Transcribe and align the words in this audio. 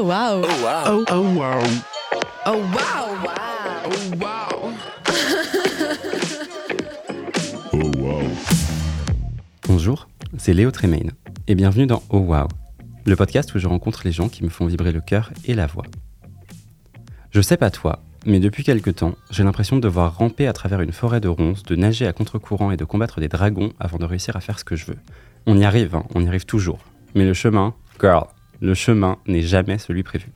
Oh 0.00 0.04
wow. 0.04 0.44
Oh 0.44 0.62
wow. 0.62 0.84
Oh, 0.86 1.04
oh 1.10 1.22
wow. 1.34 1.60
Oh 2.46 2.62
wow. 2.72 3.18
Oh 3.84 3.90
wow. 4.20 4.72
Oh 7.72 7.90
wow. 7.98 8.22
Bonjour, 9.66 10.06
c'est 10.36 10.54
Léo 10.54 10.70
Tremaine 10.70 11.10
et 11.48 11.56
bienvenue 11.56 11.86
dans 11.86 12.04
Oh 12.10 12.18
Wow, 12.18 12.46
le 13.06 13.16
podcast 13.16 13.52
où 13.56 13.58
je 13.58 13.66
rencontre 13.66 14.02
les 14.04 14.12
gens 14.12 14.28
qui 14.28 14.44
me 14.44 14.50
font 14.50 14.66
vibrer 14.66 14.92
le 14.92 15.00
cœur 15.00 15.32
et 15.44 15.54
la 15.54 15.66
voix. 15.66 15.86
Je 17.32 17.40
sais 17.40 17.56
pas 17.56 17.70
toi, 17.70 18.04
mais 18.24 18.38
depuis 18.38 18.62
quelque 18.62 18.90
temps, 18.90 19.16
j'ai 19.32 19.42
l'impression 19.42 19.74
de 19.74 19.80
devoir 19.80 20.16
ramper 20.16 20.46
à 20.46 20.52
travers 20.52 20.80
une 20.80 20.92
forêt 20.92 21.20
de 21.20 21.26
ronces, 21.28 21.64
de 21.64 21.74
nager 21.74 22.06
à 22.06 22.12
contre-courant 22.12 22.70
et 22.70 22.76
de 22.76 22.84
combattre 22.84 23.18
des 23.18 23.28
dragons 23.28 23.72
avant 23.80 23.98
de 23.98 24.04
réussir 24.04 24.36
à 24.36 24.40
faire 24.40 24.60
ce 24.60 24.64
que 24.64 24.76
je 24.76 24.86
veux. 24.86 24.98
On 25.46 25.58
y 25.58 25.64
arrive, 25.64 25.96
hein, 25.96 26.04
on 26.14 26.22
y 26.22 26.28
arrive 26.28 26.46
toujours. 26.46 26.78
Mais 27.16 27.24
le 27.24 27.34
chemin, 27.34 27.74
girl, 28.00 28.28
le 28.60 28.74
chemin 28.74 29.18
n'est 29.26 29.42
jamais 29.42 29.78
celui 29.78 30.02
prévu. 30.02 30.30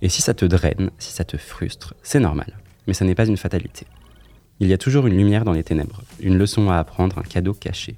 Et 0.00 0.08
si 0.08 0.22
ça 0.22 0.34
te 0.34 0.44
draine, 0.44 0.90
si 0.98 1.12
ça 1.12 1.24
te 1.24 1.36
frustre, 1.36 1.94
c'est 2.02 2.20
normal. 2.20 2.58
Mais 2.86 2.94
ça 2.94 3.04
n'est 3.04 3.14
pas 3.14 3.26
une 3.26 3.36
fatalité. 3.36 3.86
Il 4.58 4.68
y 4.68 4.72
a 4.72 4.78
toujours 4.78 5.06
une 5.06 5.16
lumière 5.16 5.44
dans 5.44 5.52
les 5.52 5.64
ténèbres, 5.64 6.02
une 6.20 6.38
leçon 6.38 6.70
à 6.70 6.76
apprendre, 6.76 7.18
un 7.18 7.22
cadeau 7.22 7.54
caché. 7.54 7.96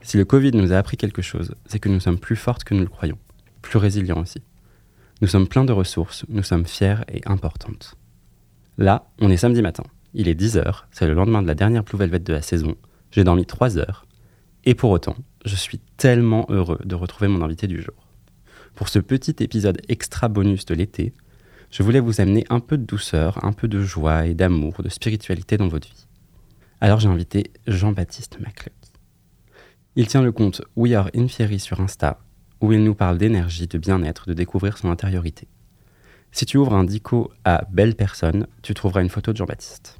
Si 0.00 0.16
le 0.16 0.24
Covid 0.24 0.52
nous 0.52 0.72
a 0.72 0.76
appris 0.76 0.96
quelque 0.96 1.22
chose, 1.22 1.54
c'est 1.66 1.80
que 1.80 1.88
nous 1.88 2.00
sommes 2.00 2.18
plus 2.18 2.36
fortes 2.36 2.64
que 2.64 2.74
nous 2.74 2.82
le 2.82 2.88
croyons, 2.88 3.18
plus 3.62 3.78
résilients 3.78 4.20
aussi. 4.20 4.42
Nous 5.20 5.28
sommes 5.28 5.48
pleins 5.48 5.64
de 5.64 5.72
ressources, 5.72 6.24
nous 6.28 6.44
sommes 6.44 6.66
fiers 6.66 7.02
et 7.12 7.20
importantes. 7.26 7.96
Là, 8.76 9.10
on 9.20 9.30
est 9.30 9.36
samedi 9.36 9.60
matin. 9.60 9.82
Il 10.14 10.28
est 10.28 10.40
10h, 10.40 10.84
c'est 10.92 11.06
le 11.06 11.14
lendemain 11.14 11.42
de 11.42 11.48
la 11.48 11.54
dernière 11.54 11.82
Blue 11.82 11.98
Velvet 11.98 12.20
de 12.20 12.32
la 12.32 12.42
saison. 12.42 12.76
J'ai 13.10 13.24
dormi 13.24 13.44
3 13.44 13.78
heures. 13.78 14.06
Et 14.64 14.74
pour 14.74 14.90
autant, 14.90 15.16
je 15.44 15.56
suis 15.56 15.78
tellement 15.96 16.46
heureux 16.48 16.78
de 16.84 16.94
retrouver 16.94 17.28
mon 17.28 17.42
invité 17.42 17.66
du 17.66 17.82
jour. 17.82 18.07
Pour 18.78 18.88
ce 18.88 19.00
petit 19.00 19.34
épisode 19.40 19.82
extra 19.88 20.28
bonus 20.28 20.64
de 20.64 20.72
l'été, 20.72 21.12
je 21.68 21.82
voulais 21.82 21.98
vous 21.98 22.20
amener 22.20 22.44
un 22.48 22.60
peu 22.60 22.78
de 22.78 22.84
douceur, 22.84 23.44
un 23.44 23.52
peu 23.52 23.66
de 23.66 23.82
joie 23.82 24.26
et 24.26 24.34
d'amour, 24.34 24.84
de 24.84 24.88
spiritualité 24.88 25.56
dans 25.56 25.66
votre 25.66 25.88
vie. 25.88 26.06
Alors 26.80 27.00
j'ai 27.00 27.08
invité 27.08 27.50
Jean-Baptiste 27.66 28.38
Macleuc. 28.38 28.72
Il 29.96 30.06
tient 30.06 30.22
le 30.22 30.30
compte 30.30 30.62
We 30.76 30.92
Are 30.92 31.10
Infieri 31.16 31.58
sur 31.58 31.80
Insta, 31.80 32.20
où 32.60 32.72
il 32.72 32.84
nous 32.84 32.94
parle 32.94 33.18
d'énergie, 33.18 33.66
de 33.66 33.78
bien-être, 33.78 34.28
de 34.28 34.32
découvrir 34.32 34.78
son 34.78 34.92
intériorité. 34.92 35.48
Si 36.30 36.46
tu 36.46 36.56
ouvres 36.56 36.74
un 36.74 36.84
dico 36.84 37.32
à 37.44 37.64
Belle 37.72 37.96
Personne, 37.96 38.46
tu 38.62 38.74
trouveras 38.74 39.02
une 39.02 39.10
photo 39.10 39.32
de 39.32 39.38
Jean-Baptiste. 39.38 39.98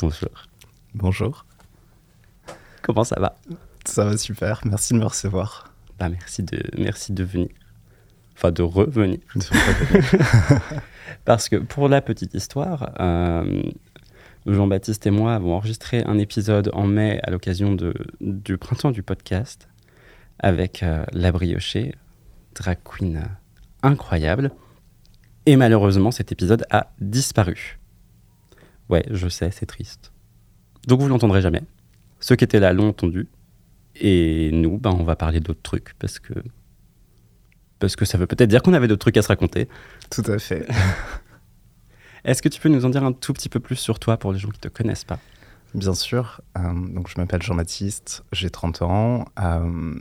Bonjour. 0.00 0.46
Bonjour, 0.94 1.44
Comment 2.80 3.04
ça 3.04 3.20
va? 3.20 3.36
Ça 3.84 4.06
va 4.06 4.16
super, 4.16 4.62
merci 4.64 4.94
de 4.94 5.00
me 5.00 5.04
recevoir. 5.04 5.67
Bah, 5.98 6.08
merci, 6.08 6.42
de, 6.42 6.58
merci 6.76 7.12
de 7.12 7.24
venir. 7.24 7.48
Enfin, 8.34 8.52
de 8.52 8.62
revenir. 8.62 9.18
Parce 11.24 11.48
que 11.48 11.56
pour 11.56 11.88
la 11.88 12.00
petite 12.00 12.34
histoire, 12.34 12.92
euh, 13.00 13.62
Jean-Baptiste 14.46 15.06
et 15.06 15.10
moi 15.10 15.34
avons 15.34 15.54
enregistré 15.54 16.04
un 16.04 16.18
épisode 16.18 16.70
en 16.72 16.86
mai 16.86 17.20
à 17.24 17.30
l'occasion 17.30 17.76
du 18.20 18.58
printemps 18.58 18.92
du 18.92 19.02
podcast 19.02 19.68
avec 20.38 20.82
euh, 20.82 21.04
La 21.12 21.32
Briochée, 21.32 21.94
drag 22.54 22.78
queen 22.84 23.16
euh, 23.16 23.26
incroyable. 23.82 24.52
Et 25.46 25.56
malheureusement, 25.56 26.10
cet 26.10 26.30
épisode 26.30 26.64
a 26.70 26.92
disparu. 27.00 27.78
Ouais, 28.88 29.04
je 29.10 29.28
sais, 29.28 29.50
c'est 29.50 29.66
triste. 29.66 30.12
Donc 30.86 31.00
vous 31.00 31.08
l'entendrez 31.08 31.42
jamais. 31.42 31.62
Ceux 32.20 32.36
qui 32.36 32.44
étaient 32.44 32.60
là 32.60 32.72
l'ont 32.72 32.88
entendu. 32.88 33.28
Et 34.00 34.50
nous, 34.52 34.78
ben, 34.78 34.90
on 34.90 35.04
va 35.04 35.16
parler 35.16 35.40
d'autres 35.40 35.62
trucs 35.62 35.94
parce 35.98 36.18
que 36.18 36.32
parce 37.78 37.94
que 37.96 38.04
ça 38.04 38.18
veut 38.18 38.26
peut-être 38.26 38.48
dire 38.48 38.62
qu'on 38.62 38.72
avait 38.72 38.88
d'autres 38.88 39.00
trucs 39.00 39.16
à 39.16 39.22
se 39.22 39.28
raconter. 39.28 39.68
Tout 40.10 40.24
à 40.26 40.38
fait. 40.38 40.66
Est-ce 42.24 42.42
que 42.42 42.48
tu 42.48 42.60
peux 42.60 42.68
nous 42.68 42.84
en 42.84 42.90
dire 42.90 43.04
un 43.04 43.12
tout 43.12 43.32
petit 43.32 43.48
peu 43.48 43.60
plus 43.60 43.76
sur 43.76 43.98
toi 43.98 44.16
pour 44.16 44.32
les 44.32 44.38
gens 44.38 44.50
qui 44.50 44.58
te 44.58 44.68
connaissent 44.68 45.04
pas? 45.04 45.18
Bien 45.74 45.94
sûr, 45.94 46.40
euh, 46.56 46.72
donc 46.94 47.08
je 47.08 47.20
m'appelle 47.20 47.42
Jean-Baptiste, 47.42 48.24
j'ai 48.32 48.50
30 48.50 48.82
ans. 48.82 49.26
euh, 49.40 49.94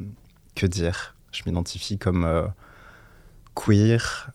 que 0.56 0.66
dire? 0.66 1.16
Je 1.32 1.44
m'identifie 1.46 2.00
comme 2.00 2.24
euh, 2.24 2.48
queer, 3.54 4.32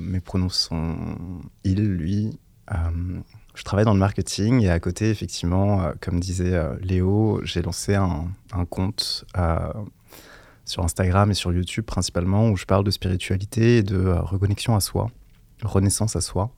mes 0.00 0.20
pronoms 0.20 0.48
sont 0.48 1.16
il, 1.64 1.82
lui. 1.82 2.38
Je 3.58 3.64
travaille 3.64 3.84
dans 3.84 3.92
le 3.92 3.98
marketing 3.98 4.62
et 4.62 4.70
à 4.70 4.78
côté, 4.78 5.10
effectivement, 5.10 5.82
euh, 5.82 5.92
comme 6.00 6.20
disait 6.20 6.54
euh, 6.54 6.76
Léo, 6.80 7.40
j'ai 7.42 7.60
lancé 7.60 7.96
un, 7.96 8.28
compte 8.70 9.24
euh, 9.36 9.72
sur 10.64 10.84
Instagram 10.84 11.32
et 11.32 11.34
sur 11.34 11.52
YouTube 11.52 11.84
principalement 11.84 12.50
où 12.50 12.56
je 12.56 12.66
parle 12.66 12.84
de 12.84 12.92
spiritualité 12.92 13.78
et 13.78 13.82
de 13.82 14.10
reconnexion 14.10 14.76
à 14.76 14.80
soi, 14.80 15.10
renaissance 15.64 16.14
à 16.14 16.20
soi. 16.20 16.52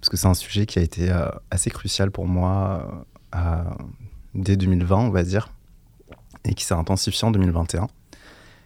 Parce 0.00 0.10
que 0.10 0.16
c'est 0.16 0.26
un 0.26 0.34
sujet 0.34 0.66
qui 0.66 0.80
a 0.80 0.82
été 0.82 1.08
assez 1.52 1.70
crucial 1.70 2.10
pour 2.10 2.26
moi 2.26 3.06
dès 4.34 4.56
2020, 4.56 4.96
on 4.96 5.10
va 5.10 5.22
dire, 5.22 5.48
et 6.44 6.54
qui 6.54 6.64
s'est 6.64 6.74
intensifié 6.74 7.26
en 7.26 7.30
2021. 7.30 7.86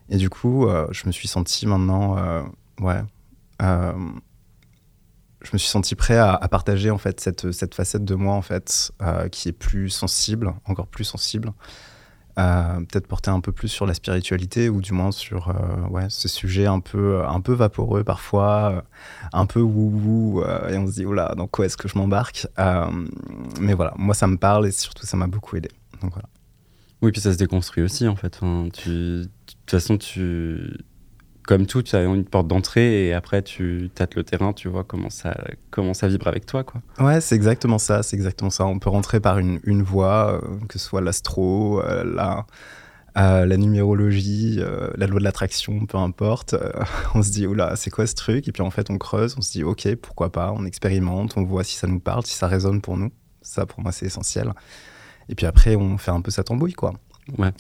Et 0.09 0.17
du 0.17 0.31
coup, 0.31 0.67
je 0.91 1.07
me 1.07 1.13
suis 1.13 1.29
senti 1.29 1.67
maintenant, 1.67 2.17
ouais, 2.81 3.03
je 5.49 5.55
me 5.55 5.59
suis 5.59 5.71
senti 5.71 5.95
prêt 5.95 6.19
à, 6.19 6.37
partager 6.51 6.91
en 6.91 6.99
fait 6.99 7.21
cette, 7.21 7.53
cette 7.53 7.75
facette 7.75 8.05
de 8.05 8.15
moi 8.15 8.35
en 8.35 8.43
fait 8.43 8.93
euh, 9.01 9.29
qui 9.29 9.49
est 9.49 9.53
plus 9.53 9.89
sensible, 9.89 10.53
encore 10.67 10.87
plus 10.87 11.05
sensible. 11.05 11.53
Euh, 12.39 12.81
peut-être 12.81 13.09
porter 13.09 13.31
un 13.31 13.41
peu 13.41 13.51
plus 13.51 13.69
sur 13.69 13.85
la 13.85 13.95
spiritualité 13.95 14.69
ou 14.69 14.81
du 14.81 14.93
moins 14.93 15.11
sur 15.11 15.49
euh, 15.49 15.89
ouais, 15.89 16.07
ce 16.09 16.29
sujet 16.29 16.67
un 16.67 16.79
peu, 16.79 17.27
un 17.27 17.41
peu 17.41 17.53
vaporeux 17.53 18.05
parfois, 18.05 18.73
euh, 18.73 18.81
un 19.33 19.47
peu 19.47 19.61
euh, 19.61 20.69
et 20.69 20.79
on 20.79 20.87
se 20.87 20.93
dit, 20.93 21.05
oula, 21.05 21.35
dans 21.37 21.49
quoi 21.49 21.67
est-ce 21.67 21.77
que 21.77 21.89
je 21.89 21.99
m'embarque 21.99 22.47
Mais 23.59 23.75
voilà, 23.75 23.93
moi 23.97 24.15
ça 24.15 24.29
me 24.29 24.37
parle 24.37 24.69
et 24.69 24.71
surtout 24.71 25.07
ça 25.07 25.17
m'a 25.17 25.27
beaucoup 25.27 25.57
aidé. 25.57 25.71
Donc 26.01 26.13
voilà. 26.13 26.29
Oui, 27.01 27.11
puis 27.11 27.21
ça 27.21 27.33
se 27.33 27.39
déconstruit 27.39 27.83
aussi 27.83 28.07
en 28.07 28.17
fait. 28.17 28.39
De 28.43 29.29
toute 29.47 29.71
façon, 29.71 29.99
tu, 29.99 30.79
comme 31.49 31.65
tout, 31.65 31.83
tu 31.83 31.97
as 31.97 32.05
une 32.05 32.27
porte 32.27 32.47
d'entrée 32.47 33.07
et 33.07 33.15
après 33.15 33.41
tu 33.41 33.89
tâtes 33.95 34.17
le 34.17 34.23
terrain, 34.23 34.53
tu 34.53 34.69
vois 34.69 34.85
comment 34.85 35.09
ça, 35.09 35.35
comment 35.71 35.95
ça 35.95 36.07
vibre 36.07 36.29
avec 36.29 36.45
toi, 36.45 36.63
quoi. 36.63 36.83
Ouais, 37.01 37.23
c'est 37.23 37.37
exactement 37.37 37.79
ça, 37.79 38.03
c'est 38.03 38.17
exactement 38.17 38.51
ça. 38.51 38.67
On 38.67 38.79
peut 38.79 38.91
rentrer 38.91 39.19
par 39.19 39.39
une, 39.39 39.59
une 39.65 39.83
voie, 39.83 40.35
euh, 40.35 40.59
que 40.69 40.79
ce 40.79 40.85
soit 40.85 41.01
l'astro, 41.01 41.81
euh, 41.81 42.05
la, 42.05 42.45
euh, 43.17 43.47
la 43.47 43.57
numérologie, 43.57 44.61
la 44.97 45.07
loi 45.07 45.21
de 45.21 45.25
l'attraction, 45.25 45.87
peu 45.87 45.97
importe. 45.97 46.55
On 47.15 47.23
se 47.23 47.31
dit, 47.31 47.47
oula, 47.47 47.77
c'est 47.77 47.89
quoi 47.89 48.07
ce 48.07 48.15
truc? 48.15 48.47
Et 48.47 48.53
puis 48.53 48.63
en 48.63 48.71
fait, 48.71 48.91
on 48.91 48.99
creuse, 48.99 49.35
on 49.39 49.41
se 49.41 49.53
dit, 49.53 49.65
ok, 49.65 49.95
pourquoi 49.95 50.31
pas, 50.31 50.53
on 50.55 50.67
expérimente, 50.67 51.39
on 51.39 51.45
voit 51.45 51.65
si 51.65 51.77
ça 51.77 51.87
nous 51.87 51.99
parle, 51.99 52.27
si 52.27 52.35
ça 52.35 52.47
résonne 52.47 52.83
pour 52.83 52.99
nous. 52.99 53.11
Ça, 53.41 53.65
pour 53.65 53.81
moi, 53.81 53.91
c'est 53.93 54.05
essentiel. 54.05 54.53
Et 55.31 55.35
puis 55.35 55.47
après, 55.47 55.77
on 55.77 55.97
fait 55.97 56.11
un 56.11 56.21
peu 56.21 56.31
sa 56.31 56.45
tambouille, 56.45 56.75
quoi. 56.75 56.93
Ouais. 57.39 57.53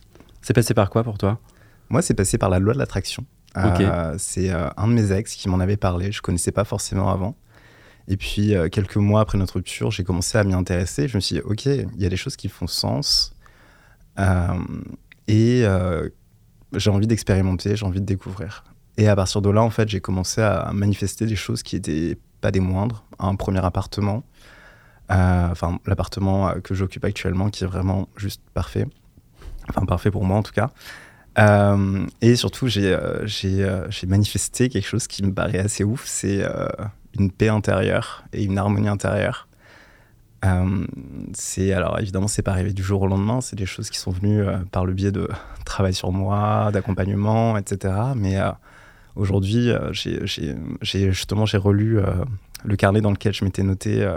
C'est 0.43 0.53
passé 0.53 0.75
par 0.75 0.91
quoi 0.91 1.04
pour 1.04 1.16
toi? 1.16 1.41
Moi, 1.88 2.03
c'est 2.03 2.12
passé 2.12 2.37
par 2.37 2.50
la 2.50 2.59
loi 2.59 2.75
de 2.75 2.78
l'attraction. 2.78 3.25
Euh, 3.59 4.15
c'est 4.19 4.51
euh, 4.51 4.69
un 4.77 4.89
de 4.89 4.93
mes 4.93 5.13
ex 5.13 5.35
qui 5.35 5.49
m'en 5.49 5.61
avait 5.61 5.77
parlé. 5.77 6.13
Je 6.13 6.23
connaissais 6.23 6.53
pas 6.53 6.65
forcément 6.65 7.11
avant. 7.11 7.37
Et 8.07 8.17
puis, 8.17 8.55
euh, 8.55 8.69
quelques 8.69 8.97
mois 8.97 9.21
après 9.21 9.39
notre 9.39 9.55
rupture, 9.55 9.91
j'ai 9.91 10.05
commencé 10.05 10.39
à 10.39 10.45
m'y 10.45 10.55
intéresser. 10.55 11.09
Je 11.09 11.17
me 11.17 11.21
suis 11.21 11.37
dit, 11.37 11.43
OK, 11.43 11.67
il 11.67 11.89
y 11.99 12.07
a 12.07 12.09
des 12.09 12.17
choses 12.17 12.37
qui 12.37 12.49
font 12.49 12.67
sens. 12.67 13.35
Et 15.29 15.65
j'ai 16.75 16.91
envie 16.91 17.07
d'expérimenter, 17.07 17.77
j'ai 17.77 17.87
envie 17.87 18.01
de 18.01 18.07
découvrir. 18.07 18.65
Et 18.97 19.09
à 19.09 19.15
partir 19.15 19.41
de 19.41 19.51
là, 19.51 19.63
en 19.63 19.71
fait, 19.71 19.89
j'ai 19.89 20.01
commencé 20.01 20.41
à 20.41 20.73
manifester 20.73 21.27
des 21.27 21.37
choses 21.37 21.63
qui 21.63 21.77
étaient 21.77 22.19
pas 22.41 22.51
des 22.51 22.61
moindres. 22.61 23.05
Un 23.19 23.37
premier 23.37 23.65
appartement. 23.65 24.25
Enfin, 25.09 25.79
l'appartement 25.87 26.53
que 26.65 26.75
j'occupe 26.75 27.05
actuellement, 27.05 27.51
qui 27.51 27.65
est 27.65 27.67
vraiment 27.67 28.09
juste 28.17 28.43
parfait. 28.55 28.87
Enfin, 29.69 29.85
parfait 29.87 30.11
pour 30.11 30.25
moi, 30.25 30.39
en 30.39 30.43
tout 30.43 30.53
cas. 30.53 30.71
Euh, 31.38 32.06
et 32.21 32.34
surtout, 32.37 32.66
j'ai 32.66 32.93
euh, 32.93 33.25
euh, 33.44 33.87
j'ai 33.91 34.06
manifesté 34.06 34.69
quelque 34.69 34.87
chose 34.87 35.06
qui 35.06 35.22
me 35.22 35.32
paraît 35.32 35.59
assez 35.60 35.84
ouf, 35.84 36.04
c'est 36.06 36.42
une 37.18 37.30
paix 37.30 37.48
intérieure 37.48 38.24
et 38.33 38.45
une 38.45 38.59
harmonie 38.59 38.89
intérieure. 38.89 39.47
C'est 41.34 41.72
alors 41.72 41.98
évidemment, 42.01 42.28
c'est 42.28 42.42
pas 42.42 42.53
arrivé 42.53 42.72
du 42.72 42.83
jour 42.83 43.03
au 43.03 43.07
lendemain, 43.07 43.41
c'est 43.41 43.57
des 43.57 43.66
choses 43.66 43.91
qui 43.91 43.98
sont 43.98 44.10
venues 44.10 44.45
par 44.72 44.84
le 44.86 44.92
biais 44.92 45.13
de 45.13 45.28
travail 45.65 45.95
sur 45.95 46.13
moi, 46.13 46.71
d'accompagnement, 46.72 47.57
etc. 47.57 47.95
Mais 48.16 48.36
aujourd'hui, 49.16 49.71
j'ai 49.92 51.13
justement 51.13 51.47
j'ai 51.47 51.59
relu 51.59 52.01
le 52.65 52.77
carnet 52.77 53.01
dans 53.01 53.10
lequel 53.10 53.33
je 53.34 53.45
m'étais 53.45 53.63
noté 53.63 54.09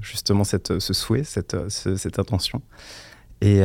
justement 0.00 0.44
ce 0.44 0.78
souhait, 0.78 1.24
cette, 1.24 1.56
ce- 1.68 1.96
cette 1.96 2.18
intention. 2.18 2.62
Et, 3.40 3.62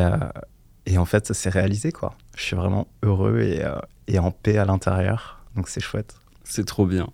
et 0.86 0.98
en 0.98 1.06
fait, 1.06 1.28
ça 1.28 1.34
s'est 1.34 1.50
réalisé, 1.50 1.92
quoi. 1.92 2.16
Je 2.36 2.42
suis 2.44 2.56
vraiment 2.56 2.88
heureux 3.04 3.40
et, 3.42 3.64
euh, 3.64 3.76
et 4.08 4.20
en 4.20 4.32
paix 4.32 4.58
à 4.58 4.66
l'intérieur. 4.66 5.44
Donc 5.56 5.68
c'est 5.68 5.82
chouette. 5.82 6.16
C'est 6.44 6.66
trop 6.66 6.86
bien. 6.86 7.10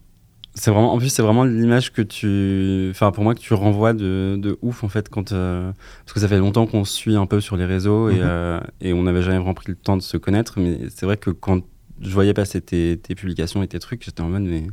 C'est 0.55 0.71
vraiment, 0.71 0.91
en 0.93 0.97
plus, 0.97 1.09
c'est 1.09 1.21
vraiment 1.21 1.43
l'image 1.43 1.93
que 1.93 2.01
tu, 2.01 2.87
enfin, 2.89 3.11
pour 3.11 3.23
moi, 3.23 3.35
que 3.35 3.39
tu 3.39 3.53
renvoies 3.53 3.93
de, 3.93 4.37
de 4.41 4.57
ouf, 4.63 4.83
en 4.83 4.89
fait, 4.89 5.07
quand, 5.07 5.31
euh, 5.31 5.71
parce 6.03 6.13
que 6.13 6.19
ça 6.19 6.27
fait 6.27 6.39
longtemps 6.39 6.65
qu'on 6.65 6.83
se 6.83 6.93
suit 6.93 7.15
un 7.15 7.27
peu 7.27 7.39
sur 7.41 7.57
les 7.57 7.65
réseaux 7.65 8.09
et, 8.09 8.15
Mhm. 8.15 8.21
euh, 8.23 8.59
et 8.81 8.91
on 8.93 9.03
n'avait 9.03 9.21
jamais 9.21 9.37
vraiment 9.37 9.53
pris 9.53 9.67
le 9.69 9.75
temps 9.75 9.95
de 9.97 10.01
se 10.01 10.17
connaître, 10.17 10.59
mais 10.59 10.79
c'est 10.89 11.05
vrai 11.05 11.17
que 11.17 11.29
quand 11.29 11.61
je 12.01 12.09
voyais 12.09 12.33
passer 12.33 12.59
tes, 12.61 12.97
tes 12.97 13.13
publications 13.13 13.61
et 13.61 13.67
tes 13.67 13.77
trucs, 13.77 14.03
j'étais 14.03 14.21
en 14.21 14.29
mode, 14.29 14.43
mais 14.43 14.63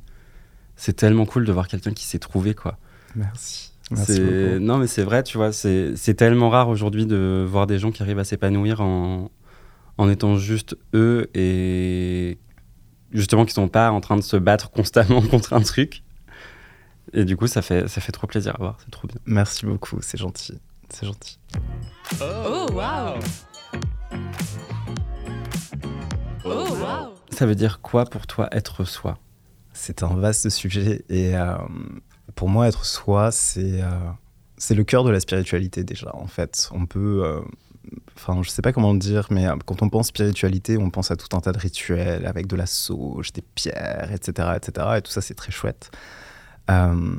c'est 0.76 0.94
tellement 0.94 1.26
cool 1.26 1.44
de 1.44 1.52
voir 1.52 1.68
quelqu'un 1.68 1.92
qui 1.92 2.04
s'est 2.06 2.18
trouvé, 2.18 2.54
quoi. 2.54 2.78
Merci. 3.14 3.73
C'est-. 3.92 4.58
Non, 4.60 4.78
mais 4.78 4.86
c'est 4.86 5.02
vrai, 5.02 5.22
tu 5.22 5.36
vois, 5.36 5.52
c'est 5.52 5.96
c'est 5.96 6.14
tellement 6.14 6.48
rare 6.50 6.68
aujourd'hui 6.68 7.06
de 7.06 7.44
voir 7.46 7.66
des 7.66 7.78
gens 7.78 7.90
qui 7.90 8.02
arrivent 8.02 8.18
à 8.18 8.24
s'épanouir 8.24 8.80
en, 8.80 9.30
en 9.98 10.08
étant 10.08 10.36
juste 10.36 10.76
eux 10.94 11.30
et 11.34 12.38
justement 13.12 13.44
qui 13.44 13.52
sont 13.52 13.68
pas 13.68 13.90
en 13.90 14.00
train 14.00 14.16
de 14.16 14.22
se 14.22 14.36
battre 14.36 14.70
constamment 14.70 15.22
contre 15.30 15.52
un 15.52 15.60
truc. 15.60 16.02
Et 17.12 17.24
du 17.24 17.36
coup, 17.36 17.46
ça 17.46 17.62
fait, 17.62 17.86
ça 17.88 18.00
fait 18.00 18.12
trop 18.12 18.26
plaisir 18.26 18.54
à 18.56 18.58
voir, 18.58 18.78
c'est 18.82 18.90
trop 18.90 19.06
bien. 19.06 19.18
Merci 19.26 19.66
beaucoup, 19.66 19.98
c'est 20.00 20.18
gentil. 20.18 20.58
C'est 20.88 21.06
gentil. 21.06 21.38
Oh, 22.20 22.66
wow. 22.72 23.18
Oh, 26.44 26.48
wow. 26.48 27.14
Ça 27.30 27.46
veut 27.46 27.54
dire 27.54 27.80
quoi 27.80 28.04
pour 28.04 28.26
toi 28.26 28.48
être 28.52 28.84
soi? 28.84 29.18
C'est 29.72 30.02
un 30.02 30.14
vaste 30.14 30.48
sujet 30.50 31.04
et 31.08 31.36
euh, 31.36 31.56
pour 32.34 32.48
moi, 32.48 32.68
être 32.68 32.84
soi, 32.84 33.30
c'est 33.30 33.82
euh, 33.82 34.10
c'est 34.56 34.74
le 34.74 34.84
cœur 34.84 35.04
de 35.04 35.10
la 35.10 35.20
spiritualité 35.20 35.84
déjà. 35.84 36.14
En 36.14 36.26
fait, 36.26 36.68
on 36.72 36.86
peut, 36.86 37.22
euh, 37.24 37.40
enfin, 38.16 38.42
je 38.42 38.50
sais 38.50 38.62
pas 38.62 38.72
comment 38.72 38.92
le 38.92 38.98
dire, 38.98 39.26
mais 39.30 39.46
euh, 39.46 39.56
quand 39.64 39.82
on 39.82 39.88
pense 39.88 40.08
spiritualité, 40.08 40.78
on 40.78 40.90
pense 40.90 41.10
à 41.10 41.16
tout 41.16 41.36
un 41.36 41.40
tas 41.40 41.52
de 41.52 41.58
rituels 41.58 42.26
avec 42.26 42.46
de 42.46 42.56
la 42.56 42.66
sauge, 42.66 43.32
des 43.32 43.42
pierres, 43.42 44.10
etc., 44.12 44.48
etc. 44.56 44.86
Et 44.96 45.02
tout 45.02 45.10
ça, 45.10 45.20
c'est 45.20 45.34
très 45.34 45.52
chouette. 45.52 45.90
Euh, 46.70 47.16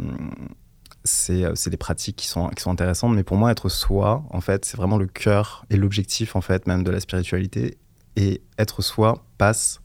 c'est 1.04 1.69
des 1.69 1.78
pratiques 1.78 2.16
qui 2.16 2.28
sont, 2.28 2.50
qui 2.50 2.63
sont 2.63 2.72
intéressantes, 2.72 3.13
mais 3.13 3.24
pour 3.24 3.38
moi, 3.38 3.52
être 3.52 3.69
soi, 3.69 4.24
en 4.31 4.42
fait, 4.42 4.66
c'est 4.66 4.75
vraiment 4.75 4.98
le 4.98 5.06
cœur 5.06 5.66
et 5.69 5.78
l'objectif, 5.78 6.36
en 6.36 6.42
fait, 6.42 6.66
même 6.66 6.84
de 6.84 6.90
la 6.90 7.00
spiritualité. 7.00 7.78
Et 8.16 8.42
être 8.57 8.81
soi 8.81 9.24
passe 9.38 9.81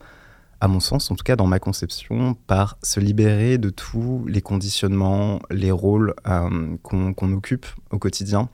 à 0.60 0.68
mon 0.68 0.80
sens, 0.80 1.10
en 1.10 1.16
tout 1.16 1.24
cas 1.24 1.36
dans 1.36 1.46
ma 1.46 1.58
conception, 1.58 2.34
par 2.34 2.76
se 2.82 3.00
libérer 3.00 3.56
de 3.56 3.70
tous 3.70 4.24
les 4.28 4.42
conditionnements, 4.42 5.40
les 5.50 5.70
rôles 5.70 6.14
euh, 6.28 6.76
qu'on 6.82 7.32
occupe 7.32 7.66
au 7.90 7.98
quotidien. 7.98 8.50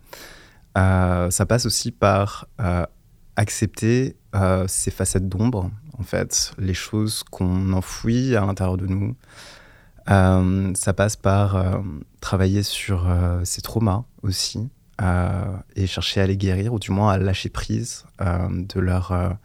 Euh, 0.78 1.30
ça 1.30 1.46
passe 1.46 1.66
aussi 1.66 1.90
par 1.90 2.46
euh, 2.60 2.86
accepter 3.34 4.16
ces 4.66 4.90
facettes 4.90 5.30
d'ombre, 5.30 5.70
en 5.98 6.02
fait, 6.02 6.52
les 6.58 6.74
choses 6.74 7.22
qu'on 7.22 7.72
enfouit 7.72 8.36
à 8.36 8.44
l'intérieur 8.44 8.76
de 8.76 8.86
nous. 8.86 9.16
Ça 10.06 10.92
passe 10.94 11.16
par 11.16 11.82
travailler 12.20 12.62
sur 12.62 13.08
ces 13.44 13.62
traumas 13.62 14.04
aussi 14.22 14.68
et 15.74 15.86
chercher 15.86 16.20
à 16.20 16.26
les 16.26 16.36
guérir, 16.36 16.74
ou 16.74 16.78
du 16.78 16.90
moins 16.90 17.12
à 17.12 17.16
lâcher 17.16 17.48
prise 17.48 18.04
de 18.20 18.78
leur 18.78 19.38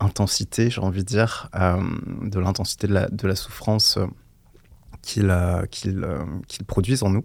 intensité, 0.00 0.70
j'ai 0.70 0.80
envie 0.80 1.02
de 1.02 1.08
dire, 1.08 1.48
euh, 1.54 1.82
de 2.22 2.38
l'intensité 2.38 2.86
de 2.86 2.94
la, 2.94 3.08
de 3.08 3.26
la 3.26 3.36
souffrance 3.36 3.96
euh, 3.96 4.06
qu'ils 5.02 5.32
qu'ils, 5.70 6.04
euh, 6.04 6.24
produisent 6.66 7.02
en 7.02 7.10
nous. 7.10 7.24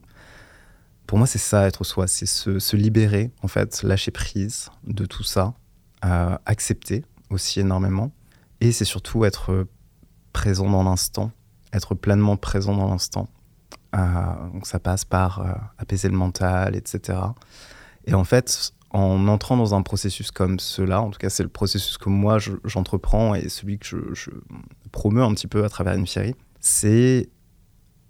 Pour 1.07 1.17
moi, 1.17 1.27
c'est 1.27 1.39
ça, 1.39 1.67
être 1.67 1.83
soi, 1.83 2.07
c'est 2.07 2.25
se, 2.25 2.59
se 2.59 2.75
libérer, 2.75 3.31
en 3.41 3.47
fait, 3.47 3.83
lâcher 3.83 4.11
prise 4.11 4.69
de 4.85 5.05
tout 5.05 5.23
ça, 5.23 5.53
accepter 6.01 7.03
aussi 7.29 7.59
énormément, 7.59 8.11
et 8.61 8.71
c'est 8.71 8.85
surtout 8.85 9.25
être 9.25 9.67
présent 10.31 10.69
dans 10.69 10.83
l'instant, 10.83 11.31
être 11.73 11.95
pleinement 11.95 12.37
présent 12.37 12.75
dans 12.75 12.87
l'instant. 12.89 13.27
Donc 13.93 14.65
ça 14.65 14.79
passe 14.79 15.03
par 15.03 15.71
apaiser 15.77 16.07
le 16.07 16.15
mental, 16.15 16.75
etc. 16.75 17.19
Et 18.05 18.13
en 18.13 18.23
fait, 18.23 18.73
en 18.93 19.27
entrant 19.27 19.57
dans 19.57 19.73
un 19.73 19.81
processus 19.81 20.31
comme 20.31 20.59
cela, 20.59 21.01
en 21.01 21.09
tout 21.09 21.19
cas 21.19 21.29
c'est 21.29 21.43
le 21.43 21.49
processus 21.49 21.97
que 21.97 22.09
moi 22.09 22.39
je- 22.39 22.51
j'entreprends 22.65 23.35
et 23.35 23.47
celui 23.49 23.79
que 23.79 23.85
je, 23.85 23.97
je 24.13 24.29
un 25.19 25.33
petit 25.33 25.47
peu 25.47 25.63
à 25.63 25.69
travers 25.69 25.95
une 25.95 26.07
série, 26.07 26.35
c'est 26.59 27.29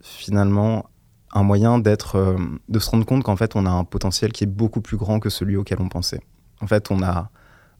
finalement 0.01 0.89
un 1.33 1.43
moyen 1.43 1.79
d'être, 1.79 2.15
euh, 2.17 2.37
de 2.67 2.79
se 2.79 2.89
rendre 2.89 3.05
compte 3.05 3.23
qu'en 3.23 3.35
fait 3.35 3.55
on 3.55 3.65
a 3.65 3.69
un 3.69 3.83
potentiel 3.83 4.31
qui 4.33 4.43
est 4.43 4.47
beaucoup 4.47 4.81
plus 4.81 4.97
grand 4.97 5.19
que 5.19 5.29
celui 5.29 5.55
auquel 5.55 5.79
on 5.81 5.87
pensait. 5.89 6.21
En 6.61 6.67
fait, 6.67 6.91
on 6.91 7.01
a 7.01 7.29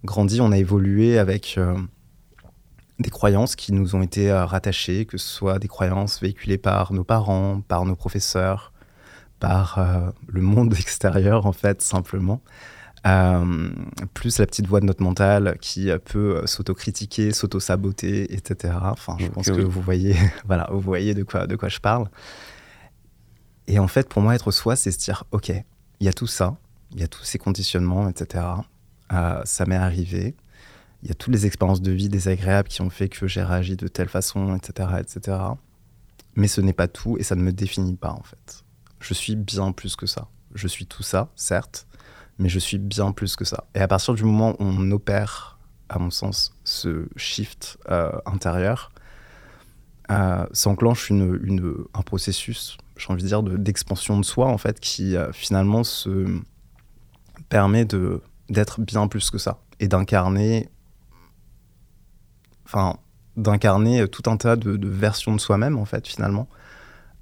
grandi, 0.06 0.42
on 0.42 0.52
a 0.52 0.58
évolué 0.58 1.20
avec 1.20 1.56
euh, 1.58 1.78
des 3.00 3.10
croyances 3.10 3.56
qui 3.56 3.74
nous 3.74 3.96
ont 3.96 4.02
été 4.02 4.32
euh, 4.32 4.46
rattachées, 4.46 5.06
que 5.06 5.18
ce 5.18 5.28
soit 5.28 5.60
des 5.60 5.68
croyances 5.68 6.22
véhiculées 6.22 6.58
par 6.58 6.94
nos 6.94 7.04
parents, 7.04 7.62
par 7.68 7.86
nos 7.86 7.96
professeurs, 7.96 8.72
par 9.40 9.80
le 10.28 10.42
monde 10.42 10.74
extérieur 10.80 11.46
en 11.46 11.52
fait 11.52 11.82
simplement. 11.82 12.42
Euh, 13.08 13.72
plus 14.14 14.38
la 14.38 14.46
petite 14.46 14.68
voix 14.68 14.80
de 14.80 14.86
notre 14.86 15.02
mental 15.02 15.58
qui 15.60 15.90
euh, 15.90 15.98
peut 15.98 16.38
euh, 16.38 16.46
s'autocritiquer, 16.46 17.32
s'auto-saboter, 17.32 18.32
etc. 18.32 18.76
Enfin, 18.80 19.18
je 19.20 19.26
pense 19.28 19.48
que 19.48 19.60
vous 19.60 19.82
voyez, 19.82 20.16
voilà, 20.46 20.70
vous 20.72 20.82
voyez 20.82 21.16
de 21.16 21.24
quoi, 21.24 21.48
de 21.48 21.56
quoi 21.56 21.68
je 21.68 21.80
parle. 21.80 22.08
Et 23.66 23.80
en 23.80 23.88
fait, 23.88 24.08
pour 24.08 24.22
moi, 24.22 24.36
être 24.36 24.52
soi, 24.52 24.76
c'est 24.76 24.92
se 24.92 25.00
dire, 25.00 25.24
ok, 25.32 25.50
il 25.50 26.06
y 26.06 26.10
a 26.10 26.14
tout 26.14 26.28
ça, 26.28 26.58
il 26.92 27.00
y 27.00 27.04
a 27.04 27.08
tous 27.08 27.24
ces 27.24 27.40
conditionnements, 27.40 28.08
etc. 28.08 28.46
Euh, 29.14 29.42
ça 29.46 29.66
m'est 29.66 29.76
arrivé. 29.76 30.36
Il 31.04 31.10
y 31.10 31.12
a 31.12 31.16
toutes 31.16 31.34
les 31.34 31.46
expériences 31.46 31.82
de 31.82 31.92
vie 31.92 32.10
désagréables 32.10 32.68
qui 32.68 32.82
ont 32.82 32.90
fait 32.90 33.10
que 33.10 33.28
j'ai 33.28 33.42
réagi 33.42 33.76
de 33.76 33.88
telle 33.88 34.10
façon, 34.10 34.56
etc., 34.56 34.90
etc. 35.00 35.38
Mais 36.36 36.48
ce 36.48 36.62
n'est 36.62 36.74
pas 36.74 36.88
tout 36.88 37.18
et 37.18 37.24
ça 37.24 37.36
ne 37.36 37.42
me 37.42 37.52
définit 37.52 37.96
pas, 37.96 38.12
en 38.12 38.24
fait. 38.24 38.64
Je 39.00 39.14
suis 39.14 39.36
bien 39.36 39.72
plus 39.72 39.96
que 39.96 40.06
ça. 40.06 40.28
Je 40.54 40.68
suis 40.68 40.86
tout 40.86 41.02
ça, 41.02 41.30
certes, 41.36 41.88
mais 42.40 42.50
je 42.50 42.60
suis 42.60 42.78
bien 42.78 43.12
plus 43.12 43.36
que 43.36 43.46
ça. 43.46 43.66
Et 43.76 43.80
à 43.80 43.88
partir 43.88 44.14
du 44.14 44.24
moment 44.24 44.52
où 44.60 44.64
on 44.66 44.92
opère, 44.92 45.60
à 45.90 46.00
mon 46.00 46.10
sens, 46.12 46.56
ce 46.64 47.08
shift 47.16 47.78
euh, 47.90 48.12
intérieur, 48.26 48.92
euh, 50.10 50.46
s'enclenche 50.52 51.10
une, 51.10 51.40
une- 51.44 51.76
un 51.94 52.02
processus, 52.02 52.78
j'ai 52.98 53.08
envie 53.12 53.24
de 53.24 53.28
dire, 53.28 53.44
de- 53.44 53.58
d'expansion 53.58 54.20
de, 54.20 54.26
soi, 54.26 54.48
en 54.48 54.58
fait, 54.58 54.80
qui 54.80 55.16
euh, 55.16 55.32
finalement 55.32 55.84
se 55.84 56.26
permet 57.50 57.86
d'être 58.50 58.82
bien 58.82 59.08
plus 59.08 59.30
que 59.30 59.38
ça 59.38 59.60
et 59.80 59.88
d'incarner 59.88 60.70
enfin 62.66 62.98
d'incarner 63.38 64.08
tout 64.08 64.30
un 64.30 64.38
tas 64.38 64.56
de, 64.56 64.76
de 64.78 64.88
versions 64.88 65.34
de 65.36 65.40
soi-même 65.42 65.78
en 65.78 65.86
fait 65.86 66.08
finalement 66.08 66.48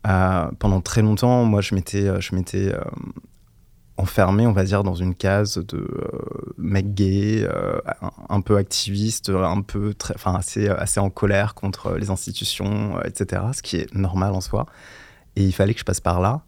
Euh, 0.07 0.49
pendant 0.59 0.79
très 0.81 1.01
longtemps 1.01 1.43
moi 1.43 1.59
je 1.61 1.75
m'étais 1.75 2.07
euh, 2.07 2.21
je 2.21 2.33
m'étais 2.35 2.73
euh, 2.73 2.79
enfermé 3.99 4.47
on 4.47 4.53
va 4.53 4.63
dire 4.63 4.83
dans 4.83 4.95
une 4.95 5.13
case 5.13 5.57
de 5.57 5.77
euh, 5.77 6.53
mec 6.57 6.93
gay 6.93 7.43
euh, 7.43 7.79
un, 8.29 8.41
peu 8.41 8.55
activiste 8.57 9.29
un 9.29 9.61
peu 9.61 9.93
assez 10.25 10.69
assez 10.69 10.99
en 10.99 11.09
colère 11.09 11.53
contre 11.53 11.93
les 11.95 12.09
institutions 12.09 12.97
euh, 12.97 13.01
etc 13.05 13.43
ce 13.53 13.61
qui 13.61 13.75
est 13.77 13.93
normal 13.93 14.33
en 14.33 14.41
soi 14.41 14.65
et 15.35 15.43
il 15.43 15.51
fallait 15.53 15.73
que 15.73 15.79
je 15.79 15.85
passe 15.85 16.01
par 16.01 16.19
là 16.21 16.41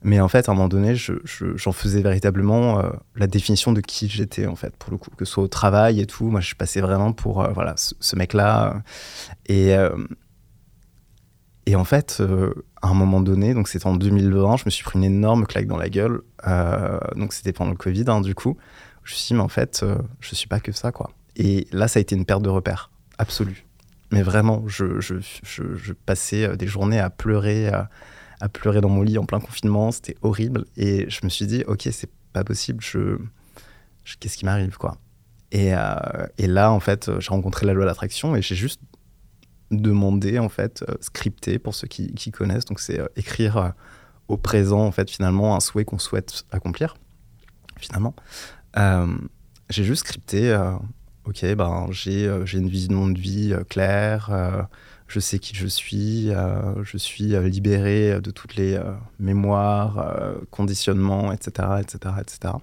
mais 0.00 0.20
en 0.20 0.28
fait, 0.28 0.48
à 0.48 0.52
un 0.52 0.54
moment 0.54 0.68
donné, 0.68 0.94
je- 0.94 1.14
je- 1.24 1.56
j'en 1.56 1.72
faisais 1.72 2.02
véritablement 2.02 2.78
euh, 2.78 2.90
la 3.16 3.26
définition 3.26 3.72
de 3.72 3.80
qui 3.80 4.08
j'étais, 4.08 4.46
en 4.46 4.54
fait, 4.54 4.72
pour 4.76 4.92
le 4.92 4.96
coup. 4.96 5.10
Que 5.16 5.24
ce 5.24 5.32
soit 5.32 5.42
au 5.42 5.48
travail 5.48 5.98
et 6.00 6.06
tout, 6.06 6.26
moi, 6.30 6.40
je 6.40 6.54
passais 6.54 6.80
vraiment 6.80 7.12
pour, 7.12 7.42
voilà, 7.52 7.76
ce, 7.76 7.96
ce 7.98 8.14
mec-là. 8.14 8.80
Et, 9.46 9.74
et 11.66 11.74
en 11.74 11.82
fait, 11.84 12.22
à 12.80 12.88
un 12.88 12.94
moment 12.94 13.20
donné, 13.20 13.54
donc 13.54 13.68
c'était 13.68 13.86
en 13.86 13.96
2020, 13.96 14.58
je 14.58 14.64
me 14.66 14.70
suis 14.70 14.84
pris 14.84 14.98
une 14.98 15.04
énorme 15.04 15.46
claque 15.46 15.66
dans 15.66 15.76
la 15.76 15.88
gueule. 15.88 16.22
Euh, 16.46 16.98
donc 17.16 17.32
c'était 17.32 17.52
pendant 17.52 17.72
le 17.72 17.76
Covid, 17.76 18.04
hein, 18.08 18.20
du 18.20 18.34
coup. 18.34 18.56
Je 19.08 19.14
me 19.14 19.16
suis 19.16 19.28
dit, 19.28 19.34
mais 19.34 19.40
en 19.40 19.48
fait, 19.48 19.80
euh, 19.82 19.96
je 20.20 20.34
suis 20.34 20.48
pas 20.48 20.60
que 20.60 20.70
ça, 20.70 20.92
quoi. 20.92 21.10
Et 21.34 21.66
là, 21.72 21.88
ça 21.88 21.98
a 21.98 22.02
été 22.02 22.14
une 22.14 22.26
perte 22.26 22.42
de 22.42 22.50
repère, 22.50 22.90
absolue. 23.16 23.64
Mais 24.12 24.20
vraiment, 24.20 24.64
je, 24.66 25.94
passais 26.04 26.44
euh, 26.44 26.56
des 26.56 26.66
journées 26.66 27.00
à 27.00 27.08
pleurer, 27.08 27.68
euh, 27.72 27.82
à 28.40 28.50
pleurer 28.50 28.82
dans 28.82 28.90
mon 28.90 29.00
lit 29.00 29.16
en 29.16 29.24
plein 29.24 29.40
confinement. 29.40 29.92
C'était 29.92 30.16
horrible. 30.20 30.66
Et 30.76 31.08
je 31.08 31.20
me 31.24 31.30
suis 31.30 31.46
dit, 31.46 31.64
ok, 31.66 31.88
c'est 31.90 32.10
pas 32.34 32.44
possible. 32.44 32.84
Je, 32.84 33.16
qu'est-ce 34.20 34.36
qui 34.36 34.44
m'arrive, 34.44 34.76
quoi 34.76 34.98
et, 35.52 35.72
et 36.36 36.46
là, 36.46 36.70
en 36.70 36.80
fait, 36.80 37.10
j'ai 37.20 37.30
rencontré 37.30 37.64
la 37.64 37.72
loi 37.72 37.84
de 37.84 37.88
l'attraction 37.88 38.36
et 38.36 38.42
j'ai 38.42 38.54
juste 38.54 38.82
demandé, 39.70 40.38
en 40.38 40.48
fait, 40.48 40.84
euh, 40.88 40.94
scripté 41.00 41.58
pour 41.58 41.74
ceux 41.74 41.88
qui, 41.88 42.30
connaissent. 42.30 42.64
Donc, 42.64 42.80
c'est 42.80 43.00
euh, 43.00 43.06
écrire 43.16 43.56
euh, 43.56 43.68
au 44.28 44.36
présent, 44.36 44.80
en 44.80 44.92
fait, 44.92 45.10
finalement, 45.10 45.56
un 45.56 45.60
souhait 45.60 45.84
qu'on 45.84 45.98
souhaite 45.98 46.44
accomplir, 46.50 46.96
finalement. 47.76 48.14
J'ai 49.70 49.84
juste 49.84 50.06
scripté, 50.06 50.56
ok, 51.24 51.44
ben, 51.54 51.88
j'ai 51.90 52.26
euh, 52.26 52.46
une 52.46 52.68
vision 52.68 53.08
de 53.08 53.18
vie 53.18 53.54
claire, 53.68 54.68
je 55.06 55.20
sais 55.20 55.38
qui 55.38 55.54
je 55.54 55.66
suis, 55.66 56.30
je 56.82 56.98
suis 56.98 57.38
libéré 57.50 58.20
de 58.20 58.30
toutes 58.30 58.56
les 58.56 58.78
mémoires, 59.18 60.34
conditionnements, 60.50 61.32
etc., 61.32 61.80
etc., 61.80 62.14
etc. 62.20 62.54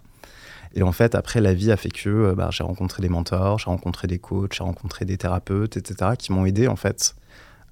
Et 0.75 0.83
en 0.83 0.91
fait, 0.91 1.15
après, 1.15 1.39
la 1.39 1.53
vie 1.53 1.71
a 1.71 1.77
fait 1.77 1.89
que 1.89 2.09
euh, 2.09 2.35
bah, 2.35 2.49
j'ai 2.51 2.63
rencontré 2.63 3.01
des 3.01 3.07
mentors, 3.09 3.59
j'ai 3.59 3.69
rencontré 3.69 4.07
des 4.07 4.19
coachs, 4.19 4.53
j'ai 4.53 4.63
rencontré 4.63 5.05
des 5.05 5.17
thérapeutes, 5.17 5.77
etc., 5.77 6.11
qui 6.19 6.33
m'ont 6.33 6.45
aidé, 6.45 6.67
en 6.67 6.75
fait, 6.75 7.15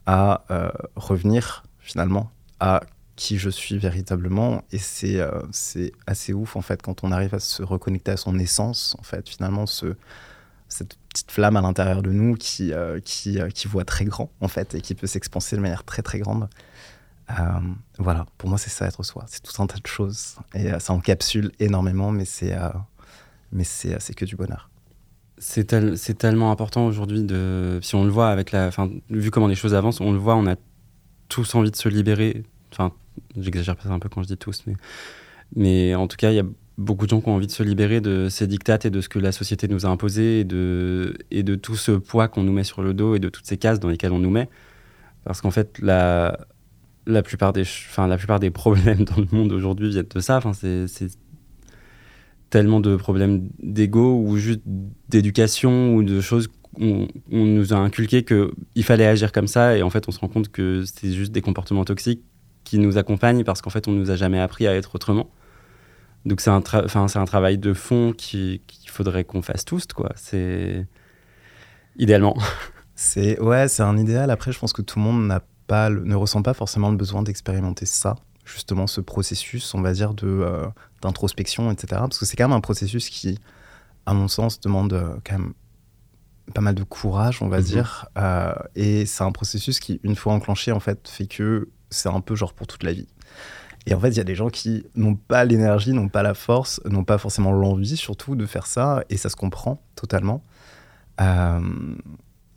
à 0.06 0.46
euh, 0.52 0.72
revenir, 0.96 1.64
finalement, 1.80 2.32
à 2.62 2.82
qui 3.18 3.38
je 3.38 3.50
suis 3.50 3.78
véritablement. 3.78 4.64
Et 4.72 4.78
c'est 4.78 5.20
euh, 5.20 5.42
c'est 5.52 5.92
assez 6.08 6.32
ouf, 6.32 6.56
en 6.56 6.62
fait, 6.62 6.82
quand 6.82 7.04
on 7.04 7.12
arrive 7.12 7.36
à 7.36 7.40
se 7.40 7.62
reconnecter 7.62 8.12
à 8.12 8.18
son 8.18 8.40
essence, 8.40 8.96
en 9.00 9.04
fait, 9.04 9.28
finalement, 9.28 9.66
ce, 9.66 9.98
cette 10.70 10.96
petite 11.10 11.30
flamme 11.30 11.58
à 11.58 11.62
l'intérieur 11.62 12.04
de 12.04 12.12
nous 12.12 12.36
qui, 12.36 12.72
qui, 13.04 13.38
qui 13.54 13.68
voit 13.68 13.86
très 13.86 14.06
grand, 14.06 14.32
en 14.40 14.48
fait, 14.48 14.76
et 14.76 14.82
qui 14.82 14.96
peut 14.96 15.08
s'expanser 15.08 15.58
de 15.58 15.62
manière 15.62 15.84
très, 15.84 16.02
très 16.02 16.20
grande. 16.20 16.48
voilà, 18.00 18.26
pour 18.38 18.50
moi, 18.50 18.58
c'est 18.58 18.70
ça 18.70 18.88
être 18.88 19.04
soi. 19.04 19.26
C'est 19.28 19.44
tout 19.44 19.62
un 19.62 19.68
tas 19.68 19.78
de 19.78 19.86
choses. 19.86 20.38
Et 20.56 20.72
ça 20.80 20.94
encapsule 20.94 21.52
énormément, 21.60 22.12
mais 22.12 22.26
c'est 22.26 22.56
mais 23.54 23.64
c'est 23.64 24.14
que 24.16 24.26
du 24.26 24.36
bonheur. 24.36 24.70
C'est 25.38 25.66
tellement 26.18 26.52
important 26.52 26.86
aujourd'hui 26.86 27.24
de. 27.24 27.80
Si 27.82 27.96
on 27.96 28.04
le 28.04 28.10
voit 28.10 28.30
avec 28.30 28.52
la. 28.52 28.68
Enfin, 28.68 28.90
vu 29.10 29.32
comment 29.32 29.48
les 29.48 29.56
choses 29.56 29.74
avancent, 29.74 30.02
on 30.02 30.12
le 30.12 30.18
voit, 30.18 30.36
on 30.36 30.48
a 30.48 30.56
tous 31.28 31.56
envie 31.56 31.72
de 31.72 31.76
se 31.76 31.90
libérer. 31.90 32.44
Enfin, 32.72 32.94
j'exagère 33.38 33.76
peut-être 33.76 33.92
un 33.92 34.00
peu 34.00 34.10
quand 34.10 34.24
je 34.24 34.28
dis 34.28 34.38
tous, 34.38 34.64
mais, 35.56 35.94
en 35.94 36.08
tout 36.08 36.18
cas, 36.18 36.32
il 36.32 36.36
y 36.36 36.40
a 36.40 36.46
beaucoup 36.80 37.06
de 37.06 37.12
gens 37.12 37.22
qui 37.22 37.30
ont 37.30 37.36
envie 37.36 37.46
de 37.46 37.52
se 37.52 37.62
libérer 37.62 38.02
de 38.02 38.30
ces 38.30 38.48
dictates 38.48 38.86
et 38.86 38.90
de 38.90 39.02
ce 39.02 39.10
que 39.10 39.20
la 39.20 39.32
société 39.32 39.68
nous 39.68 39.86
a 39.86 39.90
imposé 39.90 40.40
et 40.40 40.44
de, 40.44 41.16
et 41.30 41.44
de 41.44 41.54
tout 41.54 41.76
ce 41.76 41.92
poids 41.92 42.28
qu'on 42.28 42.42
nous 42.42 42.54
met 42.54 42.64
sur 42.64 42.82
le 42.82 42.96
dos 42.96 43.16
et 43.16 43.20
de 43.20 43.30
toutes 43.30 43.46
ces 43.46 43.58
cases 43.58 43.80
dans 43.80 43.90
lesquelles 43.90 44.14
on 44.14 44.20
nous 44.20 44.32
met. 44.32 44.50
Parce 45.24 45.42
qu'en 45.42 45.52
fait, 45.52 45.78
la, 45.80 46.40
la, 47.06 47.22
plupart 47.22 47.54
des, 47.54 47.62
enfin, 47.62 48.08
la 48.08 48.18
plupart 48.18 48.40
des 48.40 48.50
problèmes 48.52 49.04
dans 49.04 49.18
le 49.18 49.28
monde 49.32 49.52
aujourd'hui 49.52 49.90
viennent 49.90 50.08
de 50.10 50.20
ça. 50.20 50.38
Enfin, 50.38 50.54
c'est 50.54 50.88
tellement 52.54 52.80
de 52.80 52.96
problèmes 52.96 53.50
d'ego 53.64 54.22
ou 54.24 54.38
juste 54.38 54.62
d'éducation 55.10 55.96
ou 55.96 56.04
de 56.04 56.22
choses 56.22 56.50
on, 56.80 57.08
on, 57.32 57.46
nous 57.46 57.74
a 57.74 57.78
inculqué 57.78 58.24
qu'il 58.24 58.84
fallait 58.84 59.08
agir 59.08 59.32
comme 59.32 59.48
ça 59.48 59.76
et 59.76 59.82
en 59.82 59.90
fait 59.90 60.08
on 60.08 60.12
se 60.12 60.20
rend 60.20 60.28
compte 60.28 60.50
que 60.50 60.84
c'est 60.86 61.12
juste 61.12 61.32
des 61.32 61.42
comportements 61.42 61.84
toxiques 61.84 62.22
qui 62.64 62.78
nous 62.78 63.00
accompagnent 63.00 63.44
parce 63.44 63.64
qu'en 63.64 63.72
fait 63.72 63.88
on 63.88 63.92
nous 63.92 64.12
a 64.12 64.16
jamais 64.16 64.40
appris 64.40 64.68
à 64.68 64.76
être 64.76 64.94
autrement. 64.94 65.32
Donc 66.26 66.42
c'est 66.42 66.52
un, 66.52 66.62
c'est 66.88 67.18
un 67.18 67.26
travail 67.26 67.58
de 67.58 67.74
fond 67.74 68.14
qu'il 68.16 68.62
faudrait 68.86 69.24
qu'on 69.24 69.42
fasse 69.42 69.66
tous, 69.66 69.88
quoi. 69.88 70.12
C'est 70.16 70.86
idéalement. 71.98 72.38
C'est 72.96 73.40
ouais, 73.40 73.68
c'est 73.68 73.82
un 73.82 73.98
idéal. 73.98 74.30
Après, 74.30 74.52
je 74.52 74.60
pense 74.60 74.72
que 74.72 74.84
tout 74.84 75.00
le 75.00 75.06
monde 75.06 75.26
n'a 75.26 75.42
pas, 75.66 75.90
ne 75.90 76.14
ressent 76.14 76.44
pas 76.44 76.54
forcément 76.54 76.92
le 76.92 76.96
besoin 76.96 77.24
d'expérimenter 77.24 77.88
ça, 77.88 78.16
justement 78.46 78.86
ce 78.86 79.02
processus, 79.02 79.74
on 79.74 79.82
va 79.82 79.94
dire 79.94 80.14
de 80.14 80.28
euh, 80.28 80.68
d'introspection, 81.04 81.72
etc. 81.72 81.88
Parce 82.02 82.18
que 82.18 82.26
c'est 82.26 82.36
quand 82.36 82.48
même 82.48 82.58
un 82.58 82.62
processus 82.62 83.10
qui, 83.10 83.38
à 84.06 84.14
mon 84.14 84.28
sens, 84.28 84.60
demande 84.60 84.94
euh, 84.94 85.16
quand 85.26 85.38
même 85.38 85.54
pas 86.54 86.62
mal 86.62 86.76
de 86.76 86.84
courage, 86.84 87.42
on 87.42 87.48
va 87.48 87.60
mhm. 87.60 87.64
dire. 87.64 88.08
Euh, 88.18 88.54
et 88.76 89.06
c'est 89.06 89.24
un 89.24 89.32
processus 89.32 89.80
qui, 89.80 90.00
une 90.04 90.16
fois 90.16 90.34
enclenché, 90.34 90.72
en 90.72 90.80
fait, 90.80 91.08
fait 91.08 91.28
que 91.28 91.70
c'est 91.90 92.10
un 92.10 92.22
peu 92.22 92.36
genre 92.36 92.54
pour 92.54 92.68
toute 92.68 92.84
la 92.84 92.94
vie. 92.94 93.08
Et 93.86 93.94
en 93.94 94.00
fait, 94.00 94.10
il 94.10 94.18
y 94.18 94.22
a 94.22 94.26
des 94.26 94.36
gens 94.36 94.50
qui 94.50 94.86
n'ont 94.96 95.16
pas 95.16 95.44
l'énergie, 95.46 95.92
n'ont 95.92 96.10
pas 96.10 96.24
la 96.24 96.34
force, 96.34 96.82
n'ont 96.86 97.04
pas 97.04 97.18
forcément 97.18 97.52
l'envie, 97.52 97.98
surtout, 97.98 98.36
de 98.36 98.46
faire 98.46 98.66
ça. 98.66 99.04
Et 99.10 99.18
ça 99.18 99.30
se 99.30 99.36
comprend 99.36 99.82
totalement. 99.96 100.44
Euh, 101.22 101.60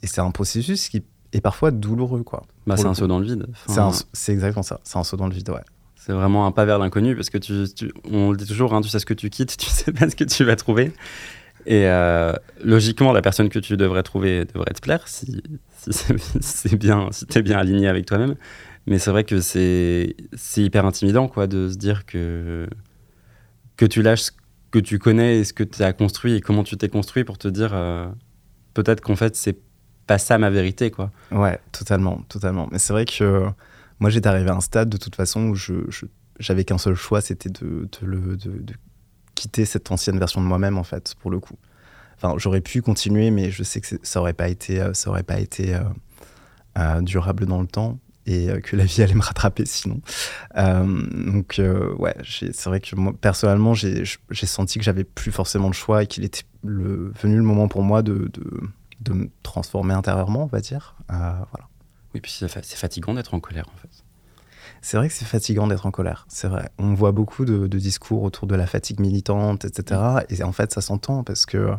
et 0.02 0.06
c'est 0.06 0.20
un 0.20 0.30
processus 0.30 0.88
qui 0.88 1.04
est 1.32 1.40
parfois 1.40 1.72
douloureux, 1.72 2.22
quoi. 2.22 2.44
Bah, 2.66 2.76
c'est 2.76 2.86
un 2.86 2.94
saut 2.94 3.08
dans 3.08 3.18
le 3.18 3.26
vide. 3.26 3.46
C'est 4.12 4.32
exactement 4.32 4.62
ça. 4.62 4.80
C'est 4.84 4.98
un 4.98 5.04
saut 5.04 5.16
dans 5.16 5.26
le 5.26 5.34
vide, 5.34 5.50
ouais. 5.50 5.64
C'est 6.06 6.12
vraiment 6.12 6.46
un 6.46 6.52
pas 6.52 6.64
vers 6.64 6.78
l'inconnu 6.78 7.16
parce 7.16 7.30
que 7.30 7.38
tu, 7.38 7.92
on 8.08 8.30
le 8.30 8.36
dit 8.36 8.46
toujours, 8.46 8.72
hein, 8.74 8.80
tu 8.80 8.88
sais 8.88 9.00
ce 9.00 9.06
que 9.06 9.14
tu 9.14 9.28
quittes, 9.28 9.56
tu 9.58 9.66
sais 9.68 9.90
pas 9.90 10.08
ce 10.08 10.14
que 10.14 10.22
tu 10.22 10.44
vas 10.44 10.54
trouver. 10.54 10.92
Et 11.66 11.88
euh, 11.88 12.32
logiquement, 12.62 13.12
la 13.12 13.22
personne 13.22 13.48
que 13.48 13.58
tu 13.58 13.76
devrais 13.76 14.04
trouver 14.04 14.44
devrait 14.44 14.72
te 14.72 14.80
plaire 14.80 15.08
si, 15.08 15.42
si 15.80 15.90
c'est 16.40 16.76
bien, 16.76 17.08
si 17.10 17.26
es 17.34 17.42
bien 17.42 17.58
aligné 17.58 17.88
avec 17.88 18.06
toi-même. 18.06 18.36
Mais 18.86 19.00
c'est 19.00 19.10
vrai 19.10 19.24
que 19.24 19.40
c'est 19.40 20.14
hyper 20.56 20.86
intimidant 20.86 21.26
quoi, 21.26 21.48
de 21.48 21.68
se 21.68 21.76
dire 21.76 22.06
que, 22.06 22.68
que 23.76 23.84
tu 23.84 24.00
lâches 24.00 24.20
ce 24.20 24.30
que 24.70 24.78
tu 24.78 25.00
connais 25.00 25.38
et 25.38 25.44
ce 25.44 25.52
que 25.52 25.64
tu 25.64 25.82
as 25.82 25.92
construit 25.92 26.34
et 26.34 26.40
comment 26.40 26.62
tu 26.62 26.76
t'es 26.76 26.88
construit 26.88 27.24
pour 27.24 27.36
te 27.36 27.48
dire 27.48 27.72
euh, 27.72 28.06
peut-être 28.74 29.00
qu'en 29.00 29.16
fait, 29.16 29.34
c'est 29.34 29.58
pas 30.06 30.18
ça 30.18 30.38
ma 30.38 30.50
vérité. 30.50 30.92
quoi. 30.92 31.10
Ouais, 31.32 31.58
totalement, 31.72 32.20
totalement. 32.28 32.68
Mais 32.70 32.78
c'est 32.78 32.92
vrai 32.92 33.06
que 33.06 33.48
moi, 34.00 34.10
j'étais 34.10 34.28
arrivé 34.28 34.50
à 34.50 34.54
un 34.54 34.60
stade 34.60 34.88
de 34.88 34.96
toute 34.96 35.16
façon 35.16 35.48
où 35.48 35.54
je, 35.54 35.74
j'avais 36.38 36.64
qu'un 36.64 36.78
seul 36.78 36.94
choix, 36.94 37.20
c'était 37.20 37.48
de, 37.48 37.88
de, 38.02 38.74
quitter 39.34 39.64
cette 39.64 39.90
ancienne 39.90 40.18
version 40.18 40.40
de 40.40 40.46
moi-même, 40.46 40.78
en 40.78 40.84
fait, 40.84 41.14
pour 41.20 41.30
le 41.30 41.40
coup. 41.40 41.56
Enfin, 42.16 42.34
j'aurais 42.38 42.62
pu 42.62 42.82
continuer, 42.82 43.30
mais 43.30 43.50
je 43.50 43.62
sais 43.62 43.80
que 43.80 43.86
ça 44.02 44.20
aurait 44.20 44.32
pas 44.32 44.48
été, 44.48 44.80
euh, 44.80 44.94
ça 44.94 45.10
aurait 45.10 45.22
pas 45.22 45.38
été 45.38 45.74
euh, 45.74 45.80
euh, 46.78 47.02
durable 47.02 47.44
dans 47.46 47.60
le 47.60 47.66
temps 47.66 47.98
et 48.28 48.48
que 48.64 48.74
la 48.74 48.84
vie 48.84 49.02
allait 49.02 49.14
me 49.14 49.22
rattraper 49.22 49.64
sinon. 49.66 50.00
donc, 50.56 51.60
ouais, 51.98 52.16
c'est 52.24 52.64
vrai 52.64 52.80
que 52.80 52.96
moi, 52.96 53.12
personnellement, 53.20 53.72
j'ai 53.72 54.04
senti 54.32 54.80
que 54.80 54.84
j'avais 54.84 55.04
plus 55.04 55.30
forcément 55.30 55.68
le 55.68 55.74
choix 55.74 56.02
et 56.02 56.08
qu'il 56.08 56.24
était 56.24 56.42
venu 56.64 57.36
le 57.36 57.42
moment 57.42 57.68
pour 57.68 57.84
moi 57.84 58.02
de, 58.02 58.28
de, 59.00 59.12
me 59.12 59.28
transformer 59.44 59.94
intérieurement, 59.94 60.42
on 60.42 60.46
va 60.46 60.60
dire. 60.60 60.96
voilà. 61.08 61.68
Oui, 62.16 62.22
puis 62.22 62.32
c'est 62.32 62.48
fatigant 62.48 63.12
d'être 63.12 63.34
en 63.34 63.40
colère, 63.40 63.68
en 63.74 63.76
fait. 63.76 63.90
C'est 64.80 64.96
vrai 64.96 65.08
que 65.08 65.12
c'est 65.12 65.26
fatigant 65.26 65.66
d'être 65.66 65.84
en 65.84 65.90
colère, 65.90 66.24
c'est 66.30 66.48
vrai. 66.48 66.70
On 66.78 66.94
voit 66.94 67.12
beaucoup 67.12 67.44
de, 67.44 67.66
discours 67.66 68.22
autour 68.22 68.46
de 68.46 68.54
la 68.54 68.66
fatigue 68.66 69.00
militante, 69.00 69.66
etc. 69.66 70.00
Et 70.30 70.42
en 70.42 70.52
fait, 70.52 70.72
ça 70.72 70.80
s'entend 70.80 71.24
parce 71.24 71.44
que 71.44 71.74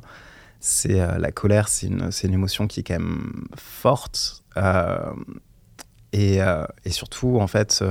c'est 0.60 1.02
euh, 1.02 1.18
la 1.18 1.32
colère, 1.32 1.70
c'est 1.70 1.88
une, 1.88 2.12
une, 2.24 2.34
émotion 2.34 2.68
qui 2.68 2.82
est 2.82 2.84
quand 2.84 3.00
même 3.00 3.48
forte. 3.56 4.44
Euh, 4.58 5.12
et, 6.14 6.40
euh, 6.44 6.68
et, 6.86 6.92
surtout, 6.92 7.40
en 7.40 7.48
fait, 7.48 7.84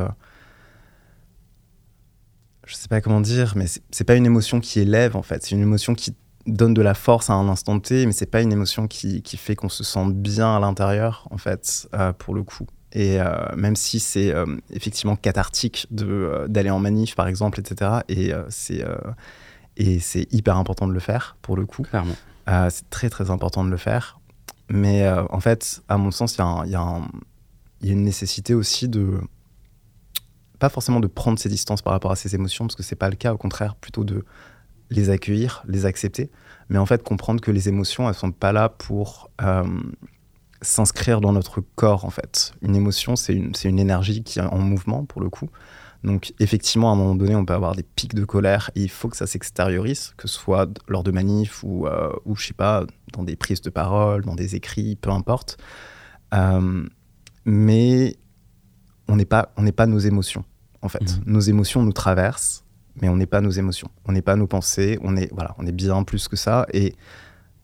je 2.64 2.74
sais 2.76 2.86
pas 2.86 3.00
comment 3.00 3.20
dire, 3.20 3.54
mais 3.56 3.66
c'est 3.90 4.04
pas 4.04 4.14
une 4.14 4.26
émotion 4.26 4.60
qui 4.60 4.78
élève, 4.78 5.16
en 5.16 5.22
fait. 5.22 5.42
C'est 5.42 5.56
une 5.56 5.62
émotion 5.62 5.96
qui 5.96 6.14
donne 6.46 6.74
de 6.74 6.82
la 6.82 6.94
force 6.94 7.30
à 7.30 7.34
un 7.34 7.48
instant 7.48 7.78
T, 7.80 8.06
mais 8.06 8.12
c'est 8.12 8.30
pas 8.30 8.42
une 8.42 8.52
émotion 8.52 8.86
qui, 8.86 9.22
qui 9.22 9.36
fait 9.36 9.56
qu'on 9.56 9.68
se 9.68 9.84
sent 9.84 10.06
bien 10.12 10.56
à 10.56 10.60
l'intérieur, 10.60 11.26
en 11.30 11.38
fait, 11.38 11.88
pour 12.18 12.34
le 12.34 12.42
coup. 12.42 12.66
Et 12.96 13.20
euh, 13.20 13.54
même 13.56 13.76
si 13.76 14.00
c'est 14.00 14.34
euh, 14.34 14.46
effectivement 14.70 15.16
cathartique 15.16 15.86
euh, 16.00 16.48
d'aller 16.48 16.70
en 16.70 16.78
manif, 16.78 17.14
par 17.14 17.28
exemple, 17.28 17.60
etc., 17.60 18.00
et 18.08 18.32
c'est 18.48 18.84
et 19.76 19.98
c'est 19.98 20.32
hyper 20.32 20.56
important 20.56 20.88
de 20.88 20.92
le 20.94 21.00
faire, 21.00 21.36
pour 21.42 21.56
le 21.56 21.66
coup. 21.66 21.82
Clairement. 21.82 22.14
c'est 22.70 22.88
très, 22.88 23.10
très 23.10 23.30
important 23.30 23.64
de 23.64 23.70
le 23.70 23.76
faire. 23.76 24.18
Mais 24.70 25.06
en 25.08 25.40
fait, 25.40 25.82
à 25.88 25.98
mon 25.98 26.10
sens, 26.10 26.38
il 26.38 26.40
y, 26.40 26.70
y, 26.70 26.72
y, 26.72 27.90
a 27.90 27.92
une 27.92 28.02
nécessité 28.02 28.54
aussi 28.54 28.88
de. 28.88 29.20
Pas 30.58 30.70
forcément 30.70 31.00
de 31.00 31.06
prendre 31.06 31.38
ses 31.38 31.50
distances 31.50 31.82
par 31.82 31.92
rapport 31.92 32.10
à 32.10 32.16
ses 32.16 32.34
émotions, 32.34 32.66
parce 32.66 32.76
que 32.76 32.82
c'est 32.82 32.96
pas 32.96 33.10
le 33.10 33.16
cas, 33.16 33.34
au 33.34 33.36
contraire, 33.36 33.74
plutôt 33.74 34.04
de 34.04 34.24
les 34.90 35.10
accueillir, 35.10 35.62
les 35.66 35.86
accepter, 35.86 36.30
mais 36.68 36.78
en 36.78 36.86
fait 36.86 37.02
comprendre 37.02 37.40
que 37.40 37.50
les 37.50 37.68
émotions, 37.68 38.08
elles 38.08 38.14
sont 38.14 38.32
pas 38.32 38.52
là 38.52 38.68
pour 38.68 39.30
s'inscrire 40.62 41.20
dans 41.20 41.32
notre 41.32 41.60
corps, 41.60 42.04
en 42.04 42.10
fait. 42.10 42.52
Une 42.62 42.76
émotion, 42.76 43.16
c'est 43.16 43.34
une, 43.34 43.52
une 43.64 43.78
énergie 43.78 44.22
qui 44.22 44.38
est 44.38 44.42
en 44.42 44.58
mouvement, 44.58 45.04
pour 45.04 45.20
le 45.20 45.30
coup. 45.30 45.50
Donc, 46.04 46.32
effectivement, 46.40 46.90
à 46.90 46.92
un 46.92 46.96
moment 46.96 47.14
donné, 47.14 47.34
on 47.34 47.44
peut 47.44 47.54
avoir 47.54 47.74
des 47.74 47.82
pics 47.82 48.14
de 48.14 48.24
colère 48.24 48.70
et 48.74 48.82
il 48.82 48.90
faut 48.90 49.08
que 49.08 49.16
ça 49.16 49.26
s'extériorise, 49.26 50.12
que 50.16 50.28
ce 50.28 50.34
soit 50.34 50.68
lors 50.88 51.02
de 51.02 51.10
manifs 51.10 51.62
ou, 51.64 51.86
euh, 51.86 52.12
ou, 52.24 52.36
je 52.36 52.46
sais 52.46 52.54
pas, 52.54 52.84
dans 53.12 53.24
des 53.24 53.36
prises 53.36 53.62
de 53.62 53.70
parole, 53.70 54.24
dans 54.24 54.34
des 54.34 54.54
écrits, 54.54 54.96
peu 54.96 55.10
importe. 55.10 55.58
Euh, 56.34 56.86
mais 57.44 58.16
on 59.08 59.16
n'est 59.16 59.24
pas, 59.24 59.52
on 59.56 59.68
pas 59.70 59.86
nos 59.86 59.98
émotions, 59.98 60.44
en 60.82 60.88
fait. 60.88 61.02
Mmh. 61.02 61.22
Nos 61.26 61.40
émotions 61.40 61.82
nous 61.82 61.92
traversent, 61.92 62.64
mais 63.00 63.08
on 63.08 63.16
n'est 63.16 63.26
pas 63.26 63.40
nos 63.40 63.50
émotions. 63.50 63.88
On 64.06 64.12
n'est 64.12 64.22
pas 64.22 64.36
nos 64.36 64.46
pensées. 64.46 64.98
On 65.02 65.16
est, 65.16 65.32
voilà, 65.32 65.54
on 65.58 65.66
est 65.66 65.72
bien 65.72 66.02
plus 66.02 66.28
que 66.28 66.36
ça. 66.36 66.66
Et 66.72 66.94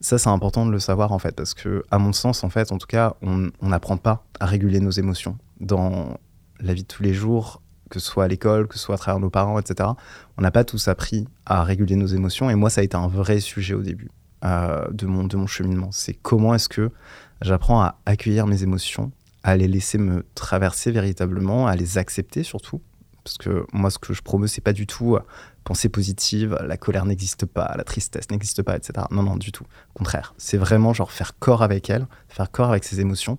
ça, 0.01 0.19
c'est 0.19 0.29
important 0.29 0.67
de 0.67 0.71
le 0.71 0.79
savoir 0.79 1.13
en 1.13 1.19
fait, 1.19 1.35
parce 1.35 1.55
que, 1.55 1.85
à 1.91 1.99
mon 1.99 2.13
sens, 2.13 2.45
en 2.45 2.51
fait, 2.51 2.73
en 2.73 2.79
tout 2.79 2.87
cas, 2.87 3.15
on 3.23 3.51
n'apprend 3.63 3.97
pas 3.97 4.25
à 4.41 4.47
réguler 4.47 4.81
nos 4.81 4.91
émotions 4.91 5.39
dans 5.61 6.19
la 6.61 6.75
vie 6.75 6.83
de 6.83 6.89
tous 6.89 7.03
les 7.03 7.15
jours, 7.15 7.63
que 7.91 7.99
ce 8.01 8.07
soit 8.07 8.25
à 8.25 8.29
l'école, 8.29 8.67
que 8.67 8.75
ce 8.75 8.81
soit 8.81 8.95
à 8.95 8.99
travers 8.99 9.21
nos 9.21 9.31
parents, 9.31 9.59
etc. 9.59 9.91
On 10.39 10.43
n'a 10.43 10.51
pas 10.51 10.65
tous 10.65 10.89
appris 10.89 11.29
à 11.47 11.63
réguler 11.63 11.97
nos 11.97 12.07
émotions, 12.07 12.51
et 12.51 12.55
moi, 12.55 12.71
ça 12.71 12.81
a 12.81 12.85
été 12.85 12.97
un 12.97 13.09
vrai 13.09 13.41
sujet 13.41 13.75
au 13.75 13.83
début 13.83 14.11
euh, 14.45 14.85
de, 14.91 15.07
mon, 15.07 15.25
de 15.25 15.37
mon 15.37 15.47
cheminement. 15.47 15.91
C'est 15.93 16.15
comment 16.15 16.55
est-ce 16.55 16.69
que 16.69 16.91
j'apprends 17.43 17.83
à 17.83 17.99
accueillir 18.07 18.47
mes 18.47 18.63
émotions, 18.63 19.13
à 19.43 19.57
les 19.57 19.69
laisser 19.69 19.99
me 19.99 20.25
traverser 20.35 20.91
véritablement, 20.91 21.67
à 21.67 21.77
les 21.77 21.99
accepter 21.99 22.43
surtout, 22.43 22.81
parce 23.25 23.39
que 23.39 23.65
moi, 23.73 23.91
ce 23.91 23.99
que 23.99 24.15
je 24.15 24.23
promeux, 24.23 24.47
c'est 24.47 24.61
pas 24.61 24.73
du 24.73 24.87
tout 24.87 25.19
pensée 25.65 25.89
positive, 25.89 26.59
la 26.67 26.77
colère 26.77 27.05
n'existe 27.05 27.47
pas, 27.47 27.73
la 27.77 27.85
tristesse 27.85 28.31
n'existe 28.31 28.63
pas, 28.63 28.77
etc. 28.77 29.07
Non, 29.11 29.23
non, 29.23 29.37
du 29.37 29.53
tout. 29.53 29.65
Au 29.95 29.99
contraire, 29.99 30.35
c'est 30.37 30.57
vraiment 30.57 30.93
genre 30.93 31.13
faire 31.13 31.39
corps 31.39 31.63
avec 31.63 31.89
elle, 31.91 32.07
faire 32.29 32.51
corps 32.51 32.71
avec 32.71 32.85
ses 32.85 33.01
émotions, 33.01 33.39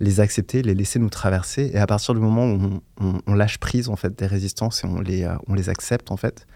les 0.00 0.20
accepter, 0.20 0.62
les 0.62 0.74
laisser 0.74 0.98
nous 0.98 1.10
traverser. 1.10 1.70
Et 1.72 1.78
à 1.78 1.86
partir 1.86 2.14
du 2.14 2.20
moment 2.20 2.46
où 2.46 2.82
on, 3.26 3.34
lâche 3.34 3.58
prise 3.58 3.88
en 3.88 3.96
fait 3.96 4.18
des 4.18 4.26
résistances 4.26 4.84
et 4.84 4.86
on 4.86 5.00
les, 5.00 5.24
euh, 5.24 5.34
on 5.46 5.54
les 5.54 5.68
accepte 5.68 6.10
en 6.10 6.16
fait, 6.16 6.46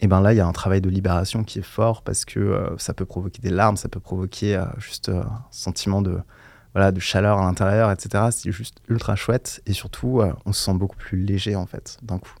et 0.00 0.06
ben 0.06 0.20
là 0.20 0.32
il 0.32 0.36
y 0.36 0.40
a 0.40 0.46
un 0.46 0.52
travail 0.52 0.80
de 0.80 0.88
libération 0.88 1.44
qui 1.44 1.60
est 1.60 1.64
fort 1.64 2.02
parce 2.02 2.24
que 2.24 2.40
euh, 2.40 2.76
ça 2.78 2.94
peut 2.94 3.04
provoquer 3.04 3.40
des 3.40 3.50
larmes, 3.50 3.76
ça 3.76 3.88
peut 3.88 4.00
provoquer 4.00 4.56
euh, 4.56 4.64
juste 4.78 5.10
un 5.10 5.44
sentiment 5.50 6.02
de 6.02 6.18
voilà 6.74 6.92
de 6.92 7.00
chaleur 7.00 7.38
à 7.38 7.42
l'intérieur, 7.42 7.90
etc. 7.90 8.24
C'est 8.30 8.52
juste 8.52 8.78
ultra 8.88 9.16
chouette 9.16 9.60
et 9.66 9.72
surtout 9.72 10.22
on 10.46 10.52
se 10.52 10.64
sent 10.64 10.74
beaucoup 10.74 10.96
plus 10.96 11.22
léger 11.22 11.56
en 11.56 11.66
fait 11.66 11.98
d'un 12.02 12.18
coup. 12.18 12.34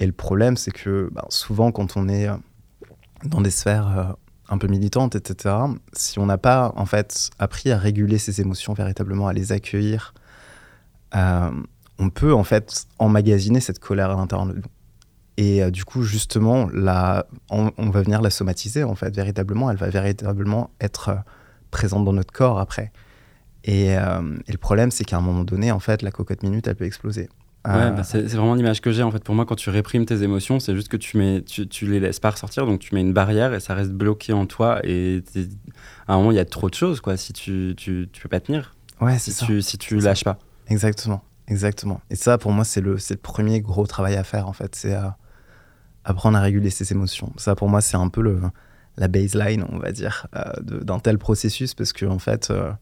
Et 0.00 0.06
le 0.06 0.12
problème, 0.12 0.56
c'est 0.56 0.72
que 0.72 1.08
ben, 1.12 1.24
souvent, 1.28 1.70
quand 1.70 1.96
on 1.96 2.08
est 2.08 2.28
euh, 2.28 2.36
dans 3.24 3.40
des 3.40 3.50
sphères 3.50 3.98
euh, 3.98 4.12
un 4.48 4.58
peu 4.58 4.66
militante, 4.66 5.14
etc., 5.14 5.54
si 5.92 6.18
on 6.18 6.26
n'a 6.26 6.38
pas 6.38 6.72
en 6.76 6.86
fait 6.86 7.30
appris 7.38 7.70
à 7.70 7.78
réguler 7.78 8.18
ses 8.18 8.40
émotions 8.40 8.74
véritablement, 8.74 9.28
à 9.28 9.32
les 9.32 9.52
accueillir, 9.52 10.14
euh, 11.14 11.50
on 11.98 12.10
peut 12.10 12.34
en 12.34 12.44
fait 12.44 12.86
emmagasiner 12.98 13.60
cette 13.60 13.78
colère 13.78 14.10
à 14.10 14.16
l'intérieur 14.16 14.48
de 14.48 14.54
nous. 14.54 14.62
Et 15.36 15.62
euh, 15.62 15.70
du 15.70 15.84
coup, 15.84 16.02
justement, 16.02 16.68
on, 17.50 17.90
va 17.90 18.02
venir 18.02 18.20
la 18.20 18.30
somatiser, 18.30 18.84
en 18.84 18.94
fait, 18.94 19.14
véritablement. 19.14 19.70
Elle 19.70 19.76
va 19.76 19.88
véritablement 19.88 20.70
être 20.80 21.08
euh, 21.08 21.16
présente 21.70 22.04
dans 22.04 22.12
notre 22.12 22.32
corps 22.32 22.58
après. 22.58 22.92
Et, 23.64 23.96
euh, 23.96 24.36
et 24.46 24.52
le 24.52 24.58
problème, 24.58 24.90
c'est 24.90 25.04
qu'à 25.04 25.16
un 25.16 25.22
moment 25.22 25.42
donné, 25.42 25.72
en 25.72 25.80
fait, 25.80 26.02
la 26.02 26.10
cocotte 26.10 26.42
minute, 26.42 26.66
elle 26.68 26.76
peut 26.76 26.84
exploser. 26.84 27.28
Ouais, 27.66 27.90
bah 27.92 28.02
c'est 28.04 28.20
vraiment 28.26 28.54
l'image 28.54 28.82
que 28.82 28.92
j'ai 28.92 29.02
en 29.02 29.10
fait. 29.10 29.24
Pour 29.24 29.34
moi, 29.34 29.46
quand 29.46 29.54
tu 29.54 29.70
réprimes 29.70 30.04
tes 30.04 30.22
émotions, 30.22 30.60
c'est 30.60 30.74
juste 30.74 30.88
que 30.88 30.98
tu, 30.98 31.16
mets, 31.16 31.40
tu, 31.40 31.66
tu, 31.66 31.86
les 31.86 31.98
laisses 31.98 32.20
pas 32.20 32.28
ressortir, 32.28 32.66
donc 32.66 32.80
tu 32.80 32.94
mets 32.94 33.00
une 33.00 33.14
barrière 33.14 33.54
et 33.54 33.60
ça 33.60 33.72
reste 33.72 33.92
bloqué 33.92 34.34
en 34.34 34.44
toi. 34.44 34.80
Et 34.84 35.22
à 36.06 36.12
un 36.12 36.18
moment, 36.18 36.30
il 36.30 36.34
y 36.34 36.40
a 36.40 36.44
trop 36.44 36.68
de 36.68 36.74
choses, 36.74 37.00
quoi, 37.00 37.16
si 37.16 37.32
tu, 37.32 37.72
tu, 37.74 38.10
tu 38.12 38.22
peux 38.22 38.28
pas 38.28 38.40
tenir. 38.40 38.76
Ouais, 39.00 39.18
si 39.18 39.32
ça. 39.32 39.46
tu, 39.46 39.62
si 39.62 39.78
tu 39.78 39.98
lâches 39.98 40.24
ça. 40.24 40.34
pas. 40.34 40.38
Exactement, 40.68 41.22
exactement. 41.48 42.02
Et 42.10 42.16
ça, 42.16 42.36
pour 42.36 42.52
moi, 42.52 42.64
c'est 42.64 42.82
le, 42.82 42.96
le 42.96 43.16
premier 43.16 43.62
gros 43.62 43.86
travail 43.86 44.16
à 44.16 44.24
faire, 44.24 44.46
en 44.46 44.52
fait. 44.52 44.74
C'est 44.74 44.94
euh, 44.94 45.08
apprendre 46.04 46.36
à 46.36 46.42
réguler 46.42 46.68
ses 46.68 46.92
émotions. 46.92 47.32
Ça, 47.38 47.54
pour 47.54 47.70
moi, 47.70 47.80
c'est 47.80 47.96
un 47.96 48.10
peu 48.10 48.20
le, 48.20 48.40
la 48.98 49.08
baseline, 49.08 49.64
on 49.70 49.78
va 49.78 49.90
dire, 49.90 50.26
euh, 50.36 50.42
d'un 50.60 50.98
tel 50.98 51.16
processus, 51.16 51.72
parce 51.72 51.94
que, 51.94 52.04
en 52.04 52.18
fait, 52.18 52.50
euh, 52.50 52.72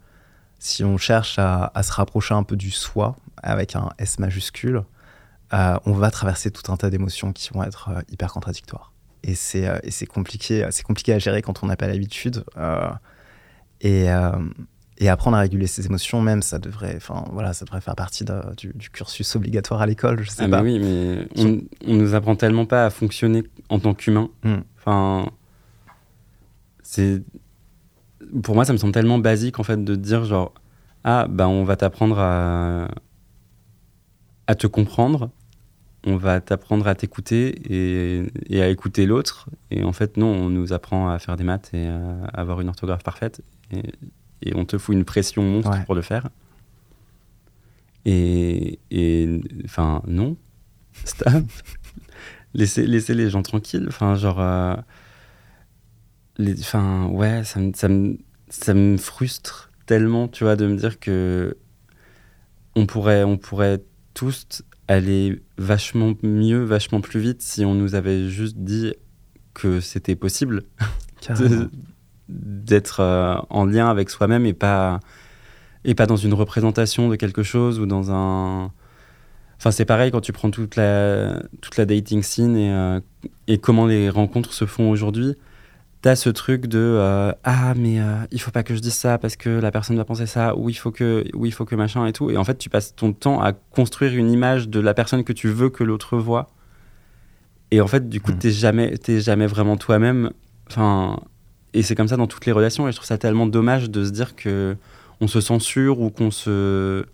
si 0.63 0.85
on 0.85 0.97
cherche 0.97 1.41
à, 1.41 1.73
à, 1.75 1.83
se 1.83 1.93
rapprocher 1.93 2.35
un 2.35 2.45
peu 2.45 2.55
du 2.55 2.71
soi, 2.71 3.17
avec 3.43 3.75
un 3.75 3.91
S 3.99 4.21
majuscule, 4.21 4.85
euh, 5.53 5.77
on 5.87 5.93
va 5.93 6.13
traverser 6.13 6.53
tout 6.53 6.71
un 6.71 6.77
tas 6.77 6.89
d'émotions 6.89 7.33
qui 7.33 7.51
vont 7.53 7.65
être 7.65 7.89
euh, 7.89 8.01
hyper 8.13 8.33
contradictoires. 8.33 8.93
Et 9.25 9.35
c'est 9.35 9.67
euh, 9.67 10.07
compliqué, 10.09 10.65
c'est 10.71 10.85
compliqué 10.85 11.13
à 11.15 11.19
gérer 11.19 11.43
quand 11.43 11.65
on 11.65 11.67
n'a 11.67 11.77
pas 11.77 11.89
l'habitude. 11.89 12.45
et, 13.81 14.07
et 14.99 15.09
apprendre 15.09 15.37
à 15.37 15.41
réguler 15.41 15.67
ses 15.67 15.87
émotions, 15.87 16.23
même, 16.23 16.43
ça 16.43 16.61
devrait, 16.61 16.95
enfin 16.97 17.25
voilà, 17.33 17.55
ça 17.55 17.65
devrait 17.65 17.81
faire 17.81 17.97
partie 17.97 18.25
de, 18.25 18.41
du, 18.57 18.73
du, 18.73 18.89
cursus 18.89 19.35
obligatoire 19.35 19.81
à 19.81 19.87
l'école, 19.87 20.23
je 20.23 20.31
sais 20.31 20.45
ah 20.45 20.49
pas. 20.49 20.63
Mais 20.63 20.75
oui, 20.75 20.79
mais 20.79 21.27
on, 21.37 21.61
on, 21.89 21.95
nous 21.95 22.15
apprend 22.15 22.37
tellement 22.37 22.67
pas 22.67 22.87
à 22.87 22.91
fonctionner 22.91 23.43
en 23.69 23.81
tant 23.81 23.95
qu'humain. 23.95 24.31
Mm. 24.45 24.59
Enfin, 24.79 25.27
c'est 26.85 27.25
pour 28.43 28.55
moi, 28.55 28.65
ça 28.65 28.73
me 28.73 28.79
semble 28.79 28.93
tellement 28.93 29.19
basique 29.19 29.59
en 29.61 29.63
fait 29.63 29.83
de 29.83 29.95
dire 29.95 30.25
genre 30.25 30.53
ah 31.05 31.27
ben 31.29 31.47
on 31.49 31.65
va 31.65 31.77
t'apprendre 31.77 32.19
à 32.19 32.89
à 34.47 34.55
te 34.55 34.67
comprendre, 34.67 35.31
on 36.05 36.17
va 36.17 36.41
t'apprendre 36.41 36.87
à 36.89 36.95
t'écouter 36.95 37.55
et, 37.73 38.27
et, 38.49 38.61
à 38.63 38.69
écouter 38.69 39.07
l'autre. 39.07 39.49
Et 39.71 39.85
en 39.85 39.93
fait, 39.93 40.17
non, 40.17 40.27
on 40.27 40.51
nous 40.51 40.73
apprend 40.73 41.09
à 41.09 41.19
faire 41.21 41.37
des 41.37 41.45
maths 41.45 41.71
et 41.75 41.87
à 41.87 42.25
avoir 42.35 42.61
une 42.61 42.69
orthographe 42.69 43.05
parfaite. 43.05 43.41
Et, 43.73 43.83
et 44.43 44.57
on 44.57 44.65
te 44.65 44.79
fout 44.79 44.97
une 44.97 45.05
pression 45.05 45.43
monstre 45.45 45.71
Ouais. 45.71 45.85
pour 45.85 45.95
le 45.95 46.03
faire. 46.03 46.29
Et, 48.05 48.81
et 48.91 49.41
enfin, 49.65 50.03
non, 50.09 50.37
stop. 51.05 51.45
laissez, 52.53 52.85
laissez 52.87 53.15
les 53.15 53.31
gens 53.31 53.43
tranquilles. 53.43 53.87
Enfin, 53.89 54.17
genre, 54.17 54.41
euh, 54.41 54.75
les, 56.39 56.61
enfin, 56.61 57.07
ouais, 57.07 57.45
ça 57.45 57.61
me, 57.61 57.73
ça, 57.75 57.89
me, 57.89 58.19
ça 58.49 58.75
me 58.75 58.97
frustre 58.97 59.71
tellement, 59.87 60.29
tu 60.29 60.45
vois, 60.45 60.57
de 60.57 60.67
me 60.67 60.77
dire 60.77 60.99
que 60.99 61.57
on 62.75 62.87
pourrait, 62.87 63.25
on 63.25 63.37
pourrait 63.37 63.83
tous 64.15 64.63
aller 64.89 65.43
vachement 65.59 66.15
mieux, 66.23 66.65
vachement 66.65 67.01
plus 67.01 67.21
vite 67.21 67.43
si 67.43 67.65
on 67.65 67.75
nous 67.75 67.95
avait 67.95 68.29
juste 68.29 68.59
dit 68.59 68.95
que 69.55 69.81
c'était 69.81 70.17
possible 70.17 70.65
d'être 72.29 73.01
euh, 73.01 73.37
en 73.51 73.67
lien 73.67 73.91
avec 73.91 74.11
soi-même 74.11 74.47
et 74.47 74.55
pas, 74.55 75.01
et 75.85 75.95
pas 75.95 76.07
dans 76.07 76.17
une 76.17 76.35
représentation 76.35 77.09
de 77.09 77.17
quelque 77.17 77.43
chose 77.43 77.79
ou 77.79 77.87
dans 77.87 78.11
un... 78.11 78.73
Enfin, 79.59 79.71
c'est 79.71 79.85
pareil 79.85 80.11
quand 80.11 80.21
tu 80.21 80.33
prends 80.33 80.51
toute 80.51 80.77
la, 80.77 81.41
toute 81.61 81.77
la 81.77 81.85
dating 81.85 82.23
scene 82.23 82.57
et, 82.57 82.73
euh, 82.73 83.01
et 83.47 83.59
comment 83.59 83.87
les 83.87 84.11
rencontres 84.11 84.53
se 84.53 84.65
font 84.65 84.91
aujourd'hui. 84.91 85.37
T'as 86.03 86.17
ce 86.17 86.29
truc 86.31 86.67
de 86.67 86.79
euh, 86.79 87.33
ah 87.45 87.75
mais 87.77 88.01
euh, 88.01 88.17
il 88.33 88.41
faut 88.41 88.51
pas 88.51 88.65
que 88.65 88.75
je 88.75 88.81
dise 88.81 88.95
ça 88.95 89.19
parce 89.19 89.37
que 89.37 89.49
la 89.49 89.71
personne 89.71 89.97
va 89.97 90.05
penser 90.05 90.27
ça 90.27 90.57
ou 90.57 90.69
il 90.69 90.75
faut 90.75 90.91
que 90.91 91.25
ou 91.33 91.47
il 91.47 91.53
faut 91.53 91.65
que 91.65 91.77
machin 91.77 92.05
et 92.07 92.13
tout 92.13 92.29
et 92.31 92.37
en 92.37 92.43
fait 92.43 92.59
tu 92.59 92.69
passes 92.69 92.95
ton 92.97 93.13
temps 93.13 93.41
à 93.41 93.53
construire 93.53 94.13
une 94.15 94.29
image 94.31 94.69
de 94.69 94.81
la 94.81 94.95
personne 94.95 95.23
que 95.23 95.33
tu 95.33 95.49
veux 95.49 95.71
que 95.71 95.85
l'autre 95.85 96.19
voit 96.19 96.51
et 97.71 97.81
en 97.81 97.87
fait 97.87 98.09
du 98.09 98.21
coup 98.21 98.33
Mm. 98.33 98.39
t'es 98.39 98.51
jamais 98.51 98.99
t'es 98.99 99.21
jamais 99.21 99.47
vraiment 99.47 99.77
toi-même 99.77 100.31
enfin 100.69 101.21
et 101.73 101.83
c'est 101.83 101.95
comme 101.95 102.09
ça 102.09 102.17
dans 102.17 102.27
toutes 102.27 102.47
les 102.47 102.53
relations 102.53 102.89
et 102.89 102.91
je 102.91 102.97
trouve 102.97 103.07
ça 103.07 103.17
tellement 103.17 103.47
dommage 103.47 103.89
de 103.89 104.05
se 104.05 104.11
dire 104.11 104.35
que 104.35 104.77
on 105.21 105.29
se 105.29 105.41
censure 105.41 106.01
ou 106.01 106.11
qu'on 106.11 106.33
se 106.33 107.07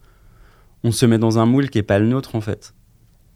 on 0.83 0.92
se 0.92 1.05
met 1.05 1.18
dans 1.18 1.38
un 1.38 1.44
moule 1.44 1.68
qui 1.68 1.77
est 1.77 1.83
pas 1.83 1.98
le 1.98 2.07
nôtre 2.07 2.35
en 2.37 2.40
fait 2.40 2.72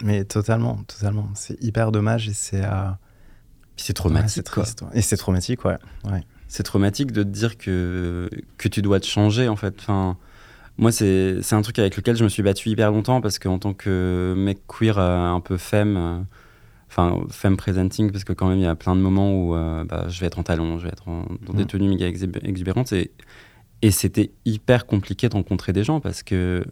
Mais 0.03 0.25
totalement, 0.25 0.79
totalement. 0.87 1.29
C'est 1.35 1.63
hyper 1.63 1.93
dommage 1.93 2.27
et 2.29 2.33
c'est 2.33 2.65
euh, 2.65 2.89
Puis 3.83 3.87
c'est 3.89 3.93
traumatique. 3.95 4.27
ouais, 4.27 4.43
c'est 4.45 4.49
quoi. 4.51 4.63
triste. 4.63 4.83
ouais. 4.83 4.89
Et 4.95 5.03
c'est 5.03 5.17
traumatique, 5.17 5.65
ouais. 5.65 5.77
ouais. 6.05 6.21
C'est 6.49 6.63
traumatique 6.63 7.11
de 7.13 7.23
te 7.23 7.29
dire 7.29 7.57
que, 7.59 8.29
que 8.59 8.69
tu 8.69 8.81
dois 8.83 9.01
te 9.01 9.07
changer, 9.07 9.49
en 9.49 9.57
fait. 9.57 9.75
Enfin, 9.81 10.17
moi, 10.79 10.93
c'est 10.93 11.39
c'est 11.43 11.55
un 11.57 11.63
truc 11.63 11.79
avec 11.79 11.97
lequel 11.97 12.17
je 12.17 12.25
me 12.25 12.29
suis 12.29 12.43
battu 12.43 12.69
hyper 12.69 12.91
longtemps 12.93 13.21
parce 13.21 13.39
qu'en 13.39 13.59
tant 13.59 13.75
que 13.75 14.35
mec 14.37 14.59
queer 14.69 14.99
euh, 14.99 15.27
un 15.29 15.41
peu 15.41 15.57
femme, 15.57 15.97
euh, 15.97 16.19
enfin, 16.89 17.21
femme 17.31 17.57
presenting, 17.57 18.13
parce 18.13 18.25
que 18.25 18.33
quand 18.33 18.49
même, 18.49 18.59
il 18.59 18.63
y 18.65 18.67
a 18.67 18.75
plein 18.77 18.95
de 18.95 19.01
moments 19.01 19.33
où 19.35 19.55
euh, 19.57 19.85
bah, 19.85 20.07
je 20.09 20.21
vais 20.21 20.27
être 20.27 20.39
en 20.39 20.43
talons, 20.43 20.79
je 20.79 20.85
vais 20.85 20.91
être 20.93 21.09
en- 21.09 21.27
dans 21.47 21.55
des 21.55 21.63
Mhm. 21.65 21.69
tenues 21.69 21.89
méga 21.89 22.07
exubérantes. 22.07 22.93
Et, 22.93 23.11
et 23.83 23.91
c'était 23.91 24.31
hyper 24.45 24.87
compliqué 24.87 25.29
de 25.29 25.35
rencontrer 25.35 25.73
des 25.73 25.83
gens 25.85 25.99
parce 26.01 26.23
que 26.23 26.65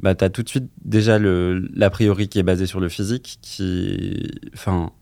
bah, 0.00 0.14
tu 0.14 0.24
as 0.24 0.30
tout 0.30 0.42
de 0.42 0.48
suite 0.48 0.68
déjà 0.84 1.18
le- 1.18 1.68
l'a 1.74 1.88
priori 1.90 2.28
qui 2.28 2.38
est 2.38 2.42
basé 2.44 2.66
sur 2.66 2.80
le 2.80 2.88
physique, 2.90 3.38
qui. 3.42 4.30
Enfin. 4.54 4.92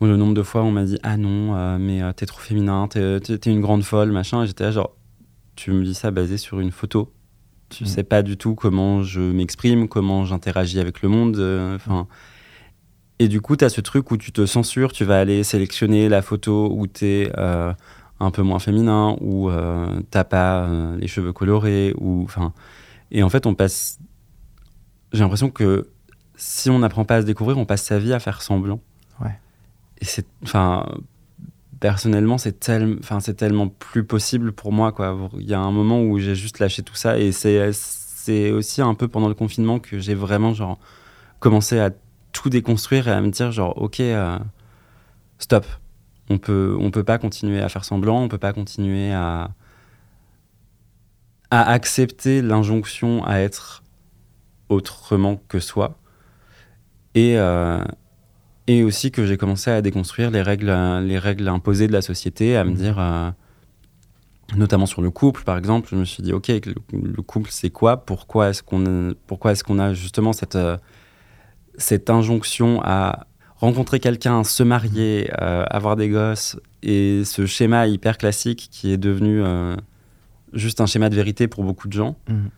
Le 0.00 0.16
nombre 0.16 0.34
de 0.34 0.42
fois 0.42 0.62
où 0.62 0.66
on 0.66 0.70
m'a 0.70 0.84
dit 0.84 0.98
Ah 1.02 1.16
non, 1.16 1.56
euh, 1.56 1.76
mais 1.78 2.02
euh, 2.02 2.12
t'es 2.12 2.24
trop 2.26 2.40
féminin, 2.40 2.86
t'es 2.88 3.18
une 3.46 3.60
grande 3.60 3.82
folle, 3.82 4.12
machin. 4.12 4.42
Et 4.44 4.46
j'étais 4.46 4.64
là, 4.64 4.70
genre, 4.70 4.94
tu 5.56 5.72
me 5.72 5.82
dis 5.84 5.94
ça 5.94 6.10
basé 6.10 6.38
sur 6.38 6.60
une 6.60 6.70
photo. 6.70 7.12
Tu 7.68 7.84
Mm. 7.84 7.86
sais 7.86 8.04
pas 8.04 8.22
du 8.22 8.36
tout 8.36 8.54
comment 8.54 9.02
je 9.02 9.20
m'exprime, 9.20 9.88
comment 9.88 10.24
j'interagis 10.24 10.78
avec 10.80 11.02
le 11.02 11.08
monde. 11.08 11.36
euh, 11.38 11.74
Enfin. 11.76 12.06
et 13.18 13.26
du 13.28 13.40
coup, 13.40 13.56
t'as 13.56 13.68
ce 13.68 13.80
truc 13.80 14.10
où 14.12 14.16
tu 14.16 14.30
te 14.32 14.46
censures, 14.46 14.92
tu 14.92 15.04
vas 15.04 15.18
aller 15.18 15.42
sélectionner 15.42 16.08
la 16.08 16.22
photo 16.22 16.70
où 16.72 16.86
t'es 16.86 17.30
un 18.20 18.30
peu 18.32 18.42
moins 18.42 18.58
féminin, 18.60 19.16
où 19.20 19.50
euh, 19.50 20.00
t'as 20.10 20.24
pas 20.24 20.68
les 20.96 21.08
cheveux 21.08 21.32
colorés, 21.32 21.92
ou. 21.98 22.22
Enfin. 22.24 22.52
Et 23.10 23.22
en 23.24 23.28
fait, 23.28 23.46
on 23.46 23.54
passe. 23.54 23.98
J'ai 25.12 25.20
l'impression 25.20 25.50
que 25.50 25.88
si 26.36 26.70
on 26.70 26.78
n'apprend 26.78 27.04
pas 27.04 27.16
à 27.16 27.20
se 27.22 27.26
découvrir, 27.26 27.58
on 27.58 27.64
passe 27.66 27.82
sa 27.82 27.98
vie 27.98 28.12
à 28.12 28.20
faire 28.20 28.42
semblant. 28.42 28.80
Ouais. 29.20 29.36
Personnellement, 31.80 32.38
c'est 32.38 32.58
tellement 32.60 33.68
plus 33.68 34.04
possible 34.04 34.52
pour 34.52 34.72
moi. 34.72 34.92
Quoi. 34.92 35.30
Il 35.38 35.46
y 35.46 35.54
a 35.54 35.60
un 35.60 35.70
moment 35.70 36.02
où 36.02 36.18
j'ai 36.18 36.34
juste 36.34 36.58
lâché 36.58 36.82
tout 36.82 36.94
ça. 36.94 37.18
Et 37.18 37.32
c'est, 37.32 38.50
aussi 38.50 38.82
un 38.82 38.94
peu 38.94 39.08
pendant 39.08 39.28
le 39.28 39.34
confinement 39.34 39.78
que 39.78 39.98
j'ai 39.98 40.14
vraiment 40.14 40.52
genre, 40.52 40.78
commencé 41.38 41.78
à 41.78 41.90
tout 42.32 42.50
déconstruire 42.50 43.08
et 43.08 43.12
à 43.12 43.20
me 43.20 43.30
dire 43.30 43.52
genre, 43.52 43.80
ok, 43.80 44.00
euh, 44.00 44.38
stop. 45.38 45.66
On 46.30 46.36
peut, 46.36 46.76
on 46.78 46.90
peut 46.90 47.04
pas 47.04 47.16
continuer 47.16 47.60
à 47.60 47.70
faire 47.70 47.86
semblant, 47.86 48.22
on 48.22 48.28
peut 48.28 48.36
pas 48.36 48.52
continuer 48.52 49.12
à, 49.12 49.50
à 51.50 51.70
accepter 51.70 52.42
l'injonction 52.42 53.24
à 53.24 53.38
être 53.38 53.82
autrement 54.68 55.40
que 55.48 55.58
soi. 55.58 55.96
Et, 57.14 57.38
euh, 57.38 57.82
et 58.68 58.84
aussi 58.84 59.10
que 59.10 59.26
j'ai 59.26 59.36
commencé 59.36 59.70
à 59.70 59.82
déconstruire 59.82 60.30
les 60.30 60.42
règles, 60.42 60.72
les 61.02 61.18
règles 61.18 61.48
imposées 61.48 61.88
de 61.88 61.92
la 61.92 62.02
société, 62.02 62.56
à 62.56 62.62
me 62.64 62.70
Mhm. 62.70 62.76
dire, 62.76 62.96
euh, 63.00 63.30
notamment 64.56 64.86
sur 64.86 65.02
le 65.02 65.10
couple 65.10 65.42
par 65.42 65.58
exemple, 65.58 65.88
je 65.90 65.96
me 65.96 66.04
suis 66.04 66.22
dit, 66.22 66.32
ok, 66.32 66.48
le, 66.48 66.74
le 66.92 67.22
couple 67.22 67.50
c'est 67.50 67.70
quoi? 67.70 68.04
Pourquoi 68.04 68.50
est-ce 68.50 68.62
qu'on 68.62 69.14
pourquoi 69.26 69.52
est-ce 69.52 69.64
qu'on 69.64 69.78
a 69.78 69.92
justement 69.94 70.32
cette, 70.32 70.56
euh, 70.56 70.76
cette 71.76 72.08
injonction 72.10 72.80
à 72.84 73.26
rencontrer 73.56 73.98
quelqu'un, 74.00 74.44
se 74.44 74.62
marier, 74.62 75.30
euh, 75.42 75.64
avoir 75.70 75.96
des 75.96 76.08
gosses, 76.08 76.56
et 76.82 77.22
ce 77.24 77.44
schéma 77.46 77.88
hyper 77.88 78.16
classique 78.18 78.68
qui 78.70 78.92
est 78.92 78.96
devenu 78.98 79.42
euh, 79.42 79.74
juste 80.52 80.80
un 80.80 80.86
schéma 80.86 81.08
de 81.10 81.16
vérité 81.16 81.48
pour 81.48 81.64
beaucoup 81.64 81.88
de 81.88 81.92
gens. 81.92 82.16
Mhm. 82.28 82.50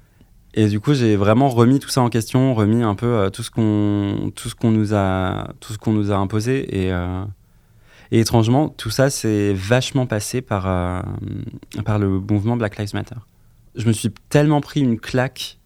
Et 0.54 0.66
du 0.66 0.80
coup, 0.80 0.94
j'ai 0.94 1.16
vraiment 1.16 1.48
remis 1.48 1.78
tout 1.78 1.88
ça 1.88 2.00
en 2.00 2.08
question, 2.08 2.54
remis 2.54 2.82
un 2.82 2.94
peu 2.94 3.06
euh, 3.06 3.30
tout 3.30 3.42
ce 3.42 3.50
qu'on 3.50 4.32
tout 4.34 4.48
ce 4.48 4.54
qu'on 4.54 4.72
nous 4.72 4.94
a 4.94 5.52
tout 5.60 5.72
ce 5.72 5.78
qu'on 5.78 5.92
nous 5.92 6.10
a 6.10 6.16
imposé 6.16 6.84
et 6.84 6.92
euh, 6.92 7.24
étrangement, 8.10 8.68
tout 8.68 8.90
ça 8.90 9.10
c'est 9.10 9.52
vachement 9.52 10.06
passé 10.06 10.40
par 10.42 10.66
euh, 10.66 11.02
par 11.84 12.00
le 12.00 12.08
mouvement 12.08 12.56
Black 12.56 12.78
Lives 12.78 12.94
Matter. 12.94 13.16
Je 13.76 13.86
me 13.86 13.92
suis 13.92 14.10
tellement 14.28 14.60
pris 14.60 14.80
une 14.80 14.98
claque 14.98 15.58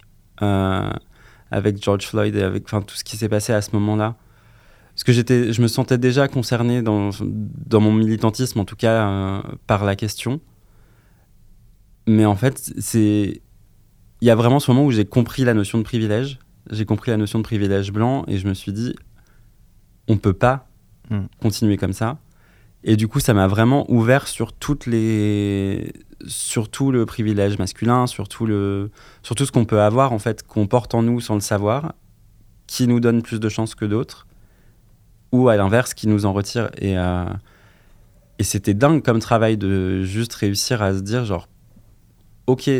avec 1.51 1.83
George 1.83 2.07
Floyd 2.07 2.37
et 2.37 2.43
avec 2.43 2.65
enfin 2.65 2.83
tout 2.83 2.97
ce 2.97 3.05
qui 3.05 3.17
s'est 3.17 3.31
passé 3.31 3.55
à 3.55 3.63
ce 3.63 3.71
moment-là. 3.73 4.17
parce 4.93 5.05
que 5.05 5.13
j'étais, 5.13 5.55
je 5.55 5.63
me 5.63 5.69
sentais 5.69 5.97
déjà 5.97 6.29
concerné 6.29 6.83
dans, 6.83 7.11
dans 7.23 7.81
mon 7.81 7.93
militantisme, 7.93 8.61
en 8.61 8.67
tout 8.67 8.77
cas, 8.77 9.43
par 9.67 9.85
la 9.85 9.97
question. 9.97 10.41
Mais 12.07 12.27
en 12.27 12.37
fait, 12.37 12.73
c'est, 12.79 13.41
il 14.25 14.29
y 14.29 14.31
a 14.31 14.35
vraiment 14.35 14.59
ce 14.59 14.71
moment 14.71 14.87
où 14.87 14.91
j'ai 14.91 15.05
compris 15.05 15.45
la 15.45 15.53
notion 15.53 15.77
de 15.77 15.83
privilège. 15.83 16.39
J'ai 16.71 16.87
compris 16.87 17.11
la 17.11 17.19
notion 17.19 17.39
de 17.39 17.45
privilège 17.45 17.93
blanc 17.93 18.25
et 18.27 18.39
je 18.39 18.49
me 18.49 18.55
suis 18.55 18.73
dit, 18.73 18.95
on 20.09 20.17
peut 20.17 20.33
pas 20.33 20.67
Mm. 21.11 21.27
continuer 21.41 21.77
comme 21.77 21.93
ça. 21.93 22.19
Et 22.83 22.97
du 22.97 23.09
coup, 23.09 23.21
ça 23.21 23.35
m'a 23.35 23.47
vraiment 23.47 23.91
ouvert 23.91 24.27
sur 24.27 24.53
toutes 24.53 24.87
les, 24.87 25.93
sur 26.27 26.69
tout 26.69 26.91
le 26.91 27.07
privilège 27.07 27.59
masculin, 27.59 28.07
sur 28.07 28.29
tout 28.29 28.47
le, 28.47 28.91
sur 29.23 29.35
tout 29.35 29.47
ce 29.47 29.53
qu'on 29.53 29.65
peut 29.65 29.81
avoir 29.81 30.13
en 30.13 30.19
fait, 30.19 30.43
qu'on 30.47 30.67
porte 30.67 30.95
en 30.95 31.03
nous 31.03 31.21
sans 31.21 31.35
le 31.35 31.41
savoir, 31.41 31.95
qui 32.67 32.87
nous 32.87 33.01
donne 33.01 33.23
plus 33.23 33.41
de 33.41 33.49
chances 33.49 33.75
que 33.75 33.85
d'autres, 33.85 34.27
ou 35.33 35.49
à 35.49 35.57
l'inverse, 35.57 35.95
qui 35.95 36.09
nous 36.09 36.27
en 36.27 36.33
retire. 36.33 36.71
Et, 36.79 36.99
euh, 36.99 37.25
et 38.39 38.45
c'était 38.45 38.75
dingue 38.75 39.03
comme 39.03 39.19
travail 39.19 39.57
de 39.57 40.03
juste 40.03 40.35
réussir 40.35 40.83
à 40.83 40.93
se 40.93 41.01
dire 41.01 41.25
genre, 41.25 41.49
ok, 42.47 42.71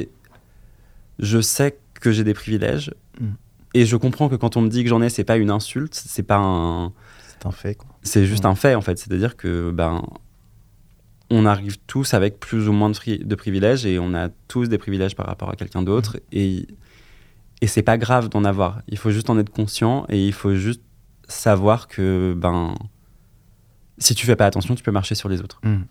je 1.19 1.41
sais 1.41 1.79
que 2.01 2.13
j'ai 2.13 2.25
des 2.25 2.35
privilèges. 2.35 2.93
Mm. 3.21 3.27
Et 3.75 3.87
je 3.87 3.97
comprends 3.97 4.29
que 4.29 4.37
quand 4.37 4.57
on 4.57 4.61
me 4.63 4.69
dit 4.69 4.83
que 4.85 4.89
j'en 4.89 5.03
ai, 5.03 5.09
c'est 5.09 5.25
pas 5.25 5.37
une 5.37 5.51
insulte, 5.51 5.95
c'est 5.95 6.23
pas 6.23 6.37
un, 6.39 6.93
C'est 7.29 7.47
un 7.47 7.51
fait, 7.51 7.75
quoi. 7.75 7.89
c'est 8.03 8.25
juste 8.27 8.45
Mm. 8.45 8.49
un 8.49 8.55
fait 8.55 8.75
en 8.75 8.81
fait. 8.81 8.99
C'est-à-dire 8.99 9.37
que 9.37 9.71
ben 9.73 10.03
on 11.31 11.47
arrive 11.47 11.79
tous 11.87 12.15
avec 12.15 12.39
plus 12.39 12.69
ou 12.69 12.73
moins 12.73 12.91
de, 12.91 13.25
de 13.25 13.35
privilèges 13.35 13.87
et 13.87 13.99
on 13.99 14.15
a 14.15 14.29
tous 14.47 14.69
des 14.69 14.79
privilèges 14.79 15.17
par 15.17 15.27
rapport 15.27 15.51
à 15.51 15.57
quelqu'un 15.57 15.83
d'autre 15.83 16.19
et 16.33 16.67
et 17.61 17.67
c'est 17.67 17.83
pas 17.83 17.97
grave 17.97 18.29
d'en 18.29 18.45
avoir. 18.45 18.83
Il 18.89 18.99
faut 18.99 19.11
juste 19.11 19.31
en 19.31 19.39
être 19.39 19.49
conscient 19.51 20.05
et 20.11 20.25
il 20.27 20.33
faut 20.35 20.55
juste 20.55 20.83
savoir 21.29 21.89
que 21.89 22.35
ben 22.37 22.75
si 23.99 24.15
tu 24.15 24.27
fais 24.27 24.37
pas 24.37 24.45
attention, 24.47 24.75
tu 24.75 24.83
peux 24.83 24.91
marcher 24.93 25.15
sur 25.15 25.29
les 25.29 25.41
autres 25.41 25.61
Mm. 25.65 25.83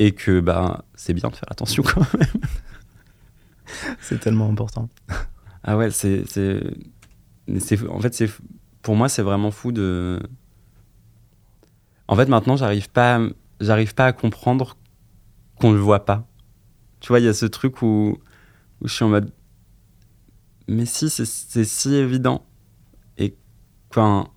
et 0.00 0.12
que 0.12 0.40
ben 0.40 0.82
c'est 0.94 1.14
bien 1.14 1.30
de 1.30 1.36
faire 1.36 1.50
attention 1.50 1.82
quand 1.86 2.06
même. 2.18 2.28
C'est 4.00 4.20
tellement 4.20 4.48
important. 4.48 4.88
Ah 5.62 5.76
ouais, 5.76 5.90
c'est 5.90 6.22
en 7.88 8.00
fait 8.00 8.14
c'est 8.14 8.30
pour 8.82 8.94
moi 8.96 9.08
c'est 9.08 9.22
vraiment 9.22 9.50
fou 9.50 9.72
de 9.72 10.20
En 12.08 12.16
fait 12.16 12.28
maintenant, 12.28 12.56
j'arrive 12.56 12.88
pas 12.90 13.20
j'arrive 13.60 13.94
pas 13.94 14.06
à 14.06 14.12
comprendre 14.12 14.76
qu'on 15.60 15.72
le 15.72 15.78
voit 15.78 16.04
pas. 16.04 16.26
Tu 17.00 17.08
vois, 17.08 17.18
il 17.20 17.24
y 17.24 17.28
a 17.28 17.34
ce 17.34 17.46
truc 17.46 17.82
où 17.82 18.18
où 18.80 18.88
je 18.88 18.92
suis 18.94 19.04
en 19.04 19.08
mode 19.08 19.32
mais 20.68 20.84
si 20.86 21.08
c'est 21.10 21.64
si 21.64 21.94
évident 21.94 22.44
et 23.18 23.34
quand 23.90 24.28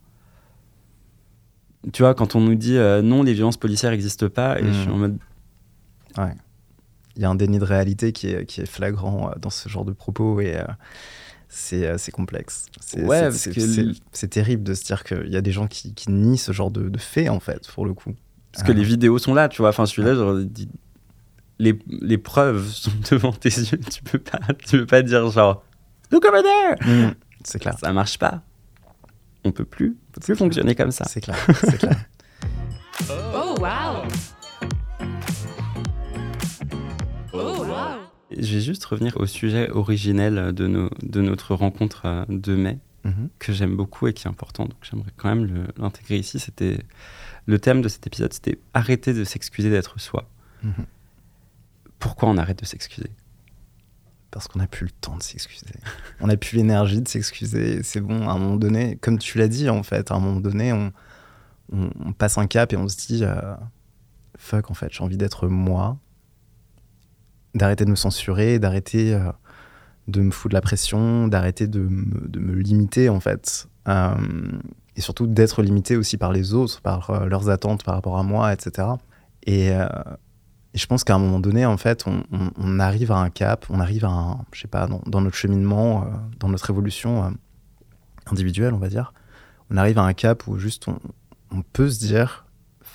tu 1.92 2.04
vois 2.04 2.13
quand 2.13 2.36
on 2.36 2.42
nous 2.42 2.56
dit 2.56 2.78
euh, 2.78 3.02
non 3.02 3.24
les 3.24 3.34
violences 3.34 3.58
policières 3.58 3.92
n'existent 3.92 4.30
pas 4.30 4.60
et 4.60 4.65
je 4.65 4.72
suis 4.72 4.88
Mm. 4.89 4.94
en 4.94 4.98
mode 4.98 5.18
Il 6.18 6.36
y 7.21 7.25
a 7.25 7.29
un 7.29 7.36
déni 7.36 7.60
de 7.60 7.63
réalité 7.65 8.12
qui 8.12 8.27
est, 8.27 8.45
qui 8.45 8.62
est 8.62 8.65
flagrant 8.65 9.29
euh, 9.29 9.34
dans 9.39 9.49
ce 9.49 9.67
genre 9.69 9.86
de 9.86 9.91
propos 9.91 10.39
et 10.41 10.55
euh, 10.58 10.63
c'est 11.47 11.86
euh, 11.88 11.97
c'est 11.97 12.12
complexe. 12.12 12.67
C'est 12.79 13.03
Ouais, 13.03 13.29
que 13.29 14.25
terrible 14.25 14.63
de 14.63 14.73
se 14.73 14.84
dire 14.84 15.03
qu'il 15.03 15.27
y 15.29 15.36
a 15.38 15.41
des 15.41 15.51
gens 15.51 15.67
qui, 15.67 15.93
qui 15.93 16.12
nient 16.12 16.38
ce 16.38 16.51
genre 16.51 16.71
de, 16.71 16.89
de 16.89 16.99
faits, 16.99 17.29
en 17.29 17.39
fait, 17.39 17.67
pour 17.71 17.86
le 17.86 17.93
coup. 17.93 18.13
Parce 18.51 18.65
que 18.65 18.71
les 18.71 18.84
vidéos 18.84 19.17
sont 19.19 19.34
là, 19.34 19.47
tu 19.49 19.62
vois. 19.62 19.69
Enfin, 19.69 19.86
je 19.86 19.91
suis 19.91 20.01
là, 20.01 20.15
genre, 20.15 20.38
les, 21.60 21.77
les 21.88 22.17
preuves 22.17 22.67
sont 22.71 22.91
devant 23.12 23.32
tes 23.32 23.49
yeux. 23.49 23.79
Tu 23.79 24.01
peux 24.03 24.19
pas, 24.19 24.39
tu 24.67 24.77
peux 24.77 24.86
pas 24.86 25.01
dire 25.01 25.29
genre, 25.29 25.63
look 26.12 26.23
over 26.25 26.41
there. 26.41 26.75
Mm, 27.08 27.13
C'est 27.43 27.60
clair. 27.60 27.77
Ça 27.79 27.91
marche 27.93 28.17
pas. 28.17 28.41
On 29.43 29.51
peut 29.51 29.65
plus, 29.65 29.97
on 30.10 30.12
peut 30.13 30.21
plus 30.21 30.36
fonctionner 30.36 30.75
comme 30.75 30.91
ça. 30.91 31.05
C'est 31.08 31.21
clair. 31.21 31.38
C'est 31.63 31.77
clair. 31.77 31.95
Oh 33.34 33.55
wow. 33.62 34.03
Je 38.41 38.56
vais 38.56 38.62
juste 38.62 38.84
revenir 38.86 39.17
au 39.17 39.25
sujet 39.25 39.69
originel 39.71 40.54
de, 40.54 40.67
nos, 40.67 40.89
de 41.04 41.21
notre 41.21 41.56
rencontre 41.56 42.02
euh, 42.06 42.25
de 42.30 42.56
mai, 42.56 42.80
Mhm. 43.06 43.30
que 43.39 43.54
j'aime 43.54 43.78
beaucoup 43.78 44.08
et 44.08 44.13
qui 44.13 44.28
est 44.28 44.30
important. 44.30 44.65
Donc 44.65 44.78
j'aimerais 44.82 45.12
quand 45.15 45.30
même 45.34 45.67
l'intégrer 45.78 46.17
ici. 46.17 46.38
C'était 46.39 46.80
le 47.45 47.58
thème 47.58 47.82
de 47.82 47.88
cet 47.88 48.06
épisode, 48.08 48.34
c'était 48.34 48.60
arrêter 48.73 49.13
de 49.13 49.23
s'excuser 49.23 49.69
d'être 49.69 49.99
soi. 50.02 50.30
Mhm. 50.63 50.86
Pourquoi 51.97 52.30
on 52.30 52.38
arrête 52.38 52.60
de 52.60 52.65
s'excuser? 52.65 53.10
Parce 54.32 54.47
qu'on 54.47 54.60
n'a 54.60 54.67
plus 54.67 54.86
le 54.86 54.91
temps 54.91 55.17
de 55.17 55.23
s'excuser. 55.23 55.65
On 56.19 56.28
n'a 56.28 56.38
plus 56.38 56.58
l'énergie 56.58 57.02
de 57.02 57.08
s'excuser. 57.08 57.82
C'est 57.84 57.99
bon, 58.02 58.28
à 58.28 58.34
un 58.34 58.38
moment 58.38 58.58
donné, 58.58 58.97
comme 58.97 59.17
tu 59.17 59.38
l'as 59.38 59.47
dit, 59.47 59.69
en 59.69 59.82
fait, 59.82 60.12
à 60.12 60.15
un 60.15 60.19
moment 60.19 60.39
donné, 60.39 60.71
on, 60.73 60.91
on- 61.73 61.89
on 62.06 62.12
passe 62.13 62.38
un 62.38 62.47
cap 62.47 62.71
et 62.73 62.78
on 62.78 62.88
se 62.88 62.97
dit 62.97 63.23
euh, 63.23 63.56
fuck, 64.38 64.69
en 64.69 64.73
fait, 64.73 64.89
j'ai 64.91 65.04
envie 65.04 65.17
d'être 65.17 65.47
moi, 65.47 65.97
d'arrêter 67.55 67.85
de 67.85 67.89
me 67.89 67.95
censurer, 67.95 68.59
d'arrêter 68.59 69.13
euh, 69.13 69.31
de 70.07 70.21
me 70.21 70.31
foutre 70.31 70.53
la 70.53 70.62
pression, 70.62 71.27
d'arrêter 71.27 71.67
de 71.67 71.88
de 72.27 72.39
me 72.39 72.55
limiter, 72.55 73.09
en 73.09 73.19
fait. 73.19 73.67
Euh, 73.88 74.13
et 74.95 75.01
surtout 75.01 75.27
d'être 75.27 75.62
limité 75.62 75.95
aussi 75.95 76.17
par 76.17 76.31
les 76.31 76.53
autres, 76.53 76.81
par 76.81 77.09
euh, 77.09 77.25
leurs 77.25 77.49
attentes 77.49 77.83
par 77.83 77.95
rapport 77.95 78.17
à 78.17 78.23
moi, 78.23 78.53
etc. 78.53 78.88
Et, 79.45 79.71
je 80.75 80.85
pense 80.85 81.03
qu'à 81.03 81.15
un 81.15 81.19
moment 81.19 81.39
donné, 81.39 81.65
en 81.65 81.77
fait, 81.77 82.05
on, 82.05 82.79
arrive 82.79 83.12
à 83.12 83.17
un 83.17 83.31
cap, 83.31 83.65
on 83.71 83.79
arrive 83.79 84.05
à 84.05 84.09
un, 84.09 84.45
je 84.51 84.62
sais 84.62 84.67
pas, 84.67 84.85
dans, 84.85 85.21
notre 85.21 85.35
cheminement, 85.35 86.05
dans 86.39 86.47
notre 86.47 86.69
évolution 86.69 87.33
individuelle, 88.27 88.75
on 88.75 88.77
va 88.77 88.88
dire, 88.88 89.13
on 89.71 89.77
arrive 89.77 89.97
à 89.97 90.03
un 90.03 90.13
cap 90.13 90.45
où 90.45 90.59
juste 90.59 90.85
on 90.88 91.62
peut 91.73 91.89
se 91.89 91.99
dire 91.99 92.45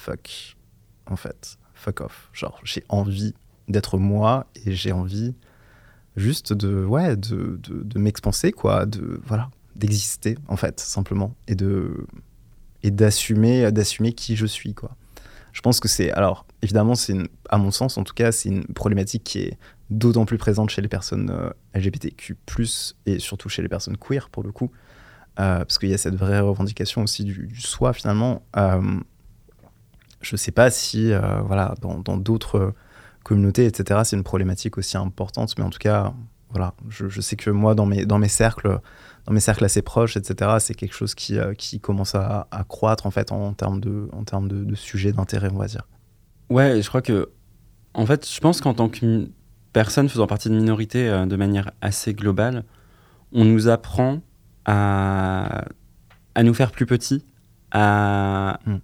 fuck, 0.04 0.56
en 1.06 1.16
fait, 1.16 1.58
fuck 1.74 2.00
off. 2.00 2.30
Genre, 2.32 2.60
j'ai 2.62 2.84
envie 2.88 3.34
d'être 3.68 3.98
moi 3.98 4.46
et 4.64 4.72
j'ai 4.72 4.92
envie 4.92 5.35
juste 6.16 6.53
de, 6.53 6.85
ouais, 6.85 7.16
de, 7.16 7.59
de, 7.62 7.83
de 7.83 8.50
quoi, 8.53 8.87
de, 8.87 9.20
voilà, 9.24 9.50
d'exister, 9.77 10.38
en 10.48 10.57
fait, 10.57 10.81
simplement, 10.81 11.35
et 11.48 11.55
de, 11.55 12.07
et 12.83 12.90
d'assumer, 12.90 13.70
d'assumer 13.72 14.12
qui 14.12 14.37
je 14.37 14.46
suis, 14.46 14.74
quoi. 14.74 14.96
Je 15.53 15.61
pense 15.61 15.79
que 15.79 15.88
c'est, 15.88 16.11
alors, 16.11 16.46
évidemment, 16.62 16.96
c'est, 16.96 17.16
à 17.48 17.59
mon 17.59 17.70
sens, 17.70 17.96
en 17.96 18.03
tout 18.03 18.14
cas, 18.14 18.33
c'est 18.33 18.48
une 18.48 18.64
problématique 18.66 19.22
qui 19.22 19.38
est 19.38 19.59
d'autant 19.90 20.24
plus 20.24 20.38
présente 20.38 20.70
chez 20.70 20.83
les 20.83 20.88
personnes 20.88 21.31
euh, 21.31 21.50
LGBTQ+, 21.74 22.37
et 23.07 23.18
surtout 23.18 23.48
chez 23.48 23.62
les 23.62 23.68
personnes 23.68 23.96
queer, 23.96 24.31
pour 24.31 24.42
le 24.42 24.50
coup, 24.50 24.70
euh, 25.40 25.59
parce 25.59 25.79
qu'il 25.79 25.90
y 25.90 25.94
a 25.94 25.98
cette 25.98 26.16
vraie 26.16 26.40
revendication 26.40 27.03
aussi 27.03 27.24
du, 27.24 27.61
soi, 27.61 27.92
finalement. 27.92 28.42
Euh, 28.57 29.00
je 30.20 30.37
sais 30.37 30.53
pas 30.53 30.70
si, 30.70 31.12
euh, 31.12 31.40
voilà, 31.42 31.74
dans 31.83 32.16
d'autres 32.16 32.74
communautés, 33.24 33.66
etc., 33.66 34.02
c'est 34.04 34.16
une 34.16 34.22
problématique 34.22 34.78
aussi 34.78 34.96
importante, 34.96 35.52
mais 35.58 35.64
en 35.64 35.70
tout 35.70 35.80
cas, 35.80 36.12
voilà, 36.50 36.74
je, 36.88 37.08
je 37.08 37.20
sais 37.20 37.34
que 37.34 37.50
moi, 37.50 37.74
dans 37.74 37.87
mes, 37.87 38.06
dans 38.06 38.18
mes 38.18 38.28
cercles, 38.28 38.78
dans 39.26 39.32
mes 39.32 39.40
cercles 39.40 39.64
assez 39.64 39.82
proches, 39.82 40.16
etc., 40.16 40.52
c'est 40.60 40.74
quelque 40.74 40.94
chose 40.94 41.16
qui, 41.16 41.37
euh, 41.38 41.54
qui 41.54 41.80
commence 41.80 42.14
à, 42.14 42.46
à 42.52 42.62
croître, 42.62 43.06
en 43.06 43.10
fait, 43.10 43.32
en, 43.32 43.52
termes 43.54 43.80
de, 43.80 44.08
en 44.12 44.22
termes 44.22 44.46
de, 44.46 44.62
de 44.62 44.74
sujet 44.76 45.12
d'intérêt, 45.12 45.48
on 45.52 45.58
va 45.58 45.66
dire. 45.66 45.88
Ouais, 46.50 46.80
je 46.80 46.88
crois 46.88 47.02
que, 47.02 47.30
en 47.94 48.06
fait, 48.06 48.28
je 48.28 48.40
pense 48.40 48.60
qu'en 48.60 48.74
tant 48.74 48.88
que 48.88 49.28
personne 49.72 50.08
faisant 50.08 50.28
partie 50.28 50.48
de 50.48 50.54
minorité 50.54 51.08
euh, 51.08 51.26
de 51.26 51.34
manière 51.37 51.72
assez 51.80 52.14
globale, 52.14 52.64
on 53.32 53.44
nous 53.44 53.66
apprend 53.68 54.20
à, 54.66 55.64
à 56.37 56.42
nous 56.44 56.54
faire 56.54 56.70
plus 56.70 56.87
petits, 56.87 57.24
à, 57.72 58.60
Mm. 58.66 58.76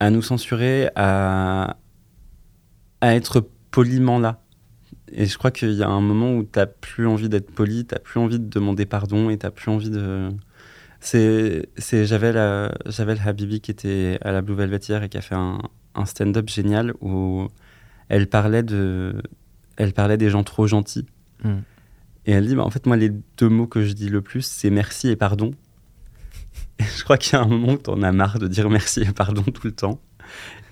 à 0.00 0.10
nous 0.10 0.22
censurer, 0.22 0.90
à, 0.94 1.76
à 3.04 3.14
être 3.14 3.48
poliment 3.70 4.18
là. 4.18 4.40
Et 5.12 5.26
je 5.26 5.38
crois 5.38 5.50
qu'il 5.50 5.72
y 5.72 5.82
a 5.82 5.88
un 5.88 6.00
moment 6.00 6.34
où 6.34 6.42
t'as 6.42 6.66
plus 6.66 7.06
envie 7.06 7.28
d'être 7.28 7.50
poli, 7.50 7.84
t'as 7.84 7.98
plus 7.98 8.18
envie 8.18 8.38
de 8.38 8.48
demander 8.48 8.86
pardon 8.86 9.30
et 9.30 9.36
t'as 9.36 9.50
plus 9.50 9.70
envie 9.70 9.90
de. 9.90 10.30
C'est, 11.00 11.68
c'est 11.76 12.06
Javel, 12.06 12.36
euh, 12.38 12.70
Javel 12.86 13.20
Habibi 13.24 13.60
qui 13.60 13.70
était 13.70 14.18
à 14.22 14.32
la 14.32 14.40
Blue 14.40 14.54
Velvet 14.54 14.78
hier 14.88 15.02
et 15.02 15.10
qui 15.10 15.18
a 15.18 15.20
fait 15.20 15.34
un, 15.34 15.58
un 15.94 16.06
stand-up 16.06 16.48
génial 16.48 16.94
où 17.02 17.46
elle 18.08 18.26
parlait 18.26 18.62
de, 18.62 19.22
elle 19.76 19.92
parlait 19.92 20.16
des 20.16 20.30
gens 20.30 20.44
trop 20.44 20.66
gentils. 20.66 21.06
Mm. 21.42 21.58
Et 22.26 22.32
elle 22.32 22.46
dit, 22.46 22.54
bah, 22.54 22.64
en 22.64 22.70
fait, 22.70 22.86
moi, 22.86 22.96
les 22.96 23.10
deux 23.36 23.50
mots 23.50 23.66
que 23.66 23.84
je 23.84 23.92
dis 23.92 24.08
le 24.08 24.22
plus, 24.22 24.46
c'est 24.46 24.70
merci 24.70 25.08
et 25.08 25.16
pardon. 25.16 25.52
Et 26.78 26.84
je 26.84 27.04
crois 27.04 27.18
qu'il 27.18 27.34
y 27.34 27.36
a 27.36 27.42
un 27.42 27.48
moment 27.48 27.74
où 27.74 27.78
t'en 27.78 28.02
as 28.02 28.12
marre 28.12 28.38
de 28.38 28.48
dire 28.48 28.70
merci 28.70 29.02
et 29.02 29.12
pardon 29.12 29.42
tout 29.42 29.66
le 29.66 29.72
temps. 29.72 30.00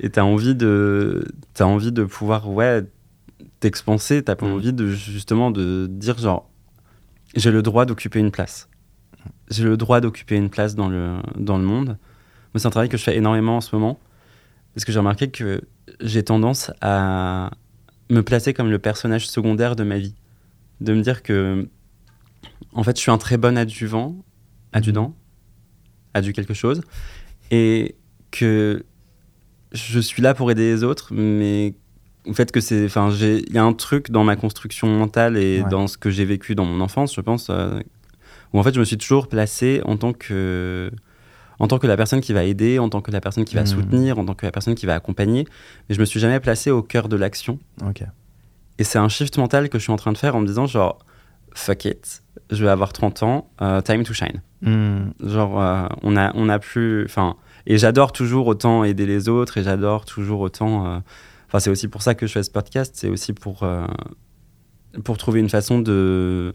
Et 0.00 0.11
t'as 0.11 0.22
envie 0.22 0.55
de, 0.55 1.24
t'as 1.55 1.64
envie 1.64 1.92
de 1.92 2.05
pouvoir, 2.05 2.48
ouais, 2.50 2.83
t'expanser. 3.61 4.22
T'as 4.22 4.35
pas 4.37 4.46
Mm. 4.46 4.52
envie 4.52 4.72
de, 4.72 4.88
justement, 4.88 5.50
de 5.50 5.87
dire, 5.90 6.18
genre, 6.18 6.48
j'ai 7.37 7.50
le 7.50 7.62
droit 7.62 7.85
d'occuper 7.85 8.18
une 8.18 8.31
place. 8.31 8.68
J'ai 9.50 9.64
le 9.64 9.76
droit 9.76 10.00
d'occuper 10.00 10.37
une 10.37 10.50
place 10.50 10.74
dans 10.74 10.88
le, 10.88 11.16
dans 11.37 11.59
le 11.59 11.64
monde. 11.64 11.98
Moi, 12.52 12.59
c'est 12.61 12.66
un 12.66 12.70
travail 12.70 12.88
que 12.88 12.96
je 12.96 13.02
fais 13.02 13.16
énormément 13.16 13.57
en 13.59 13.61
ce 13.61 13.74
moment. 13.74 13.98
Parce 14.74 14.85
que 14.85 14.92
j'ai 14.92 14.98
remarqué 14.98 15.31
que 15.31 15.61
j'ai 16.00 16.22
tendance 16.22 16.70
à 16.81 17.50
me 18.11 18.22
placer 18.22 18.55
comme 18.55 18.70
le 18.70 18.78
personnage 18.78 19.26
secondaire 19.28 19.76
de 19.76 19.85
ma 19.85 19.98
vie. 19.98 20.14
De 20.81 20.94
me 20.94 21.02
dire 21.02 21.22
que, 21.22 21.68
en 22.72 22.83
fait, 22.83 22.96
je 22.96 23.02
suis 23.02 23.11
un 23.11 23.18
très 23.18 23.37
bon 23.37 23.57
adjuvant, 23.57 24.16
adjudant. 24.72 25.14
a 26.14 26.20
dû 26.20 26.33
quelque 26.33 26.55
chose 26.55 26.83
et 27.50 27.96
que 28.31 28.85
je 29.72 30.00
suis 30.00 30.22
là 30.22 30.35
pour 30.35 30.50
aider 30.50 30.62
les 30.72 30.85
autres, 30.85 31.08
mais 31.12 31.74
en 32.28 32.32
fait 32.35 32.52
que 32.52 32.61
c'est, 32.61 32.85
enfin, 32.85 33.11
il 33.20 33.52
y 33.52 33.58
a 33.58 33.64
un 33.64 33.72
truc 33.72 34.11
dans 34.11 34.24
ma 34.24 34.37
construction 34.37 34.87
mentale 34.88 35.37
et 35.37 35.62
Ouais. 35.62 35.68
dans 35.70 35.87
ce 35.87 35.96
que 35.98 36.11
j'ai 36.11 36.24
vécu 36.24 36.54
dans 36.54 36.64
mon 36.64 36.80
enfance, 36.80 37.14
je 37.14 37.20
pense, 37.20 37.48
euh, 37.50 37.80
où 38.52 38.58
en 38.58 38.62
fait 38.62 38.74
je 38.74 38.80
me 38.80 38.85
suis 38.85 38.98
toujours 38.98 39.28
placé 39.28 39.80
en 39.85 39.96
tant 39.96 40.12
que, 40.12 40.90
en 41.58 41.66
tant 41.68 41.78
que 41.78 41.87
la 41.87 41.96
personne 41.96 42.20
qui 42.20 42.32
va 42.32 42.44
aider, 42.44 42.78
en 42.78 42.88
tant 42.88 43.00
que 43.00 43.11
la 43.11 43.20
personne 43.20 43.44
qui 43.44 43.54
va 43.54 43.62
Mhm. 43.62 43.66
soutenir, 43.66 44.18
en 44.18 44.24
tant 44.24 44.35
que 44.35 44.44
la 44.46 44.52
personne 44.52 44.74
qui 44.74 44.87
va 44.87 44.94
accompagner, 44.94 45.46
mais 45.88 45.94
je 45.94 46.00
me 46.00 46.04
suis 46.04 46.20
jamais 46.20 46.38
placé 46.40 46.70
au 46.70 46.82
cœur 46.82 47.08
de 47.08 47.16
l'action. 47.16 47.58
Ok. 47.85 48.02
Et 48.78 48.85
c'est 48.85 48.98
un 48.98 49.08
shift 49.08 49.37
mental 49.38 49.68
que 49.68 49.78
je 49.78 49.82
suis 49.85 49.92
en 49.92 49.96
train 49.96 50.12
de 50.12 50.18
faire 50.18 50.35
en 50.37 50.40
me 50.40 50.46
disant 50.46 50.66
genre, 50.66 50.98
fuck 51.54 51.85
it, 51.85 52.22
je 52.50 52.64
vais 52.64 52.70
avoir 52.70 52.92
30 52.92 53.22
ans, 53.22 53.50
euh, 53.61 53.80
time 53.80 54.02
to 54.04 54.12
shine. 54.14 54.42
Hmm. 54.62 55.11
Genre, 55.22 55.61
euh, 55.61 55.87
on 56.02 56.16
a, 56.16 56.32
on 56.35 56.48
a 56.48 56.58
plus. 56.58 57.04
Enfin, 57.04 57.37
et 57.66 57.79
j'adore 57.79 58.12
toujours 58.12 58.46
autant 58.46 58.85
aider 58.85 59.07
les 59.07 59.29
autres 59.29 59.59
et 59.59 59.62
j'adore 59.62 60.05
toujours 60.05 60.40
autant. 60.40 60.87
euh, 60.87 60.98
Enfin, 61.48 61.61
c'est 61.61 61.68
aussi 61.70 61.87
pour 61.87 62.01
ça 62.01 62.14
que 62.14 62.27
je 62.27 62.33
fais 62.33 62.42
ce 62.42 62.51
podcast. 62.51 62.94
C'est 62.96 63.11
aussi 63.11 63.35
pour, 63.35 63.62
euh, 63.62 63.87
pour 65.05 65.18
trouver 65.18 65.40
une 65.40 65.51
façon 65.51 65.81
de. 65.81 66.55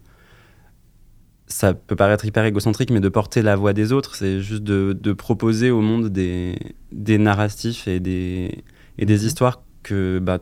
Ça 1.46 1.76
peut 1.76 1.96
paraître 1.96 2.26
hyper 2.26 2.44
égocentrique, 2.46 2.90
mais 2.90 3.00
de 3.00 3.08
porter 3.08 3.44
la 3.44 3.56
voix 3.56 3.74
des 3.74 3.92
autres. 3.92 4.16
C'est 4.16 4.42
juste 4.42 4.64
de, 4.64 4.98
de 5.00 5.14
proposer 5.14 5.70
au 5.70 5.82
monde 5.82 6.10
des, 6.10 6.58
des 6.92 7.20
narratifs 7.20 7.88
et 7.88 8.00
des, 8.00 8.64
et 8.98 9.06
des 9.06 9.26
histoires 9.28 9.62
que 9.84 10.18
bah, 10.18 10.40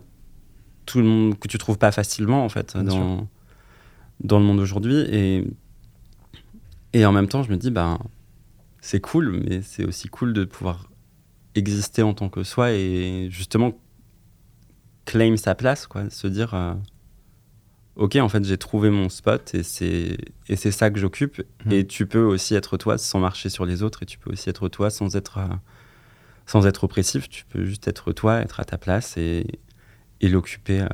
tout 0.85 0.99
le 0.99 1.05
monde 1.05 1.37
que 1.37 1.49
tu 1.49 1.57
trouves 1.57 1.77
pas 1.77 1.91
facilement 1.91 2.45
en 2.45 2.49
fait 2.49 2.77
dans, 2.77 3.27
dans 4.21 4.39
le 4.39 4.45
monde 4.45 4.57
d'aujourd'hui. 4.59 4.99
Et, 5.11 5.45
et 6.93 7.05
en 7.05 7.11
même 7.11 7.27
temps, 7.27 7.43
je 7.43 7.51
me 7.51 7.57
dis, 7.57 7.71
bah, 7.71 7.99
c'est 8.85 9.01
cool, 9.01 9.31
mais 9.31 9.63
c'est 9.63 9.83
aussi 9.83 10.09
cool 10.09 10.31
de 10.31 10.45
pouvoir 10.45 10.91
exister 11.55 12.03
en 12.03 12.13
tant 12.13 12.29
que 12.29 12.43
soi 12.43 12.73
et 12.73 13.29
justement 13.31 13.79
claim 15.05 15.37
sa 15.37 15.55
place, 15.55 15.87
quoi. 15.87 16.07
Se 16.11 16.27
dire, 16.27 16.53
euh, 16.53 16.75
ok, 17.95 18.17
en 18.17 18.29
fait, 18.29 18.45
j'ai 18.45 18.59
trouvé 18.59 18.91
mon 18.91 19.09
spot 19.09 19.55
et 19.55 19.63
c'est 19.63 20.17
et 20.49 20.55
c'est 20.55 20.69
ça 20.69 20.91
que 20.91 20.99
j'occupe. 20.99 21.41
Mhm. 21.65 21.71
Et 21.71 21.87
tu 21.87 22.05
peux 22.05 22.23
aussi 22.23 22.53
être 22.53 22.77
toi 22.77 22.99
sans 22.99 23.19
marcher 23.19 23.49
sur 23.49 23.65
les 23.65 23.81
autres 23.81 24.03
et 24.03 24.05
tu 24.05 24.19
peux 24.19 24.31
aussi 24.31 24.51
être 24.51 24.69
toi 24.69 24.91
sans 24.91 25.15
être 25.15 25.39
euh, 25.39 25.55
sans 26.45 26.67
être 26.67 26.83
oppressif. 26.83 27.27
Tu 27.27 27.43
peux 27.45 27.65
juste 27.65 27.87
être 27.87 28.11
toi, 28.13 28.39
être 28.41 28.59
à 28.59 28.65
ta 28.65 28.77
place 28.77 29.17
et 29.17 29.47
et 30.21 30.29
l'occuper 30.29 30.81
euh, 30.81 30.87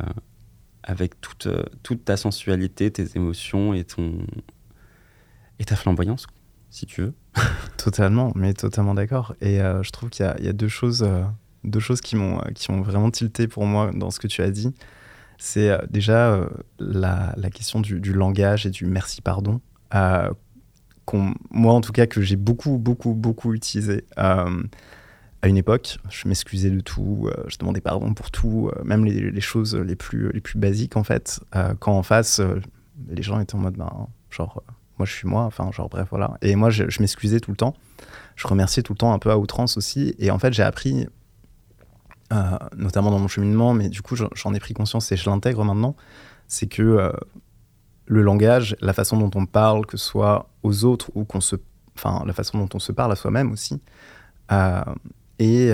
avec 0.84 1.20
toute 1.20 1.50
toute 1.84 2.06
ta 2.06 2.16
sensualité, 2.16 2.90
tes 2.90 3.18
émotions 3.18 3.74
et 3.74 3.84
ton 3.84 4.26
et 5.60 5.66
ta 5.66 5.76
flamboyance, 5.76 6.26
si 6.70 6.86
tu 6.86 7.02
veux. 7.02 7.14
Totalement, 7.78 8.32
mais 8.36 8.54
totalement 8.54 8.94
d'accord. 8.94 9.36
Et 9.42 9.62
euh, 9.62 9.84
je 9.84 9.92
trouve 9.92 10.10
qu'il 10.10 10.26
y, 10.26 10.48
a- 10.48 10.54
deux 10.54 10.68
choses, 10.68 11.04
euh, 11.04 11.24
deux 11.64 11.80
choses 11.80 12.02
qui 12.02 12.16
m'ont 12.16 12.40
euh, 12.40 12.52
qui 12.54 12.70
ont 12.72 12.82
vraiment 12.82 13.10
tilté 13.12 13.48
pour 13.48 13.66
moi 13.66 13.92
dans 13.94 14.12
ce 14.12 14.20
que 14.20 14.28
tu 14.28 14.42
as 14.42 14.52
dit. 14.52 14.74
C'est 15.38 15.76
déjà 15.90 16.48
la, 16.78 17.34
question 17.52 17.80
du, 17.80 18.14
langage 18.14 18.68
et 18.68 18.70
du 18.70 18.86
merci 18.86 19.24
pardon. 19.24 19.60
moi, 19.92 21.74
en 21.74 21.82
tout 21.82 21.92
cas, 21.92 22.06
que 22.06 22.22
j'ai 22.22 22.36
beaucoup, 22.36 22.78
beaucoup, 22.78 23.16
beaucoup 23.16 23.56
utilisé 23.56 24.06
à 24.16 24.46
une 25.44 25.58
époque. 25.58 25.98
Je 26.12 26.28
m'excusais 26.28 26.70
de 26.70 26.80
tout, 26.80 27.28
je 27.48 27.58
demandais 27.58 27.82
pardon 27.82 28.14
pour 28.14 28.30
tout, 28.30 28.70
même 28.86 29.04
les, 29.04 29.42
choses 29.42 29.76
les 29.76 29.96
plus, 29.96 30.32
les 30.32 30.42
plus 30.42 30.60
basiques 30.60 30.96
en 30.96 31.04
fait. 31.04 31.40
Quand 31.80 31.98
en 31.98 32.04
face, 32.04 32.40
les 33.10 33.24
gens 33.24 33.40
étaient 33.40 33.56
en 33.56 33.62
mode, 33.62 33.78
ben, 33.78 34.10
genre, 34.30 34.62
moi 35.02 35.08
je 35.08 35.14
suis 35.14 35.28
moi, 35.28 35.46
enfin, 35.46 35.72
genre, 35.72 35.90
bref, 35.90 36.10
voilà. 36.12 36.38
Et 36.44 36.56
moi, 36.56 36.70
je, 36.70 36.84
m'excusais 37.00 37.40
tout 37.40 37.50
le 37.50 37.58
temps. 37.58 37.74
Je 38.36 38.48
remerciais 38.48 38.84
tout 38.84 38.94
le 38.94 38.98
temps 39.00 39.14
un 39.14 39.18
peu 39.18 39.32
à 39.32 39.40
outrance 39.40 39.76
aussi. 39.76 40.14
Et 40.20 40.30
en 40.30 40.38
fait, 40.38 40.54
j'ai 40.54 40.62
appris, 40.62 41.08
euh, 42.32 42.58
notamment 42.78 43.10
dans 43.10 43.18
mon 43.18 43.28
cheminement, 43.28 43.74
mais 43.74 43.90
du 43.90 44.04
coup, 44.04 44.16
j'en- 44.16 44.54
ai 44.54 44.60
pris 44.60 44.76
conscience 44.76 45.12
et 45.12 45.18
je 45.18 45.28
l'intègre 45.28 45.66
maintenant, 45.66 45.96
c'est 46.48 46.68
que 46.68 46.84
euh, 46.84 47.12
le 48.06 48.22
langage, 48.22 48.76
la 48.80 48.94
façon 48.94 49.18
dont 49.18 49.32
on 49.34 49.48
parle, 49.48 49.88
que 49.88 49.98
ce 49.98 50.06
soit 50.06 50.50
aux 50.62 50.86
autres 50.86 51.10
ou 51.16 51.26
qu'on 51.26 51.42
se. 51.42 51.56
Enfin, 51.96 52.24
la 52.28 52.34
façon 52.34 52.60
dont 52.60 52.70
on 52.76 52.80
se 52.80 52.92
parle 52.92 53.12
à 53.12 53.16
soi-même 53.16 53.52
aussi, 53.52 53.82
euh, 54.52 54.84
et 55.40 55.72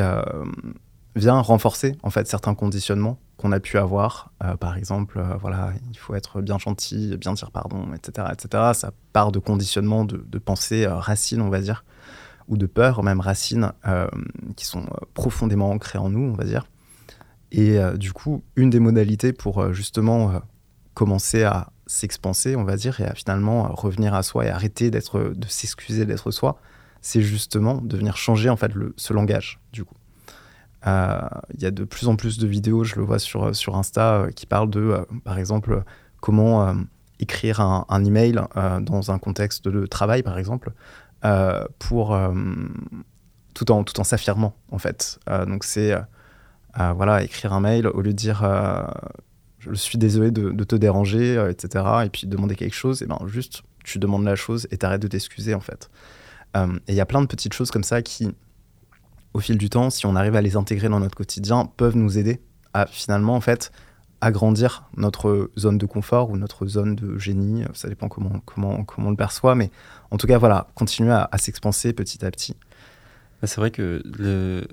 vient 1.17 1.41
renforcer 1.41 1.97
en 2.01 2.11
fait 2.11 2.27
certains 2.27 2.55
conditionnements 2.55 3.19
qu'on 3.37 3.51
a 3.51 3.59
pu 3.59 3.77
avoir. 3.77 4.31
Euh, 4.43 4.57
par 4.57 4.77
exemple, 4.77 5.19
euh, 5.19 5.35
voilà, 5.39 5.71
il 5.91 5.97
faut 5.97 6.15
être 6.15 6.41
bien 6.41 6.57
gentil, 6.57 7.15
bien 7.17 7.33
dire 7.33 7.51
pardon, 7.51 7.93
etc., 7.93 8.27
etc. 8.33 8.71
Ça 8.73 8.91
part 9.13 9.31
de 9.31 9.39
conditionnements 9.39 10.05
de, 10.05 10.17
de 10.27 10.37
pensée 10.39 10.85
euh, 10.85 10.95
racines, 10.95 11.41
on 11.41 11.49
va 11.49 11.61
dire, 11.61 11.85
ou 12.47 12.57
de 12.57 12.65
peur, 12.65 13.03
même 13.03 13.19
racines, 13.19 13.73
qui 14.55 14.65
sont 14.65 14.85
profondément 15.13 15.69
ancrées 15.69 15.99
en 15.99 16.09
nous, 16.09 16.31
on 16.31 16.33
va 16.33 16.45
dire. 16.45 16.65
Et 17.51 17.77
du 17.97 18.13
coup, 18.13 18.41
une 18.55 18.69
des 18.69 18.79
modalités 18.79 19.33
pour 19.33 19.73
justement 19.73 20.41
commencer 20.93 21.43
à 21.43 21.73
s'expanser, 21.87 22.55
on 22.55 22.63
va 22.63 22.77
dire, 22.77 23.01
et 23.01 23.05
à 23.05 23.13
finalement 23.15 23.63
revenir 23.73 24.13
à 24.13 24.23
soi 24.23 24.45
et 24.45 24.49
arrêter 24.49 24.91
de 24.91 25.01
s'excuser 25.49 26.05
d'être 26.05 26.31
soi, 26.31 26.61
c'est 27.01 27.21
justement 27.21 27.81
de 27.81 27.97
venir 27.97 28.15
changer 28.15 28.49
en 28.49 28.55
fait 28.55 28.71
ce 28.95 29.11
langage, 29.11 29.59
du 29.73 29.83
coup. 29.83 29.96
Euh, 30.87 31.19
Il 31.53 31.61
y 31.61 31.65
a 31.65 31.71
de 31.71 31.83
plus 31.83 32.07
en 32.07 32.15
plus 32.15 32.37
de 32.37 32.47
vidéos, 32.47 32.83
je 32.83 32.95
le 32.95 33.03
vois 33.03 33.19
sur, 33.19 33.55
sur 33.55 33.75
Insta, 33.75 34.15
euh, 34.15 34.31
qui 34.31 34.45
parlent 34.45 34.69
de, 34.69 34.79
euh, 34.79 35.05
par 35.23 35.37
exemple, 35.37 35.73
euh, 35.73 35.81
comment 36.21 36.67
euh, 36.67 36.73
écrire 37.19 37.61
un, 37.61 38.05
email 38.05 38.39
euh, 38.55 38.79
dans 38.79 39.11
un 39.11 39.19
contexte 39.19 39.67
de 39.67 39.85
travail, 39.85 40.23
par 40.23 40.37
exemple, 40.37 40.71
euh, 41.25 41.65
pour 41.79 42.13
euh, 42.13 42.33
tout 43.53 43.71
en 43.71 43.83
tout 43.83 43.99
en 43.99 44.03
s'affirmant, 44.03 44.55
en 44.71 44.77
fait. 44.77 45.19
Euh, 45.29 45.45
donc 45.45 45.63
c'est 45.63 45.93
euh, 45.93 45.99
euh, 46.79 46.93
voilà, 46.93 47.23
écrire 47.23 47.53
un 47.53 47.59
mail 47.59 47.87
au 47.87 48.01
lieu 48.01 48.11
de 48.11 48.17
dire 48.17 48.43
euh, 48.43 48.83
je 49.59 49.73
suis 49.73 49.97
désolé 49.97 50.31
de, 50.31 50.63
te 50.63 50.75
déranger, 50.75 51.37
euh, 51.37 51.49
etc. 51.49 51.85
Et 52.05 52.09
puis 52.09 52.27
demander 52.27 52.55
quelque 52.55 52.75
chose, 52.75 53.01
et 53.01 53.07
ben 53.07 53.19
juste 53.25 53.63
tu 53.83 53.99
demandes 53.99 54.25
la 54.25 54.35
chose 54.35 54.67
et 54.71 54.77
t'arrêtes 54.77 55.01
de 55.01 55.07
t'excuser, 55.07 55.53
en 55.55 55.59
fait. 55.59 55.89
Euh, 56.55 56.75
et 56.87 56.93
il 56.93 56.95
y 56.95 57.01
a 57.01 57.05
plein 57.05 57.21
de 57.21 57.27
petites 57.27 57.53
choses 57.53 57.71
comme 57.71 57.83
ça 57.83 58.01
qui, 58.01 58.29
au 59.33 59.39
fil 59.39 59.57
du 59.57 59.69
temps, 59.69 59.89
si 59.89 60.05
on 60.05 60.15
arrive 60.15 60.35
à 60.35 60.41
les 60.41 60.55
intégrer 60.55 60.89
dans 60.89 60.99
notre 60.99 61.15
quotidien, 61.15 61.69
peuvent 61.77 61.95
nous 61.97 62.17
aider 62.17 62.39
à 62.73 62.85
finalement, 62.87 63.35
en 63.35 63.41
fait, 63.41 63.71
agrandir 64.21 64.89
notre 64.97 65.51
zone 65.59 65.77
de 65.77 65.85
confort 65.85 66.29
ou 66.31 66.37
notre 66.37 66.65
zone 66.65 66.95
de 66.95 67.17
génie. 67.19 67.63
Ça 67.73 67.87
dépend 67.87 68.07
comment, 68.07 68.39
comment, 68.45 68.83
comment 68.83 69.07
on 69.07 69.11
le 69.11 69.17
perçoit, 69.17 69.53
mais 69.55 69.69
en 70.11 70.17
tout 70.17 70.25
cas, 70.27 70.37
voilà, 70.37 70.67
continuer 70.75 71.11
à, 71.11 71.29
à 71.31 71.37
s'expanser 71.37 71.93
petit 71.93 72.25
à 72.25 72.31
petit. 72.31 72.55
Bah, 73.41 73.47
C'est 73.47 73.57
vrai 73.61 73.69
que 73.69 74.01
le... 74.17 74.65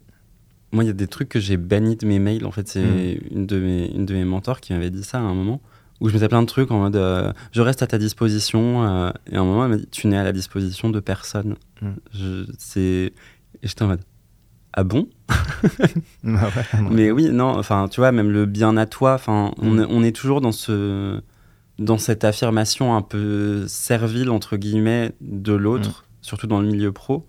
moi, 0.73 0.83
il 0.83 0.87
y 0.87 0.91
a 0.91 0.95
des 0.95 1.09
trucs 1.09 1.29
que 1.29 1.41
j'ai 1.41 1.59
bannis 1.59 1.97
de 1.97 2.07
mes 2.07 2.19
mails. 2.19 2.47
En 2.47 2.51
fait, 2.53 2.67
c'est 2.69 2.83
Mm. 2.85 3.19
une, 3.37 3.47
de 3.47 3.59
mes, 3.61 3.91
une 3.93 4.07
de 4.07 4.15
mes 4.15 4.25
mentors 4.25 4.61
qui 4.61 4.73
m'avait 4.73 4.91
dit 4.91 5.05
ça 5.05 5.19
à 5.19 5.21
un 5.21 5.35
moment, 5.35 5.61
où 6.01 6.09
je 6.09 6.15
mettais 6.15 6.29
plein 6.29 6.41
de 6.43 6.47
trucs 6.47 6.71
en 6.71 6.79
mode 6.81 6.97
euh, 6.97 7.33
je 7.53 7.61
reste 7.61 7.83
à 7.83 7.87
ta 7.87 7.99
disposition. 7.99 8.85
euh, 8.87 9.11
et 9.31 9.37
à 9.37 9.41
un 9.41 9.45
moment, 9.45 9.65
elle 9.65 9.71
m'a 9.73 9.77
dit 9.77 9.87
tu 9.91 10.07
n'es 10.07 10.17
à 10.17 10.25
la 10.25 10.33
disposition 10.33 10.89
de 10.89 11.01
personne. 11.01 11.57
Mm. 11.83 11.89
Je- 12.15 12.47
c'est... 12.59 13.13
Et 13.63 13.69
j'étais 13.69 13.83
en 13.83 13.89
mode 13.89 14.01
ah 14.77 14.85
bon 14.85 15.07
Ah 15.29 16.81
non. 16.81 16.91
Mais 16.91 17.11
oui, 17.11 17.31
non, 17.31 17.49
enfin, 17.59 17.89
tu 17.89 18.01
vois, 18.01 18.13
même 18.13 18.31
le 18.31 18.47
bien 18.47 18.77
à 18.77 18.87
toi, 18.87 19.15
enfin, 19.15 19.53
on, 19.61 19.71
Mm. 19.75 19.81
est, 19.81 19.87
on 19.89 20.03
est 20.03 20.13
toujours 20.15 20.41
dans 20.41 20.53
ce 20.53 21.21
dans 21.81 21.99
cette 21.99 22.23
affirmation 22.23 22.95
un 22.95 23.03
peu 23.03 23.65
servile 23.67 24.31
entre 24.31 24.57
guillemets 24.57 25.13
de 25.21 25.53
l'autre, 25.53 26.05
surtout 26.23 26.47
dans 26.47 26.61
le 26.61 26.69
milieu 26.69 26.93
pro, 26.93 27.27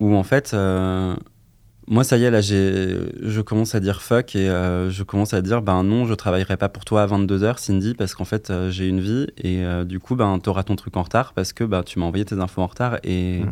où 0.00 0.14
en 0.14 0.22
fait, 0.22 0.52
euh, 0.52 1.16
moi 1.88 2.04
ça 2.04 2.18
y 2.18 2.24
est 2.24 2.30
là, 2.30 2.42
j'ai, 2.42 2.98
je 3.22 3.40
commence 3.40 3.74
à 3.74 3.80
dire 3.80 4.02
fuck 4.02 4.36
et 4.36 4.50
euh, 4.50 4.90
je 4.90 5.02
commence 5.02 5.32
à 5.32 5.40
dire 5.40 5.62
ben 5.62 5.82
non, 5.82 6.04
je 6.04 6.12
travaillerai 6.12 6.58
pas 6.58 6.68
pour 6.68 6.84
toi 6.84 7.02
à 7.04 7.06
22 7.06 7.38
h 7.42 7.56
Cindy, 7.58 7.94
parce 7.94 8.14
qu'en 8.14 8.26
fait 8.26 8.50
euh, 8.50 8.70
j'ai 8.70 8.86
une 8.86 9.00
vie 9.00 9.28
et 9.38 9.64
euh, 9.64 9.84
du 9.84 9.98
coup 9.98 10.14
ben 10.14 10.38
t'auras 10.40 10.62
ton 10.64 10.76
truc 10.76 10.96
en 10.98 11.02
retard 11.02 11.32
parce 11.32 11.54
que 11.54 11.64
ben 11.64 11.82
tu 11.82 11.98
m'as 11.98 12.04
envoyé 12.04 12.26
tes 12.26 12.38
infos 12.40 12.60
en 12.60 12.66
retard 12.66 12.98
et 13.02 13.40
Mm. 13.44 13.50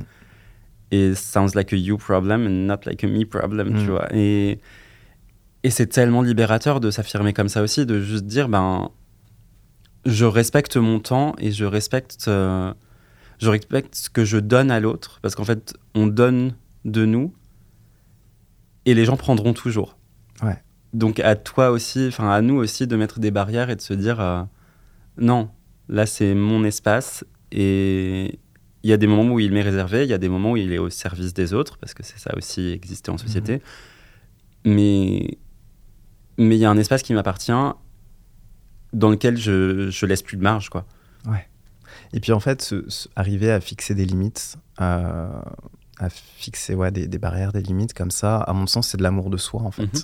Et 0.92 1.14
sounds 1.16 1.54
like 1.56 1.72
a 1.72 1.76
you 1.76 1.96
problem 1.96 2.46
and 2.46 2.66
not 2.66 2.80
like 2.86 3.02
a 3.02 3.08
me 3.08 3.24
problem, 3.24 3.70
Mm. 3.74 3.78
tu 3.84 3.90
vois. 3.90 4.06
Et 4.14 4.60
et 5.64 5.70
c'est 5.70 5.86
tellement 5.86 6.22
libérateur 6.22 6.78
de 6.80 6.90
s'affirmer 6.90 7.32
comme 7.32 7.48
ça 7.48 7.62
aussi, 7.62 7.86
de 7.86 8.00
juste 8.00 8.26
dire, 8.26 8.48
ben, 8.48 8.90
je 10.04 10.24
respecte 10.24 10.76
mon 10.76 10.98
temps 11.00 11.34
et 11.38 11.52
je 11.52 11.64
respecte, 11.64 12.26
euh, 12.28 12.72
je 13.40 13.48
respecte 13.48 13.94
ce 13.94 14.10
que 14.10 14.24
je 14.24 14.38
donne 14.38 14.70
à 14.72 14.80
l'autre, 14.80 15.20
parce 15.22 15.34
qu'en 15.36 15.44
fait, 15.44 15.74
on 15.94 16.06
donne 16.08 16.54
de 16.84 17.04
nous 17.06 17.32
et 18.86 18.94
les 18.94 19.04
gens 19.04 19.16
prendront 19.16 19.52
toujours. 19.52 19.96
Ouais. 20.42 20.56
Donc 20.92 21.20
à 21.20 21.36
toi 21.36 21.70
aussi, 21.70 22.06
enfin 22.08 22.28
à 22.30 22.40
nous 22.42 22.56
aussi, 22.56 22.88
de 22.88 22.96
mettre 22.96 23.20
des 23.20 23.30
barrières 23.30 23.70
et 23.70 23.76
de 23.76 23.80
se 23.80 23.94
dire, 23.94 24.20
euh, 24.20 24.42
non, 25.16 25.48
là 25.88 26.06
c'est 26.06 26.34
mon 26.34 26.64
espace 26.64 27.24
et 27.52 28.40
il 28.82 28.90
y 28.90 28.92
a 28.92 28.96
des 28.96 29.06
moments 29.06 29.34
où 29.34 29.40
il 29.40 29.52
m'est 29.52 29.62
réservé, 29.62 30.04
il 30.04 30.10
y 30.10 30.14
a 30.14 30.18
des 30.18 30.28
moments 30.28 30.52
où 30.52 30.56
il 30.56 30.72
est 30.72 30.78
au 30.78 30.90
service 30.90 31.34
des 31.34 31.54
autres, 31.54 31.78
parce 31.78 31.94
que 31.94 32.02
c'est 32.02 32.18
ça 32.18 32.36
aussi 32.36 32.70
exister 32.70 33.10
en 33.10 33.18
société. 33.18 33.62
Mais 34.64 35.38
mais 36.38 36.56
il 36.56 36.60
y 36.60 36.64
a 36.64 36.70
un 36.70 36.78
espace 36.78 37.02
qui 37.02 37.12
m'appartient 37.14 37.52
dans 38.92 39.10
lequel 39.10 39.36
je, 39.36 39.90
je 39.90 40.06
laisse 40.06 40.22
plus 40.22 40.36
de 40.36 40.42
marge, 40.42 40.68
quoi. 40.68 40.86
Et 42.14 42.20
puis 42.20 42.32
en 42.32 42.40
fait, 42.40 42.74
arriver 43.16 43.50
à 43.50 43.60
fixer 43.60 43.94
des 43.94 44.04
limites, 44.04 44.56
euh, 44.80 45.42
à 45.98 46.10
fixer 46.10 46.74
ouais, 46.74 46.90
des, 46.90 47.06
des 47.06 47.18
barrières, 47.18 47.52
des 47.52 47.62
limites 47.62 47.94
comme 47.94 48.10
ça, 48.10 48.38
à 48.38 48.52
mon 48.52 48.66
sens, 48.66 48.88
c'est 48.88 48.98
de 48.98 49.02
l'amour 49.02 49.30
de 49.30 49.36
soi, 49.36 49.62
en 49.62 49.70
fait. 49.70 49.82
Mhm. 49.94 50.02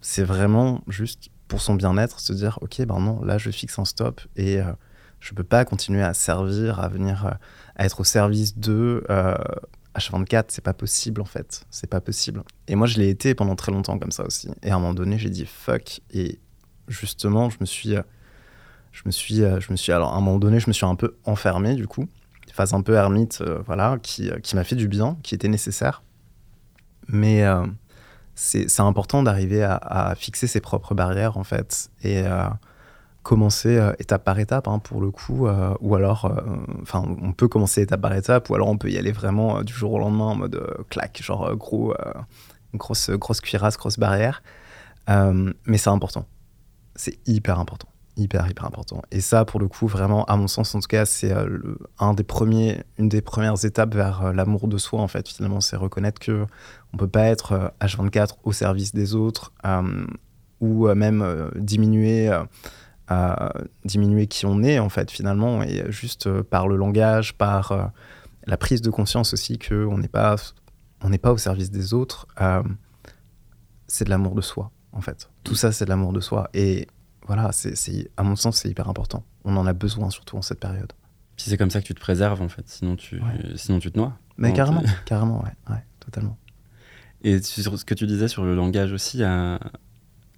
C'est 0.00 0.24
vraiment 0.24 0.82
juste 0.88 1.30
pour 1.48 1.60
son 1.60 1.74
bien-être, 1.74 2.20
se 2.20 2.32
dire, 2.32 2.58
ok, 2.60 2.84
ben 2.84 3.00
non, 3.00 3.22
là, 3.24 3.38
je 3.38 3.50
fixe 3.50 3.78
un 3.78 3.84
stop 3.84 4.20
et 4.36 4.60
euh, 4.60 4.72
je 5.20 5.34
peux 5.34 5.44
pas 5.44 5.64
continuer 5.64 6.02
à 6.02 6.14
servir, 6.14 6.80
à 6.80 6.88
venir, 6.88 7.26
euh, 7.26 7.30
à 7.76 7.84
être 7.84 8.00
au 8.00 8.04
service 8.04 8.56
de 8.58 9.04
euh, 9.10 9.36
H24, 9.96 10.46
c'est 10.48 10.64
pas 10.64 10.74
possible, 10.74 11.20
en 11.20 11.26
fait. 11.26 11.64
C'est 11.70 11.88
pas 11.88 12.00
possible. 12.00 12.42
Et 12.68 12.74
moi, 12.74 12.86
je 12.86 12.98
l'ai 12.98 13.08
été 13.08 13.34
pendant 13.34 13.56
très 13.56 13.72
longtemps 13.72 13.98
comme 13.98 14.12
ça 14.12 14.24
aussi. 14.24 14.48
Et 14.62 14.70
à 14.70 14.76
un 14.76 14.78
moment 14.78 14.94
donné, 14.94 15.18
j'ai 15.18 15.30
dit 15.30 15.46
fuck. 15.46 16.00
Et 16.12 16.38
justement, 16.88 17.50
je 17.50 17.56
me 17.60 17.66
suis, 17.66 17.96
euh, 17.96 18.02
je 18.92 19.02
me 19.06 19.10
suis, 19.10 19.36
je 19.36 19.72
me 19.72 19.76
suis, 19.76 19.92
alors 19.92 20.12
à 20.12 20.16
un 20.16 20.20
moment 20.20 20.38
donné, 20.38 20.60
je 20.60 20.68
me 20.68 20.72
suis 20.72 20.86
un 20.86 20.94
peu 20.94 21.16
enfermé 21.24 21.74
du 21.74 21.86
coup, 21.86 22.06
phase 22.52 22.72
un 22.72 22.80
peu 22.80 22.94
ermite, 22.94 23.42
voilà, 23.66 23.98
qui, 24.02 24.30
qui 24.42 24.56
m'a 24.56 24.64
fait 24.64 24.76
du 24.76 24.88
bien, 24.88 25.18
qui 25.22 25.34
était 25.34 25.48
nécessaire. 25.48 26.02
Mais 27.08 27.44
euh, 27.44 27.64
c'est 28.34 28.80
important 28.80 29.22
d'arriver 29.22 29.62
à, 29.62 30.14
fixer 30.16 30.46
ses 30.46 30.60
propres 30.60 30.94
barrières 30.94 31.38
en 31.38 31.44
fait 31.44 31.90
et 32.02 32.22
commencer 33.26 33.76
euh, 33.76 33.92
étape 33.98 34.22
par 34.22 34.38
étape 34.38 34.68
hein, 34.68 34.78
pour 34.78 35.00
le 35.00 35.10
coup, 35.10 35.48
euh, 35.48 35.74
ou 35.80 35.96
alors, 35.96 36.26
euh, 36.26 36.40
enfin, 36.82 37.02
on 37.20 37.32
peut 37.32 37.48
commencer 37.48 37.82
étape 37.82 38.00
par 38.00 38.14
étape, 38.14 38.48
ou 38.48 38.54
alors 38.54 38.68
on 38.68 38.78
peut 38.78 38.88
y 38.88 38.96
aller 38.96 39.10
vraiment 39.10 39.64
du 39.64 39.72
jour 39.72 39.94
au 39.94 39.98
lendemain 39.98 40.26
en 40.26 40.36
mode 40.36 40.84
clac, 40.90 41.20
genre 41.20 41.56
gros, 41.56 41.92
grosse, 42.72 43.10
grosse 43.10 43.40
cuirasse, 43.40 43.76
grosse 43.76 43.98
barrière. 43.98 44.44
Mais 45.08 45.76
c'est 45.76 45.90
important. 45.90 46.26
C'est 46.94 47.18
hyper 47.26 47.58
important. 47.58 47.88
Hyper, 48.16 48.48
hyper 48.48 48.64
important. 48.64 49.02
Et 49.10 49.20
ça, 49.20 49.44
pour 49.44 49.58
le 49.58 49.66
coup, 49.66 49.88
vraiment, 49.88 50.24
à 50.26 50.36
mon 50.36 50.46
sens, 50.46 50.74
en 50.76 50.80
tout 50.80 50.86
cas, 50.86 51.04
c'est 51.04 51.34
un 51.98 52.14
des 52.14 52.24
premiers, 52.24 52.84
une 52.96 53.08
des 53.08 53.22
premières 53.22 53.64
étapes 53.64 53.94
vers 53.94 54.32
l'amour 54.32 54.68
de 54.68 54.78
soi, 54.78 55.00
en 55.00 55.08
fait. 55.08 55.28
Finalement, 55.28 55.60
c'est 55.60 55.76
reconnaître 55.76 56.20
que 56.20 56.46
on 56.94 56.96
peut 56.96 57.08
pas 57.08 57.24
être 57.24 57.52
euh, 57.52 57.68
H24 57.80 58.36
au 58.44 58.52
service 58.52 58.94
des 58.94 59.16
autres 59.16 59.52
ou 60.60 60.88
même 60.94 61.50
diminuer, 61.56 62.30
euh, 63.10 63.34
diminuer 63.84 64.26
qui 64.26 64.46
on 64.46 64.62
est, 64.62 64.78
en 64.78 64.88
fait, 64.88 65.10
finalement, 65.10 65.62
et 65.62 65.84
juste 65.90 66.26
euh, 66.26 66.42
par 66.42 66.66
le 66.68 66.76
langage, 66.76 67.34
par 67.34 67.72
euh, 67.72 67.84
la 68.46 68.56
prise 68.56 68.82
de 68.82 68.90
conscience 68.90 69.32
aussi 69.32 69.58
qu'on 69.58 69.98
n'est 69.98 70.08
pas, 70.08 70.36
on 71.02 71.08
n'est 71.08 71.18
pas 71.18 71.32
au 71.32 71.38
service 71.38 71.70
des 71.70 71.94
autres. 71.94 72.26
euh, 72.40 72.62
c'est 73.88 74.04
de 74.04 74.10
l'amour 74.10 74.34
de 74.34 74.40
soi, 74.40 74.70
en 74.92 75.00
fait. 75.00 75.30
Tout 75.44 75.54
ça, 75.54 75.70
c'est 75.70 75.84
de 75.84 75.90
l'amour 75.90 76.12
de 76.12 76.20
soi. 76.20 76.50
Et 76.54 76.88
voilà, 77.26 77.52
c'est, 77.52 78.10
à 78.16 78.22
mon 78.24 78.34
sens, 78.34 78.56
c'est 78.58 78.68
hyper 78.68 78.88
important. 78.88 79.24
On 79.44 79.56
en 79.56 79.66
a 79.66 79.72
besoin, 79.72 80.10
surtout 80.10 80.36
en 80.36 80.42
cette 80.42 80.58
période. 80.58 80.92
Puis 81.36 81.46
c'est 81.48 81.56
comme 81.56 81.70
ça 81.70 81.80
que 81.80 81.86
tu 81.86 81.94
te 81.94 82.00
préserves 82.00 82.40
en 82.42 82.48
fait, 82.48 82.66
sinon 82.66 82.96
tu, 82.96 83.16
Ouais. 83.16 83.52
sinon 83.56 83.78
tu 83.78 83.92
te 83.92 83.98
noies. 83.98 84.16
Mais 84.38 84.52
carrément, 84.52 84.82
carrément, 85.04 85.42
ouais, 85.44 85.52
ouais, 85.70 85.84
totalement. 86.00 86.36
Et 87.22 87.40
sur 87.42 87.78
ce 87.78 87.84
que 87.84 87.94
tu 87.94 88.06
disais 88.06 88.26
sur 88.28 88.42
le 88.44 88.54
langage 88.56 88.92
aussi, 88.92 89.22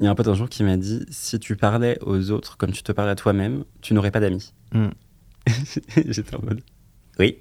il 0.01 0.05
y 0.05 0.07
a 0.07 0.11
un 0.11 0.15
pote 0.15 0.29
un 0.29 0.35
jour 0.35 0.49
qui 0.49 0.63
m'a 0.63 0.77
dit 0.77 1.05
si 1.11 1.39
tu 1.39 1.57
parlais 1.57 1.99
aux 2.03 2.31
autres 2.31 2.57
comme 2.57 2.73
tu 2.73 2.83
te 2.83 2.93
parlais 2.93 3.13
à 3.13 3.17
toi-même, 3.17 3.65
tu 3.81 3.95
n'aurais 3.95 4.11
pas 4.11 4.21
d'amis. 4.21 4.53
Mm. 4.73 4.89
J'étais 6.07 6.35
en 6.37 6.43
mode 6.43 6.61
oui. 7.19 7.39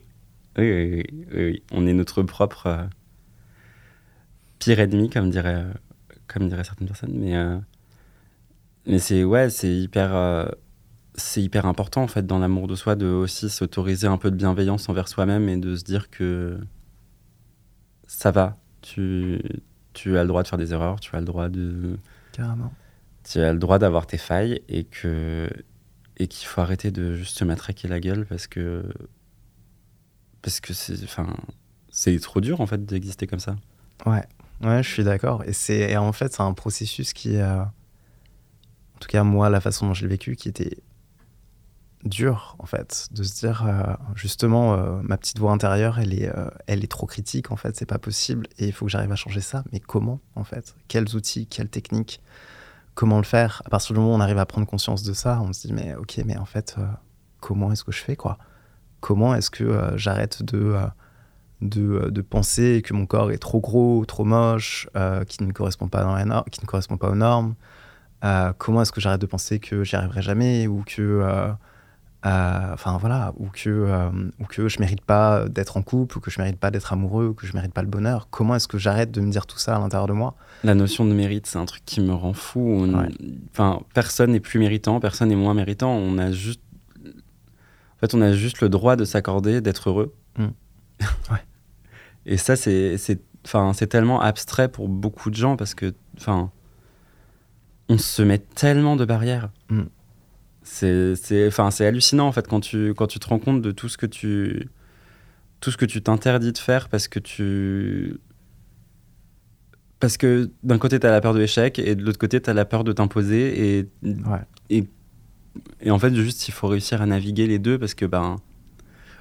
Oui, 0.57 0.71
oui, 0.71 0.91
oui, 0.91 1.25
oui, 1.31 1.45
oui. 1.45 1.63
On 1.71 1.85
est 1.85 1.93
notre 1.93 2.23
propre 2.23 2.67
euh, 2.67 2.83
pire 4.57 4.79
ennemi, 4.79 5.09
comme 5.09 5.29
dirait, 5.29 5.65
comme 6.27 6.47
diraient 6.47 6.63
certaines 6.63 6.87
personnes. 6.87 7.13
Mais, 7.13 7.35
euh, 7.35 7.59
mais 8.87 8.97
c'est 8.97 9.23
ouais, 9.23 9.51
c'est 9.51 9.71
hyper, 9.71 10.15
euh, 10.15 10.47
c'est 11.13 11.43
hyper 11.43 11.67
important 11.67 12.03
en 12.03 12.07
fait 12.07 12.25
dans 12.25 12.39
l'amour 12.39 12.67
de 12.67 12.75
soi 12.75 12.95
de 12.95 13.05
aussi 13.05 13.49
s'autoriser 13.49 14.07
un 14.07 14.17
peu 14.17 14.31
de 14.31 14.35
bienveillance 14.35 14.89
envers 14.89 15.07
soi-même 15.07 15.47
et 15.49 15.57
de 15.57 15.75
se 15.75 15.83
dire 15.83 16.09
que 16.09 16.57
ça 18.07 18.31
va. 18.31 18.55
Tu, 18.81 19.39
tu 19.93 20.17
as 20.17 20.23
le 20.23 20.27
droit 20.27 20.43
de 20.43 20.47
faire 20.47 20.57
des 20.57 20.73
erreurs, 20.73 20.99
tu 20.99 21.15
as 21.15 21.19
le 21.19 21.25
droit 21.25 21.49
de, 21.49 21.97
Carrément. 22.37 22.71
tu 23.23 23.39
as 23.39 23.51
le 23.51 23.59
droit 23.59 23.79
d'avoir 23.79 24.07
tes 24.07 24.17
failles 24.17 24.61
et 24.69 24.85
que 24.85 25.49
et 26.17 26.27
qu'il 26.27 26.47
faut 26.47 26.61
arrêter 26.61 26.91
de 26.91 27.13
juste 27.13 27.37
se 27.37 27.43
matraquer 27.43 27.87
la 27.87 27.99
gueule 27.99 28.25
parce 28.25 28.47
que 28.47 28.85
parce 30.41 30.59
que 30.59 30.73
c'est 30.73 31.03
enfin 31.03 31.35
c'est 31.89 32.17
trop 32.19 32.41
dur 32.41 32.61
en 32.61 32.67
fait 32.67 32.85
d'exister 32.85 33.25
comme 33.27 33.39
ça. 33.39 33.55
Ouais, 34.05 34.23
ouais, 34.61 34.83
je 34.83 34.87
suis 34.89 35.03
d'accord. 35.03 35.43
Et 35.45 35.53
c'est 35.53 35.97
en 35.97 36.13
fait, 36.13 36.31
c'est 36.33 36.41
un 36.43 36.53
processus 36.53 37.11
qui, 37.11 37.37
euh, 37.37 37.61
en 37.61 38.99
tout 38.99 39.07
cas 39.07 39.23
moi, 39.23 39.49
la 39.49 39.59
façon 39.59 39.87
dont 39.87 39.93
je 39.95 40.03
l'ai 40.03 40.09
vécu, 40.09 40.35
qui 40.35 40.47
était 40.47 40.77
dur 42.03 42.55
en 42.59 42.65
fait, 42.65 43.07
de 43.11 43.23
se 43.23 43.39
dire 43.39 43.65
euh, 43.65 43.93
justement, 44.15 44.75
euh, 44.75 44.99
ma 45.01 45.17
petite 45.17 45.39
voix 45.39 45.51
intérieure, 45.51 45.99
elle 45.99 46.13
est, 46.13 46.29
euh, 46.29 46.49
elle 46.67 46.83
est 46.83 46.91
trop 46.91 47.07
critique 47.07 47.51
en 47.51 47.55
fait, 47.55 47.75
c'est 47.75 47.85
pas 47.85 47.97
possible 47.97 48.47
et 48.59 48.67
il 48.67 48.73
faut 48.73 48.85
que 48.85 48.91
j'arrive 48.91 49.11
à 49.11 49.15
changer 49.15 49.41
ça. 49.41 49.63
Mais 49.71 49.79
comment 49.79 50.19
en 50.35 50.43
fait? 50.43 50.75
Quels 50.87 51.15
outils 51.15 51.47
Quelles 51.47 51.69
techniques? 51.69 52.21
Comment 52.95 53.17
le 53.17 53.23
faire? 53.23 53.61
À 53.65 53.69
partir 53.69 53.93
du 53.93 53.99
moment 53.99 54.13
où 54.13 54.17
on 54.17 54.21
arrive 54.21 54.37
à 54.37 54.45
prendre 54.45 54.67
conscience 54.67 55.03
de 55.03 55.13
ça, 55.13 55.39
on 55.41 55.53
se 55.53 55.67
dit 55.67 55.73
mais 55.73 55.95
ok, 55.95 56.19
mais 56.25 56.37
en 56.37 56.45
fait, 56.45 56.75
comment 57.39 57.71
est-ce 57.71 57.83
que 57.83 57.91
je 57.91 58.01
fais 58.01 58.15
quoi? 58.15 58.37
Comment 59.01 59.35
est-ce 59.35 59.51
que 59.51 59.93
j'arrête 59.95 60.43
de 60.43 60.75
de, 61.61 62.09
de 62.11 62.21
penser 62.21 62.83
que 62.85 62.93
mon 62.93 63.07
corps 63.07 63.31
est 63.31 63.39
trop 63.39 63.59
gros, 63.59 64.05
trop 64.05 64.25
moche, 64.25 64.87
qui 65.27 65.43
ne 65.43 65.51
correspond 65.51 65.87
pas 65.87 66.03
dans 66.03 66.43
qui 66.43 66.61
ne 66.61 66.65
correspond 66.65 66.97
pas 66.97 67.09
aux 67.09 67.15
normes? 67.15 67.55
Comment 68.57 68.81
est-ce 68.81 68.91
que 68.91 69.01
j'arrête 69.01 69.21
de 69.21 69.27
penser 69.27 69.59
que 69.59 69.83
j'y 69.83 69.95
arriverai 69.95 70.23
jamais 70.23 70.65
ou 70.65 70.83
que 70.83 71.55
enfin 72.23 72.97
voilà 72.97 73.33
ou 73.37 73.47
que 73.47 73.69
euh, 73.69 74.09
ou 74.39 74.45
que 74.45 74.67
je 74.67 74.79
mérite 74.79 75.01
pas 75.01 75.47
d'être 75.47 75.77
en 75.77 75.81
couple 75.81 76.17
ou 76.17 76.21
que 76.21 76.31
je 76.31 76.39
mérite 76.41 76.57
pas 76.57 76.71
d'être 76.71 76.91
amoureux 76.91 77.27
ou 77.27 77.33
que 77.33 77.45
je 77.45 77.53
mérite 77.53 77.73
pas 77.73 77.81
le 77.81 77.87
bonheur. 77.87 78.27
Comment 78.29 78.55
est-ce 78.55 78.67
que 78.67 78.77
j'arrête 78.77 79.11
de 79.11 79.21
me 79.21 79.31
dire 79.31 79.45
tout 79.45 79.57
ça 79.57 79.75
à 79.75 79.79
l'intérieur 79.79 80.07
de 80.07 80.13
moi? 80.13 80.35
La 80.63 80.75
notion 80.75 81.05
de 81.05 81.13
mérite, 81.13 81.45
c'est 81.47 81.59
un 81.59 81.65
truc 81.65 81.83
qui 81.85 82.01
me 82.01 82.13
rend 82.13 82.33
fou. 82.33 82.85
Ouais. 82.85 83.09
Personne 83.93 84.31
n'est 84.31 84.39
plus 84.39 84.59
méritant, 84.59 84.99
personne 84.99 85.29
n'est 85.29 85.35
moins 85.35 85.53
méritant. 85.53 85.91
On 85.91 86.17
a 86.17 86.31
juste, 86.31 86.61
en 87.05 87.99
fait, 87.99 88.13
on 88.13 88.21
a 88.21 88.33
juste 88.33 88.61
le 88.61 88.69
droit 88.69 88.95
de 88.95 89.05
s'accorder, 89.05 89.61
d'être 89.61 89.89
heureux. 89.89 90.13
Mm. 90.37 90.47
Ouais. 91.31 91.43
Et 92.25 92.37
ça, 92.37 92.55
c'est, 92.55 92.97
c'est, 92.97 93.21
enfin, 93.45 93.71
c'est 93.73 93.87
tellement 93.87 94.19
abstrait 94.19 94.67
pour 94.67 94.89
beaucoup 94.89 95.29
de 95.29 95.35
gens 95.35 95.55
parce 95.55 95.75
que, 95.75 95.93
enfin, 96.17 96.51
on 97.87 97.97
se 97.97 98.21
met 98.21 98.39
tellement 98.39 98.95
de 98.95 99.05
barrières. 99.05 99.49
Mm. 99.69 99.83
C'est, 100.69 101.15
c'est, 101.15 101.47
enfin, 101.47 101.71
c'est 101.71 101.85
hallucinant 101.85 102.27
en 102.27 102.31
fait 102.31 102.47
quand 102.47 102.59
tu, 102.59 102.93
quand 102.93 103.07
tu 103.07 103.19
te 103.19 103.27
rends 103.27 103.39
compte 103.39 103.61
de 103.61 103.71
tout 103.71 103.87
ce 103.89 103.97
que 103.97 104.05
tu, 104.05 104.67
tout 105.61 105.71
ce 105.71 105.77
que 105.77 105.85
tu 105.85 106.01
t'interdis 106.01 106.51
de 106.51 106.57
faire 106.57 106.89
parce 106.89 107.07
que 107.07 107.19
tu 107.19 108.17
parce 109.99 110.17
que 110.17 110.51
d'un 110.63 110.77
côté, 110.77 110.99
tu 110.99 111.07
as 111.07 111.11
la 111.11 111.21
peur 111.21 111.33
de 111.33 111.39
l'échec 111.39 111.79
et 111.79 111.95
de 111.95 112.03
l'autre 112.03 112.19
côté, 112.19 112.39
tu 112.39 112.49
as 112.49 112.53
la 112.53 112.65
peur 112.65 112.83
de 112.83 112.91
t'imposer. 112.93 113.77
Et, 113.79 113.89
Ouais. 114.03 114.39
et, 114.69 114.83
et 115.81 115.89
en 115.89 115.97
fait, 115.97 116.13
juste, 116.13 116.47
il 116.47 116.51
faut 116.51 116.67
réussir 116.67 117.01
à 117.01 117.07
naviguer 117.07 117.47
les 117.47 117.57
deux 117.57 117.79
parce 117.79 117.95
que, 117.95 118.05
ben, 118.05 118.35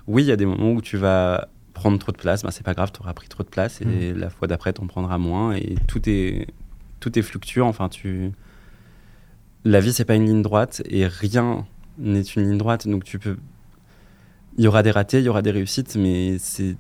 oui, 0.07 0.25
il 0.25 0.27
y 0.27 0.33
a 0.33 0.37
des 0.37 0.45
moments 0.45 0.73
où 0.73 0.83
tu 0.83 0.99
vas 0.99 1.49
prendre 1.73 1.99
trop 1.99 2.13
de 2.13 2.19
place. 2.19 2.43
Ben, 2.43 2.51
c'est 2.51 2.63
pas 2.65 2.75
grave, 2.75 2.93
tu 2.93 3.01
auras 3.01 3.15
pris 3.15 3.29
trop 3.29 3.43
de 3.43 3.49
place 3.49 3.81
et 3.81 4.13
la 4.13 4.29
fois 4.29 4.49
d'après, 4.49 4.75
tu 4.75 4.83
en 4.83 4.87
prendras 4.87 5.17
moins. 5.17 5.55
Et 5.55 5.77
tout 5.89 6.03
est, 6.11 6.47
tout 7.01 7.19
est 7.19 7.23
fluctuant. 7.23 7.69
Enfin, 7.69 7.89
tu... 7.89 8.33
La 9.69 9.81
vie, 9.81 9.93
c'est 9.93 10.05
pas 10.05 10.15
une 10.15 10.27
ligne 10.27 10.43
droite 10.43 10.83
et 10.89 11.07
rien 11.07 11.67
n'est 11.99 12.21
une 12.23 12.43
ligne 12.51 12.59
droite. 12.59 12.87
Donc, 12.87 13.03
tu 13.05 13.19
peux. 13.19 13.37
Il 14.59 14.65
y 14.65 14.69
aura 14.69 14.83
des 14.83 14.91
ratés, 14.93 15.19
il 15.19 15.25
y 15.25 15.29
aura 15.29 15.43
des 15.43 15.51
réussites, 15.51 15.97
mais 15.97 16.37
c'est 16.39 16.77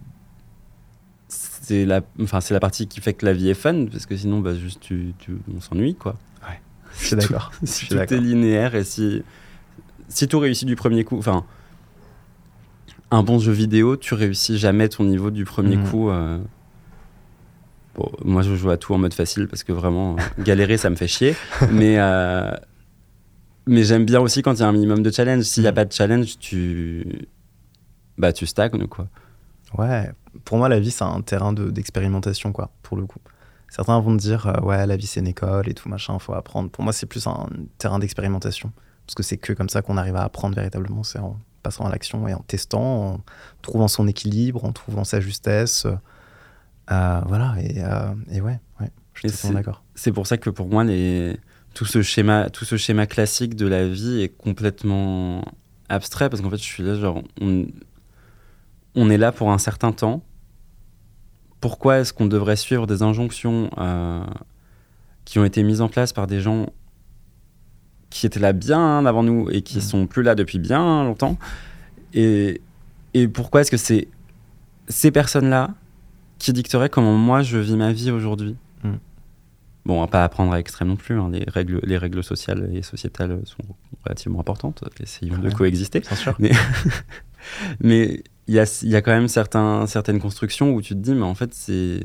c'est 1.29 1.85
la, 1.85 2.01
enfin, 2.23 2.41
c'est 2.41 2.55
la 2.55 2.61
partie 2.61 2.87
qui 2.87 3.01
fait 3.01 3.13
que 3.15 3.27
la 3.27 3.33
vie 3.33 3.49
est 3.51 3.55
fun, 3.55 3.87
parce 3.91 4.07
que 4.07 4.17
sinon, 4.17 4.39
bah, 4.39 4.55
juste, 4.55 4.79
tu, 4.81 5.15
tu- 5.19 5.37
on 5.55 5.61
s'ennuie, 5.61 5.95
quoi. 5.97 6.17
Je 6.99 7.07
suis 7.09 7.17
d'accord. 7.17 7.51
Si 7.65 7.89
tout 7.89 7.97
est 7.99 8.11
linéaire 8.21 8.75
et 8.75 8.85
si, 8.85 9.23
si 10.09 10.29
tout 10.29 10.39
réussit 10.39 10.67
du 10.67 10.77
premier 10.77 11.05
coup, 11.05 11.19
enfin, 11.19 11.45
un 13.11 13.23
bon 13.23 13.39
jeu 13.39 13.53
vidéo, 13.53 13.97
tu 13.99 14.15
réussis 14.15 14.57
jamais 14.57 14.89
ton 14.89 15.05
niveau 15.05 15.31
du 15.31 15.45
premier 15.45 15.77
Mhm. 15.77 15.91
coup. 15.91 16.09
euh. 16.09 16.39
Bon, 17.97 18.11
moi, 18.25 18.41
je 18.43 18.55
joue 18.55 18.71
à 18.71 18.77
tout 18.79 18.95
en 18.95 18.99
mode 18.99 19.13
facile 19.15 19.47
parce 19.49 19.63
que 19.65 19.73
vraiment, 19.73 20.17
euh, 20.17 20.43
galérer, 20.43 20.77
ça 20.79 20.89
me 20.89 20.97
fait 20.97 21.09
chier. 21.09 21.35
Mais, 21.71 21.97
euh, 21.99 22.53
mais 23.67 23.83
j'aime 23.85 24.05
bien 24.05 24.21
aussi 24.21 24.43
quand 24.43 24.55
il 24.55 24.61
y 24.61 24.63
a 24.63 24.69
un 24.69 24.73
minimum 24.73 25.03
de 25.03 25.11
challenge. 25.11 25.43
S'il 25.45 25.63
n'y 25.63 25.69
a 25.69 25.73
Mhm. 25.73 25.75
pas 25.77 25.85
de 25.85 25.93
challenge, 25.93 26.39
tu, 26.39 27.29
bah, 28.19 28.33
tu 28.33 28.47
stagnes, 28.47 28.87
quoi. 28.87 29.09
Ouais, 29.77 30.11
pour 30.45 30.59
moi, 30.59 30.69
la 30.69 30.79
vie, 30.81 30.91
c'est 30.91 31.05
un 31.05 31.21
terrain 31.23 31.53
de- 31.53 31.71
d'expérimentation, 31.71 32.53
quoi, 32.53 32.71
pour 32.83 32.97
le 32.97 33.07
coup. 33.07 33.19
Certains 33.69 33.99
vont 34.01 34.17
te 34.17 34.23
dire, 34.23 34.47
euh, 34.47 34.61
ouais, 34.63 34.87
la 34.87 34.97
vie, 34.97 35.07
c'est 35.07 35.21
une 35.21 35.27
école 35.27 35.69
et 35.69 35.75
tout, 35.75 35.89
machin, 35.89 36.19
faut 36.19 36.33
apprendre. 36.35 36.71
Pour 36.71 36.85
moi, 36.85 36.93
c'est 36.93 37.07
plus 37.07 37.27
un 37.27 37.49
terrain 37.79 37.99
d'expérimentation. 37.99 38.73
Parce 39.07 39.15
que 39.17 39.23
c'est 39.23 39.37
que 39.37 39.53
comme 39.53 39.69
ça 39.69 39.83
qu'on 39.83 39.97
arrive 39.97 40.17
à 40.17 40.23
apprendre 40.23 40.55
véritablement, 40.57 41.03
c'est 41.03 41.19
en 41.19 41.37
passant 41.63 41.85
à 41.85 41.91
l'action 41.91 42.27
et 42.29 42.35
en 42.35 42.41
testant, 42.41 43.15
en 43.15 43.21
trouvant 43.63 43.89
son 43.89 44.07
équilibre, 44.07 44.65
en 44.65 44.73
trouvant 44.73 45.05
sa 45.05 45.21
justesse. 45.21 45.87
Euh, 46.91 47.21
voilà, 47.27 47.55
et, 47.61 47.83
euh, 47.83 48.15
et 48.31 48.41
ouais, 48.41 48.61
ouais, 48.81 48.91
je 49.15 49.29
suis 49.29 49.51
d'accord. 49.51 49.83
C'est 49.97 50.13
pour 50.13 50.27
ça 50.29 50.39
que 50.39 50.51
pour 50.51 50.69
moi, 50.69 50.85
les... 50.85 51.37
tout, 51.77 51.85
ce 51.85 52.01
schéma, 52.01 52.49
tout 52.49 52.65
ce 52.65 52.77
schéma 52.79 53.07
classique 53.07 53.55
de 53.55 53.67
la 53.67 53.87
vie 53.87 54.23
est 54.23 54.31
complètement 54.31 55.45
abstrait 55.91 56.31
parce 56.31 56.41
qu'en 56.41 56.49
fait, 56.49 56.57
je 56.57 56.63
suis 56.65 56.83
là, 56.83 56.95
genre, 56.95 57.23
on... 57.41 57.67
on 58.95 59.11
est 59.11 59.19
là 59.19 59.31
pour 59.31 59.53
un 59.53 59.59
certain 59.59 59.93
temps, 59.93 60.23
pourquoi 61.61 61.99
est-ce 61.99 62.15
qu'on 62.15 62.27
devrait 62.27 62.57
suivre 62.57 62.87
des 62.87 63.03
injonctions 63.03 63.71
euh, 63.77 64.25
qui 65.27 65.39
ont 65.39 65.45
été 65.45 65.63
mises 65.63 65.83
en 65.83 65.89
place 65.89 66.15
par 66.15 66.27
des 66.27 66.41
gens 66.41 66.67
qui 68.09 68.25
étaient 68.25 68.41
là 68.41 68.55
bien 68.55 69.05
avant 69.05 69.23
nous 69.23 69.51
et 69.51 69.61
qui 69.61 69.79
Mm. 69.79 69.83
sont 69.83 70.07
plus 70.07 70.23
là 70.23 70.35
depuis 70.35 70.59
bien 70.59 71.05
longtemps? 71.05 71.37
Et, 72.15 72.63
et 73.13 73.29
pourquoi 73.29 73.61
est-ce 73.61 73.71
que 73.71 73.77
c'est 73.77 74.09
ces 74.89 75.11
personnes-là 75.11 75.75
qui 76.39 76.53
dicteraient 76.55 76.89
comment 76.89 77.15
moi 77.17 77.43
je 77.43 77.59
vis 77.59 77.77
ma 77.77 77.93
vie 77.93 78.11
aujourd'hui? 78.11 78.57
Mm. 78.83 78.95
Bon, 79.87 79.99
on 79.99 80.01
va 80.01 80.07
pas 80.09 80.25
apprendre 80.25 80.53
à 80.53 80.59
extrême 80.61 80.89
non 80.89 80.97
plus. 80.97 81.19
hein. 81.19 81.31
Les, 81.33 81.45
règles, 81.49 81.81
les 81.85 81.97
règles 81.97 82.23
sociales 82.25 82.69
et 82.75 82.83
sociétales 82.83 83.41
sont 83.45 83.63
relativement 84.05 84.41
importantes. 84.41 84.83
Essayons 85.01 85.39
de 85.39 85.47
Ouais. 85.49 85.55
coexister. 85.55 86.01
Bien 86.01 86.17
sûr. 86.17 86.37
Mais 87.81 88.23
il 88.49 88.55
y 88.55 88.59
a, 88.59 88.81
il 88.83 88.89
y 88.91 88.97
a 88.97 89.03
quand 89.03 89.13
même 89.13 89.29
certains, 89.29 89.87
certaines 89.87 90.19
constructions 90.19 90.75
où 90.75 90.83
tu 90.83 90.95
te 90.95 90.99
dis, 91.01 91.15
mais 91.15 91.23
en 91.23 91.35
fait, 91.35 91.55
c'est. 91.55 92.01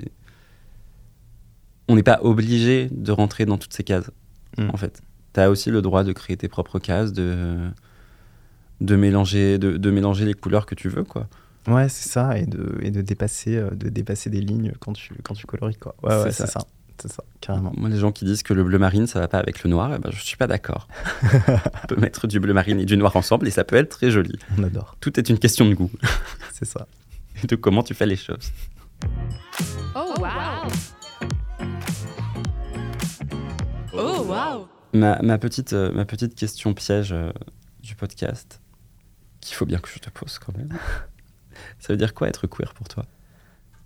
On 1.87 1.95
n'est 1.95 2.03
pas 2.03 2.19
obligé 2.21 2.87
de 2.91 3.11
rentrer 3.11 3.45
dans 3.45 3.57
toutes 3.57 3.73
ces 3.73 3.83
cases, 3.83 4.11
Mm. 4.57 4.69
en 4.71 4.77
fait. 4.77 5.01
Tu 5.33 5.39
as 5.39 5.49
aussi 5.49 5.71
le 5.71 5.81
droit 5.81 6.03
de 6.03 6.11
créer 6.13 6.35
tes 6.37 6.47
propres 6.49 6.77
cases, 6.79 7.13
de, 7.13 7.69
de, 8.81 8.95
mélanger, 8.95 9.57
de, 9.57 9.77
de 9.77 9.91
mélanger 9.91 10.25
les 10.25 10.33
couleurs 10.33 10.65
que 10.65 10.75
tu 10.75 10.89
veux, 10.89 11.03
quoi. 11.03 11.27
Ouais, 11.67 11.87
c'est 11.89 12.09
ça, 12.09 12.37
et 12.37 12.45
de, 12.45 12.77
et 12.81 12.91
de, 12.91 13.01
dépasser, 13.01 13.55
euh, 13.55 13.69
de 13.71 13.89
dépasser 13.89 14.29
des 14.29 14.41
lignes 14.41 14.73
quand 14.79 14.93
tu, 14.93 15.13
quand 15.23 15.33
tu 15.35 15.45
colories, 15.47 15.75
quoi. 15.77 15.95
Ouais, 16.03 16.09
C'est 16.11 16.23
ouais, 16.23 16.31
ça. 16.31 16.45
c'est 16.47 16.51
ça. 16.53 16.67
C'est 16.99 17.11
ça, 17.11 17.23
carrément. 17.39 17.71
Moi, 17.75 17.89
les 17.89 17.97
gens 17.97 18.11
qui 18.11 18.25
disent 18.25 18.43
que 18.43 18.53
le 18.53 18.63
bleu 18.63 18.77
marine, 18.77 19.07
ça 19.07 19.19
va 19.19 19.27
pas 19.27 19.39
avec 19.39 19.63
le 19.63 19.69
noir, 19.69 19.91
eh 19.95 19.99
ben, 19.99 20.11
je 20.11 20.21
suis 20.21 20.37
pas 20.37 20.47
d'accord. 20.47 20.87
On 21.83 21.87
peut 21.87 21.95
mettre 21.95 22.27
du 22.27 22.39
bleu 22.39 22.53
marine 22.53 22.79
et 22.79 22.85
du 22.85 22.95
noir 22.97 23.15
ensemble 23.15 23.47
et 23.47 23.51
ça 23.51 23.63
peut 23.63 23.75
être 23.75 23.89
très 23.89 24.11
joli. 24.11 24.37
On 24.57 24.63
adore, 24.63 24.95
Tout 24.99 25.19
est 25.19 25.29
une 25.29 25.39
question 25.39 25.67
de 25.67 25.73
goût 25.73 25.89
c'est 26.53 26.65
ça. 26.65 26.87
et 27.43 27.47
de 27.47 27.55
comment 27.55 27.81
tu 27.81 27.93
fais 27.93 28.05
les 28.05 28.15
choses. 28.15 28.51
Oh 29.95 30.13
wow. 30.19 30.71
Oh 33.93 34.23
wow. 34.23 34.67
Ma, 34.93 35.21
ma 35.21 35.37
petite, 35.37 35.73
euh, 35.73 35.91
ma 35.91 36.05
petite 36.05 36.35
question 36.35 36.73
piège 36.73 37.13
euh, 37.13 37.31
du 37.81 37.95
podcast, 37.95 38.61
qu'il 39.39 39.55
faut 39.55 39.65
bien 39.65 39.79
que 39.79 39.89
je 39.89 39.99
te 39.99 40.09
pose 40.09 40.37
quand 40.39 40.55
même. 40.55 40.69
Ça 41.79 41.93
veut 41.93 41.97
dire 41.97 42.13
quoi 42.13 42.27
être 42.27 42.47
queer 42.47 42.73
pour 42.73 42.87
toi? 42.87 43.05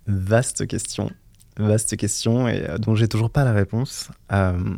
Vaste 0.06 0.66
question. 0.66 1.10
Vaste 1.58 1.96
question 1.96 2.48
et 2.48 2.62
euh, 2.68 2.78
dont 2.78 2.94
j'ai 2.94 3.08
toujours 3.08 3.30
pas 3.30 3.44
la 3.44 3.52
réponse. 3.52 4.10
Euh, 4.32 4.76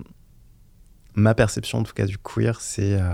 ma 1.15 1.35
perception, 1.35 1.79
en 1.79 1.83
tout 1.83 1.93
cas, 1.95 2.07
du 2.07 2.19
queer, 2.19 2.61
c'est 2.61 3.01
euh, 3.01 3.13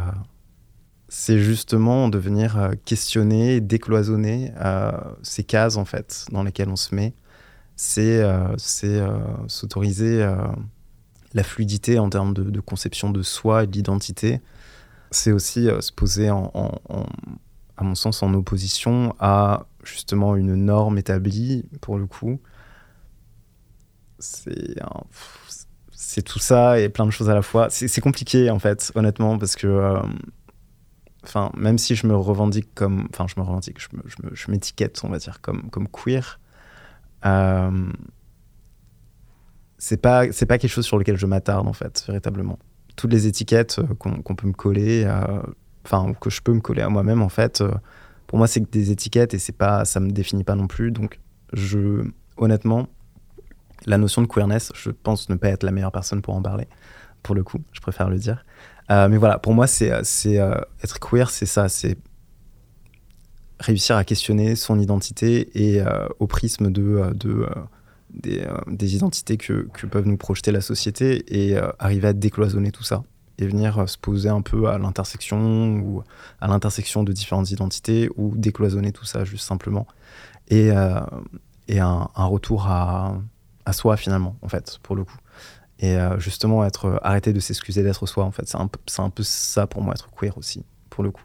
c'est 1.09 1.39
justement 1.39 2.09
de 2.09 2.19
venir 2.19 2.59
euh, 2.59 2.73
questionner, 2.85 3.61
décloisonner 3.61 4.53
euh, 4.63 4.91
ces 5.23 5.45
cases, 5.45 5.77
en 5.77 5.85
fait, 5.85 6.27
dans 6.33 6.43
lesquelles 6.43 6.69
on 6.69 6.77
se 6.77 6.95
met. 6.95 7.15
C'est 7.77 8.23
euh, 8.23 8.57
s'autoriser 9.49 10.25
la 11.35 11.43
fluidité 11.43 11.99
en 11.99 12.09
termes 12.09 12.33
de, 12.33 12.61
conception 12.61 13.11
de 13.11 13.23
soi 13.23 13.65
et 13.65 13.67
de 13.67 13.73
l'identité. 13.73 14.41
C'est 15.11 15.33
aussi 15.33 15.69
se 15.81 15.91
poser, 15.93 16.31
en- 16.31 16.51
à 17.77 17.83
mon 17.83 17.97
sens, 17.97 18.23
en 18.23 18.33
opposition 18.35 19.15
à 19.19 19.67
justement 19.83 20.37
une 20.37 20.55
norme 20.55 20.99
établie, 20.99 21.65
pour 21.81 21.99
le 21.99 22.07
coup. 22.07 22.41
C'est 25.93 26.23
tout 26.23 26.39
ça 26.39 26.79
et 26.81 26.89
plein 26.89 27.07
de 27.07 27.11
choses 27.11 27.31
à 27.31 27.35
la 27.35 27.43
fois. 27.43 27.69
C'est 27.71 28.01
compliqué, 28.01 28.51
en 28.51 28.59
fait, 28.59 28.93
honnêtement, 28.95 29.39
parce 29.39 29.57
que. 29.57 29.67
euh, 29.67 30.01
Enfin, 31.27 31.51
même 31.57 31.79
si 31.79 31.95
je 31.95 32.07
me 32.07 32.15
revendique 32.15 32.75
comme. 32.75 33.09
Enfin, 33.11 33.27
je 33.27 33.41
me 33.41 33.47
revendique, 33.47 33.79
je 34.35 34.51
m'étiquette, 34.51 35.01
on 35.05 35.09
va 35.09 35.17
dire, 35.17 35.41
comme, 35.41 35.71
comme 35.71 35.89
queer. 35.89 36.39
euh, 37.25 37.91
c'est 39.79 39.97
pas, 40.01 40.31
c'est 40.33 40.47
pas 40.47 40.59
quelque 40.59 40.71
chose 40.71 40.85
sur 40.87 40.99
lequel 40.99 41.17
je 41.17 41.27
m'attarde, 41.27 41.67
en 41.67 41.73
fait, 41.73 42.05
véritablement. 42.07 42.59
Toutes 42.97 43.11
les 43.13 43.27
étiquettes 43.27 43.79
euh, 43.79 43.95
qu'on 43.95 44.35
peut 44.35 44.47
me 44.47 44.53
coller, 44.53 45.11
enfin, 45.85 46.13
que 46.21 46.31
je 46.31 46.43
peux 46.43 46.53
me 46.53 46.61
coller 46.61 46.83
à 46.83 46.89
moi-même, 46.89 47.23
en 47.23 47.29
fait, 47.31 47.63
pour 48.27 48.39
moi, 48.39 48.47
c'est 48.47 48.71
des 48.71 48.91
étiquettes 48.91 49.35
et 49.35 49.39
c'est 49.39 49.57
pas, 49.57 49.85
ça 49.85 50.01
me 50.01 50.11
définit 50.11 50.45
pas 50.45 50.55
non 50.55 50.67
plus. 50.67 50.91
Donc, 50.91 51.21
je, 51.55 52.05
honnêtement, 52.37 52.89
la 53.87 53.99
notion 53.99 54.23
de 54.23 54.27
queerness, 54.27 54.73
je 54.75 54.91
pense 54.91 55.29
ne 55.29 55.35
pas 55.35 55.49
être 55.49 55.63
la 55.63 55.73
meilleure 55.73 55.93
personne 55.93 56.23
pour 56.23 56.35
en 56.35 56.43
parler. 56.43 56.67
Pour 57.23 57.35
le 57.35 57.43
coup, 57.43 57.59
je 57.73 57.81
préfère 57.81 58.09
le 58.09 58.19
dire. 58.19 58.45
Euh, 58.91 59.09
mais 59.09 59.17
voilà, 59.17 59.39
pour 59.39 59.55
moi, 59.55 59.67
c'est, 59.67 59.93
c'est 60.05 60.39
euh, 60.39 60.55
être 60.83 60.99
queer, 61.01 61.31
c'est 61.31 61.47
ça, 61.47 61.69
c'est 61.69 61.97
réussir 63.61 63.97
à 63.97 64.05
questionner 64.05 64.57
son 64.57 64.79
identité 64.79 65.49
et 65.55 65.81
euh, 65.81 66.07
au 66.19 66.27
prisme 66.27 66.71
de, 66.71 66.83
euh, 66.83 67.11
de 67.13 67.31
euh, 67.31 67.49
des, 68.11 68.41
euh, 68.41 68.87
identités 68.87 69.37
que, 69.37 69.69
que 69.73 69.87
peuvent 69.87 70.07
nous 70.07 70.17
projeter 70.17 70.53
la 70.53 70.61
société 70.61 71.25
et 71.29 71.57
euh, 71.57 71.69
arriver 71.79 72.09
à 72.09 72.13
décloisonner 72.13 72.71
tout 72.73 72.85
ça 72.85 73.03
et 73.39 73.47
venir 73.47 73.79
euh, 73.79 73.87
se 73.87 73.99
poser 73.99 74.29
un 74.29 74.43
peu 74.43 74.69
à 74.69 74.79
l'intersection 74.79 75.79
ou 75.79 76.03
à 76.41 76.49
l'intersection 76.49 77.03
de 77.05 77.13
différentes 77.13 77.51
identités 77.51 78.09
ou 78.17 78.37
décloisonner 78.37 78.93
tout 78.93 79.05
ça 79.05 79.25
juste 79.25 79.47
simplement 79.47 79.87
et, 80.49 80.71
euh, 80.71 81.01
et 81.69 81.81
un 81.81 82.07
retour 82.17 82.67
à, 82.67 83.17
à 83.67 83.73
soi 83.73 83.97
finalement 83.97 84.37
en 84.43 84.49
fait 84.49 84.79
pour 84.83 84.95
le 84.97 85.05
coup 85.05 85.17
et 85.81 85.97
euh, 85.99 86.19
justement 86.19 86.65
être 86.65 86.99
arrêter 87.03 87.33
de 87.33 87.41
s'excuser 87.41 87.83
d'être 87.83 88.07
soi 88.07 88.25
en 88.25 88.31
fait 88.31 88.47
c'est 88.49 88.59
un, 88.59 88.69
peu- 88.69 88.79
un 88.99 89.11
peu 89.11 89.23
ça 89.23 89.67
pour 89.67 89.83
moi 89.83 89.95
être 89.95 90.09
queer 90.11 90.37
aussi 90.39 90.65
pour 90.91 91.03
le 91.05 91.11
coup 91.11 91.23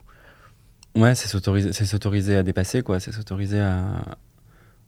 Ouais, 0.96 1.14
c'est 1.14 1.28
s'autoriser, 1.28 1.72
c'est 1.72 1.86
s'autoriser 1.86 2.36
à 2.36 2.42
dépasser, 2.42 2.82
quoi. 2.82 3.00
C'est 3.00 3.12
s'autoriser 3.12 3.60
à, 3.62 3.84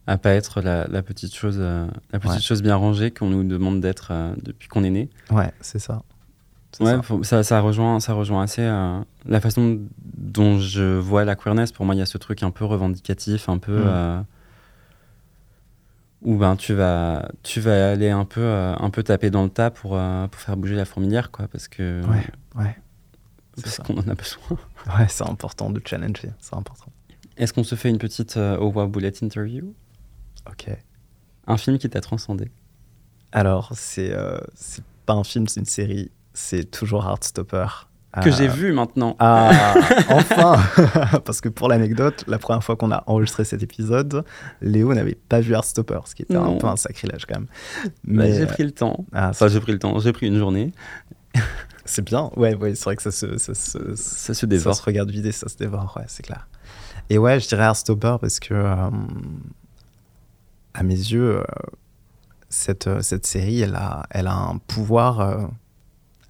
à 0.08 0.18
pas 0.18 0.32
être 0.32 0.60
la, 0.60 0.88
la 0.88 1.04
petite 1.04 1.34
chose, 1.36 1.58
euh, 1.60 1.88
la 2.12 2.20
petite 2.20 2.38
Ouais. 2.38 2.42
chose 2.42 2.64
bien 2.64 2.76
rangée 2.76 3.12
qu'on 3.12 3.30
nous 3.30 3.44
demande 3.44 3.82
d'être 3.82 4.08
euh, 4.12 4.34
depuis 4.42 4.68
qu'on 4.68 4.84
est 4.84 4.90
né. 4.90 5.10
ouais 5.30 5.54
c'est 5.62 5.78
ça 5.80 6.02
Ouais, 6.80 6.94
ça. 6.96 7.02
faut- 7.04 7.22
ça, 7.24 7.44
ça 7.44 7.60
rejoint, 7.62 8.00
ça 8.00 8.14
rejoint 8.14 8.42
assez 8.42 8.64
euh, 8.64 9.00
la 9.26 9.40
façon 9.42 9.80
dont 10.16 10.58
je 10.58 10.98
vois 10.98 11.24
la 11.24 11.36
queerness. 11.36 11.72
Pour 11.72 11.86
moi, 11.86 11.94
il 11.94 12.00
y 12.00 12.02
a 12.02 12.06
ce 12.08 12.18
truc 12.18 12.42
un 12.44 12.50
peu 12.52 12.66
revendicatif, 12.66 13.48
un 13.48 13.60
peu 13.60 13.78
Mm. 13.84 14.26
Où 16.22 16.38
ben 16.38 16.56
tu 16.56 16.74
vas, 16.74 17.30
tu 17.44 17.60
vas 17.60 17.92
aller 17.92 18.10
un 18.10 18.26
peu, 18.26 18.42
euh, 18.42 18.76
un 18.76 18.90
peu 18.90 19.04
taper 19.04 19.30
dans 19.32 19.44
le 19.44 19.50
tas 19.50 19.72
pour, 19.72 19.96
euh, 19.96 20.28
pour 20.28 20.40
faire 20.40 20.56
bouger 20.58 20.76
la 20.76 20.86
fourmilière, 20.86 21.32
quoi, 21.32 21.48
parce 21.48 21.68
que 21.68 22.02
Ouais, 22.06 22.28
ouais. 22.56 22.76
Parce 23.62 23.78
qu'on 23.80 23.98
en 23.98 24.08
a 24.08 24.16
besoin. 24.16 24.58
ouais 24.98 25.08
c'est 25.10 25.28
important 25.28 25.70
de 25.70 25.82
challenger 25.84 26.32
c'est 26.40 26.56
important. 26.56 26.92
Est-ce 27.38 27.54
qu'on 27.54 27.64
se 27.64 27.76
fait 27.76 27.90
une 27.90 27.98
petite 27.98 28.38
euh, 28.38 28.58
Wow 28.58 28.88
Bullet 28.88 29.14
interview? 29.22 29.74
Ok. 30.50 30.70
Un 31.48 31.58
film 31.58 31.78
qui 31.78 31.90
t'a 31.90 32.02
transcendé. 32.02 32.52
Alors 33.32 33.72
c'est 33.74 34.14
euh, 34.14 34.40
c'est 34.54 34.84
pas 35.06 35.14
un 35.14 35.24
film 35.24 35.48
c'est 35.48 35.60
une 35.60 35.66
série. 35.66 36.12
C'est 36.34 36.70
toujours 36.70 37.06
Heartstopper 37.06 37.68
que 38.22 38.30
Euh, 38.30 38.32
j'ai 38.32 38.48
vu 38.48 38.74
maintenant. 38.74 39.16
Ah, 39.20 39.74
enfin 40.10 40.60
Parce 41.26 41.40
que 41.40 41.48
pour 41.50 41.70
l'anecdote, 41.70 42.24
la 42.28 42.38
première 42.40 42.64
fois 42.64 42.76
qu'on 42.76 42.92
a 42.92 43.04
enregistré 43.08 43.46
cet 43.46 43.64
épisode, 43.64 44.26
Léo 44.62 44.94
n'avait 44.94 45.16
pas 45.16 45.40
vu 45.40 45.54
Heartstopper, 45.54 46.00
ce 46.06 46.16
qui 46.16 46.24
était 46.24 46.34
Non. 46.34 46.56
un 46.56 46.58
peu 46.58 46.68
un 46.68 46.76
sacrilège 46.76 47.26
quand 47.26 47.36
même. 47.36 47.48
Bah, 47.86 47.90
Mais 48.04 48.34
j'ai 48.34 48.44
euh, 48.44 48.48
pris 48.48 48.64
le 48.64 48.72
temps. 48.72 49.06
ah, 49.14 49.30
Enfin, 49.30 49.48
j'ai 49.48 49.60
pris 49.62 49.72
le 49.72 49.80
temps. 49.80 49.98
J'ai 50.00 50.12
pris 50.12 50.28
une 50.28 50.38
journée. 50.38 50.74
c'est 51.86 52.04
bien. 52.04 52.30
Ouais, 52.36 52.54
ouais 52.56 52.76
c'est 52.76 52.84
vrai 52.86 52.96
que 52.98 53.04
ça 53.04 53.12
se, 53.12 53.38
ça, 53.38 53.54
se- 53.54 53.96
Ça 53.96 54.34
se 54.34 54.42
ça 54.42 54.48
dévore. 54.48 54.76
se 54.76 54.84
regarde 54.84 55.10
vider, 55.10 55.32
ça 55.32 55.48
se 55.48 55.56
dévore, 55.58 55.94
ouais, 55.98 56.04
c'est 56.08 56.24
clair. 56.24 56.48
Et 57.10 57.18
ouais, 57.18 57.40
je 57.40 57.48
dirais 57.48 57.64
Heartstopper 57.64 58.18
parce 58.20 58.40
que, 58.40 58.54
euh, 58.54 58.90
à 60.74 60.84
mes 60.84 60.96
yeux, 60.96 61.38
euh, 61.40 61.44
cette, 62.50 62.88
euh, 62.88 63.02
cette 63.02 63.26
série, 63.26 63.62
elle 63.62 63.76
a, 63.76 64.04
elle 64.10 64.28
a 64.28 64.36
un 64.36 64.58
pouvoir 64.58 65.20
euh, 65.22 65.38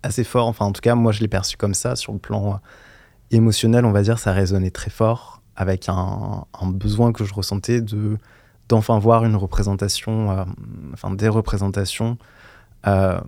assez 0.04 0.24
fort. 0.24 0.48
Enfin, 0.48 0.66
en 0.66 0.72
tout 0.72 0.82
cas, 0.82 0.96
moi, 0.96 1.12
je 1.12 1.20
l'ai 1.22 1.28
perçu 1.28 1.58
comme 1.58 1.74
ça 1.74 1.96
sur 1.96 2.14
le 2.14 2.20
plan 2.20 2.54
euh, 2.54 2.58
émotionnel, 3.32 3.86
on 3.86 3.92
va 3.92 4.02
dire, 4.02 4.20
ça 4.20 4.32
résonnait 4.32 4.72
très 4.72 4.92
fort 4.92 5.42
avec 5.56 5.90
un, 5.90 6.46
besoin 6.66 7.12
que 7.12 7.26
je 7.26 7.34
ressentais 7.34 7.82
de 7.82 8.18
d'enfin 8.70 8.98
voir 9.00 9.26
une 9.26 9.36
représentation, 9.36 10.32
euh, 10.32 10.46
enfin 10.94 11.12
des 11.12 11.28
représentations 11.28 12.18
euh, 12.88 13.20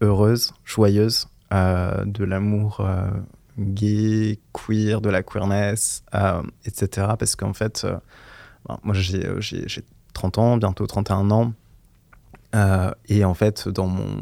heureuses, 0.00 0.52
joyeuses 0.64 1.28
de 1.52 2.24
l'amour 2.24 2.86
gay, 3.58 4.38
queer, 4.52 5.00
de 5.00 5.08
la 5.08 5.22
queerness, 5.22 6.02
etc. 6.64 7.06
Parce 7.18 7.36
qu'en 7.36 7.54
fait, 7.54 7.86
ben, 8.68 8.78
moi 8.82 8.94
j'ai 8.94 9.84
30 10.12 10.38
ans, 10.38 10.56
bientôt 10.56 10.86
31 10.86 11.30
ans. 11.30 11.52
Euh, 12.54 12.90
et 13.08 13.24
en 13.24 13.34
fait, 13.34 13.68
dans 13.68 13.86
mon 13.86 14.16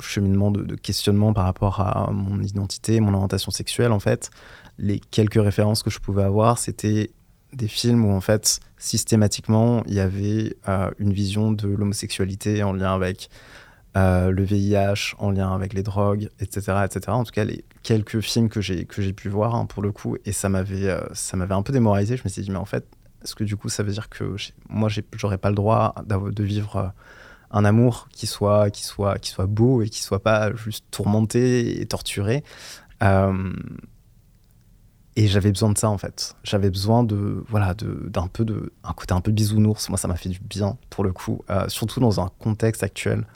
cheminement 0.00 0.50
de, 0.50 0.74
questionnement 0.74 1.32
par 1.32 1.44
rapport 1.44 1.80
à 1.80 2.10
mon 2.12 2.42
identité, 2.42 3.00
mon 3.00 3.12
orientation 3.14 3.50
sexuelle, 3.50 3.92
en 3.92 4.00
fait, 4.00 4.30
les 4.78 4.98
quelques 4.98 5.42
références 5.42 5.82
que 5.82 5.90
je 5.90 5.98
pouvais 5.98 6.22
avoir, 6.22 6.58
c'était 6.58 7.10
des 7.52 7.68
films 7.68 8.04
où 8.04 8.12
en 8.12 8.20
fait 8.20 8.60
systématiquement 8.76 9.82
il 9.86 9.94
y 9.94 10.00
avait 10.00 10.54
euh, 10.68 10.90
une 10.98 11.14
vision 11.14 11.50
de 11.50 11.66
l'homosexualité 11.66 12.62
en 12.62 12.74
lien 12.74 12.94
avec 12.94 13.30
euh, 13.96 14.30
le 14.30 14.44
VIH, 14.44 15.14
en 15.18 15.30
lien 15.30 15.54
avec 15.54 15.72
les 15.72 15.82
drogues, 15.82 16.28
etc., 16.40 16.84
etc. 16.84 17.00
En 17.08 17.24
tout 17.24 17.32
cas, 17.32 17.44
les 17.44 17.64
quelques 17.82 18.20
films 18.20 18.50
que 18.50 18.60
j'ai 18.60 18.84
que 18.84 19.00
j'ai 19.00 19.14
pu 19.14 19.30
voir 19.30 19.54
hein, 19.54 19.64
pour 19.64 19.82
le 19.82 19.92
coup, 19.92 20.16
et 20.24 20.32
ça 20.32 20.48
m'avait 20.48 20.94
ça 21.12 21.36
m'avait 21.36 21.54
un 21.54 21.62
peu 21.62 21.72
démoralisé. 21.72 22.16
Je 22.16 22.22
me 22.24 22.28
suis 22.28 22.42
dit 22.42 22.50
mais 22.50 22.58
en 22.58 22.66
fait 22.66 22.86
est-ce 23.22 23.34
que 23.34 23.44
du 23.44 23.56
coup 23.56 23.68
ça 23.68 23.82
veut 23.82 23.92
dire 23.92 24.08
que 24.08 24.36
moi 24.68 24.88
j'aurais 25.14 25.38
pas 25.38 25.48
le 25.48 25.56
droit 25.56 25.94
de 26.06 26.44
vivre 26.44 26.92
un 27.50 27.64
amour 27.64 28.08
qui 28.12 28.26
soit 28.26 28.70
qui 28.70 28.84
soit 28.84 29.18
qui 29.18 29.30
soit 29.30 29.46
beau 29.46 29.82
et 29.82 29.88
qui 29.88 30.02
soit 30.02 30.22
pas 30.22 30.54
juste 30.54 30.84
tourmenté 30.90 31.80
et 31.80 31.86
torturé. 31.86 32.44
Euh, 33.02 33.52
et 35.16 35.26
j'avais 35.26 35.50
besoin 35.50 35.70
de 35.72 35.78
ça 35.78 35.88
en 35.90 35.98
fait. 35.98 36.36
J'avais 36.44 36.70
besoin 36.70 37.02
de 37.02 37.44
voilà 37.48 37.74
de 37.74 38.08
d'un 38.08 38.28
peu 38.28 38.44
de 38.44 38.72
un 38.84 38.92
côté 38.92 39.14
un 39.14 39.20
peu 39.20 39.32
bisounours. 39.32 39.88
Moi 39.88 39.98
ça 39.98 40.06
m'a 40.08 40.16
fait 40.16 40.28
du 40.28 40.38
bien 40.40 40.76
pour 40.90 41.02
le 41.04 41.12
coup 41.12 41.40
euh, 41.50 41.68
surtout 41.68 42.00
dans 42.00 42.20
un 42.20 42.28
contexte 42.38 42.82
actuel 42.82 43.26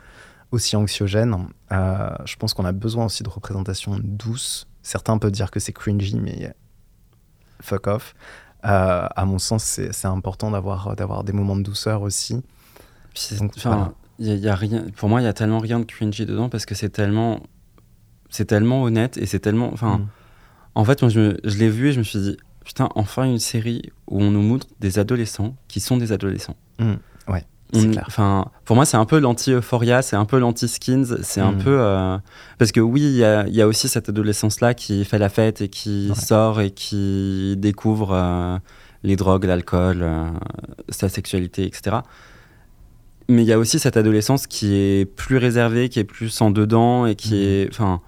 aussi 0.53 0.77
anxiogène. 0.77 1.49
Euh, 1.73 2.11
je 2.25 2.37
pense 2.37 2.55
qu'on 2.55 2.65
a 2.65 2.73
besoin 2.73 3.07
aussi 3.07 3.23
de 3.23 3.29
représentation 3.29 3.99
douce 4.03 4.67
certains 4.83 5.17
peuvent 5.19 5.31
dire 5.33 5.51
que 5.51 5.59
c'est 5.61 5.73
cringy 5.73 6.21
mais 6.21 6.55
fuck 7.61 7.87
off. 7.87 8.15
À 8.65 9.25
mon 9.27 9.39
sens 9.41 9.65
c'est 9.65 10.07
important 10.07 10.51
d'avoir 10.53 10.95
d'avoir 10.95 11.25
des 11.25 11.33
moments 11.33 11.57
de 11.57 11.63
douceur 11.63 12.03
aussi. 12.03 12.41
Puis 13.13 13.23
c'est- 13.25 13.39
Donc, 13.41 13.53
enfin, 13.57 13.71
voilà. 13.71 13.93
Y 14.19 14.31
a- 14.31 14.35
y 14.37 14.49
a 14.49 14.55
rien, 14.55 14.85
pour 14.97 15.09
moi, 15.09 15.21
il 15.21 15.25
y 15.25 15.29
a 15.29 15.33
tellement 15.33 15.59
rien 15.59 15.81
de 15.81 15.85
cringy 15.85 16.27
dedans 16.27 16.49
parce 16.49 16.67
que 16.67 16.75
c'est 16.75 16.91
tellement, 16.91 17.41
c'est 18.31 18.45
tellement 18.47 18.83
honnête 18.83 19.17
et 19.19 19.27
c'est 19.27 19.41
tellement. 19.41 19.71
Enfin, 19.73 19.99
Mm. 19.99 20.09
en 20.77 20.85
fait, 20.85 21.03
moi, 21.03 21.09
je, 21.11 21.21
me- 21.21 21.37
je 21.45 21.59
l'ai 21.59 21.69
vu 21.69 21.89
et 21.89 21.93
je 21.93 21.99
me 21.99 22.05
suis 22.05 22.19
dit, 22.19 22.37
putain, 22.65 22.89
enfin 22.95 23.25
une 23.25 23.39
série 23.39 23.91
où 24.09 24.23
on 24.23 24.31
nous 24.31 24.43
montre 24.43 24.67
des 24.81 24.99
adolescents 24.99 25.57
qui 25.69 25.81
sont 25.81 25.97
des 25.97 26.13
adolescents. 26.13 26.57
Mm. 26.79 26.93
Ouais. 27.29 27.45
Enfin, 28.07 28.47
pour 28.67 28.77
moi, 28.77 28.85
c'est 28.85 28.99
un 28.99 29.07
peu 29.07 29.19
l'anti-euphoria, 29.19 30.03
c'est 30.03 30.15
un 30.17 30.27
peu 30.27 30.39
l'anti-skins, 30.39 31.17
c'est 31.23 31.41
un 31.41 31.53
Mm. 31.53 31.59
peu. 31.59 31.77
euh, 31.81 32.19
Parce 32.59 32.71
que 32.71 32.81
oui, 32.81 33.01
il 33.01 33.17
y 33.17 33.55
y 33.57 33.63
a 33.63 33.67
aussi 33.67 33.89
cette 33.89 34.11
adolescence-là 34.11 34.75
qui 34.75 35.05
fait 35.07 35.19
la 35.19 35.31
fête 35.31 35.63
et 35.63 35.69
qui 35.69 36.09
Ouais. 36.11 36.15
sort 36.15 36.61
et 36.61 36.71
qui 36.71 37.55
découvre 37.57 38.13
euh, 38.13 38.59
les 39.05 39.17
drogues, 39.17 39.45
l'alcool, 39.45 40.01
euh, 40.03 40.29
sa 40.91 41.09
sexualité, 41.09 41.65
etc. 41.67 41.97
Mais 43.33 43.43
il 43.43 43.47
y 43.47 43.53
a 43.53 43.59
aussi 43.59 43.78
cette 43.78 43.97
adolescence 43.97 44.47
qui 44.47 44.74
est 44.74 45.05
plus 45.07 45.37
réservée, 45.39 45.89
qui 45.89 45.99
est 45.99 46.05
plus 46.05 46.41
en 46.41 46.51
dedans 46.51 47.07
et 47.07 47.14
qui 47.14 47.35
Mhm. 47.35 47.41
est. 47.41 47.68
Enfin, 47.70 48.01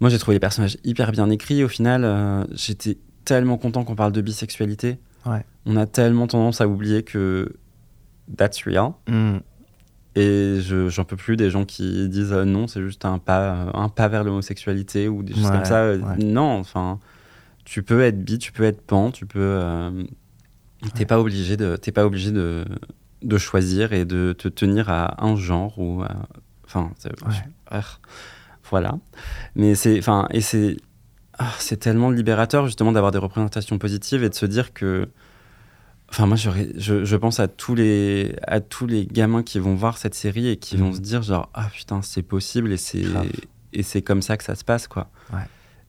moi, 0.00 0.10
j'ai 0.10 0.18
trouvé 0.18 0.34
les 0.34 0.40
personnages 0.40 0.76
hyper 0.84 1.12
bien 1.12 1.30
écrits. 1.30 1.62
Au 1.64 1.68
final, 1.68 2.02
euh, 2.04 2.44
j'étais 2.52 2.98
tellement 3.24 3.58
content 3.58 3.84
qu'on 3.84 3.94
parle 3.96 4.12
de 4.12 4.20
bisexualité. 4.20 4.98
Ouais. 5.24 5.44
On 5.66 5.76
a 5.76 5.86
tellement 5.86 6.26
tendance 6.26 6.60
à 6.60 6.68
oublier 6.68 7.02
que 7.02 7.52
that's 8.36 8.62
real. 8.64 8.90
Mm. 9.08 9.38
Et 10.18 10.60
je, 10.62 10.88
j'en 10.88 11.04
peux 11.04 11.16
plus 11.16 11.36
des 11.36 11.50
gens 11.50 11.64
qui 11.64 12.08
disent 12.08 12.32
euh, 12.32 12.44
non, 12.44 12.66
c'est 12.68 12.82
juste 12.82 13.04
un 13.04 13.18
pas, 13.18 13.68
un 13.74 13.88
pas 13.90 14.08
vers 14.08 14.24
l'homosexualité 14.24 15.08
ou 15.08 15.22
des 15.22 15.34
choses 15.34 15.44
Ouais, 15.44 15.50
comme 15.50 15.64
ça. 15.64 15.80
Euh, 15.82 15.98
ouais. 15.98 16.24
Non, 16.24 16.58
enfin, 16.58 16.98
tu 17.64 17.82
peux 17.82 18.00
être 18.02 18.24
bi, 18.24 18.38
tu 18.38 18.52
peux 18.52 18.64
être 18.64 18.80
pan, 18.80 19.10
tu 19.10 19.26
peux. 19.26 19.38
euh, 19.40 19.90
T'es 20.94 21.04
pas 21.04 21.18
obligé 21.20 21.56
de, 21.56 21.76
t'es 21.76 21.90
pas 21.92 22.06
obligé 22.06 22.30
de, 22.30 22.64
de 23.22 23.38
choisir 23.38 23.92
et 23.92 24.04
de 24.04 24.32
te 24.32 24.48
tenir 24.48 24.88
à 24.90 25.24
un 25.24 25.36
genre 25.36 25.78
ou, 25.78 26.02
à- 26.02 26.26
enfin, 26.64 26.90
Ouais. 27.26 27.80
voilà. 28.70 28.98
Mais 29.54 29.74
c'est, 29.74 29.98
enfin, 29.98 30.26
et 30.30 30.40
c'est, 30.40 30.76
ah, 31.38 31.52
c'est 31.58 31.76
tellement 31.78 32.10
libérateur 32.10 32.66
justement 32.66 32.92
d'avoir 32.92 33.12
des 33.12 33.18
représentations 33.18 33.78
positives 33.78 34.22
et 34.24 34.28
de 34.28 34.34
se 34.34 34.46
dire 34.46 34.72
que 34.72 35.08
Enfin, 36.08 36.26
moi, 36.26 36.36
je, 36.36 37.04
je 37.04 37.16
pense 37.16 37.40
à 37.40 37.48
tous, 37.48 37.74
les, 37.74 38.36
à 38.46 38.60
tous 38.60 38.86
les 38.86 39.06
gamins 39.08 39.42
qui 39.42 39.58
vont 39.58 39.74
voir 39.74 39.98
cette 39.98 40.14
série 40.14 40.46
et 40.48 40.56
qui 40.56 40.76
vont 40.76 40.90
Mhm. 40.90 40.94
se 40.94 41.00
dire, 41.00 41.22
genre, 41.22 41.50
ah 41.52 41.68
putain, 41.72 42.00
c'est 42.00 42.22
possible 42.22 42.70
et 42.72 42.76
c'est, 42.76 43.02
et 43.72 43.82
c'est 43.82 44.02
comme 44.02 44.22
ça 44.22 44.36
que 44.36 44.44
ça 44.44 44.54
se 44.54 44.62
passe, 44.62 44.86
quoi. 44.86 45.10
Ouais. 45.32 45.40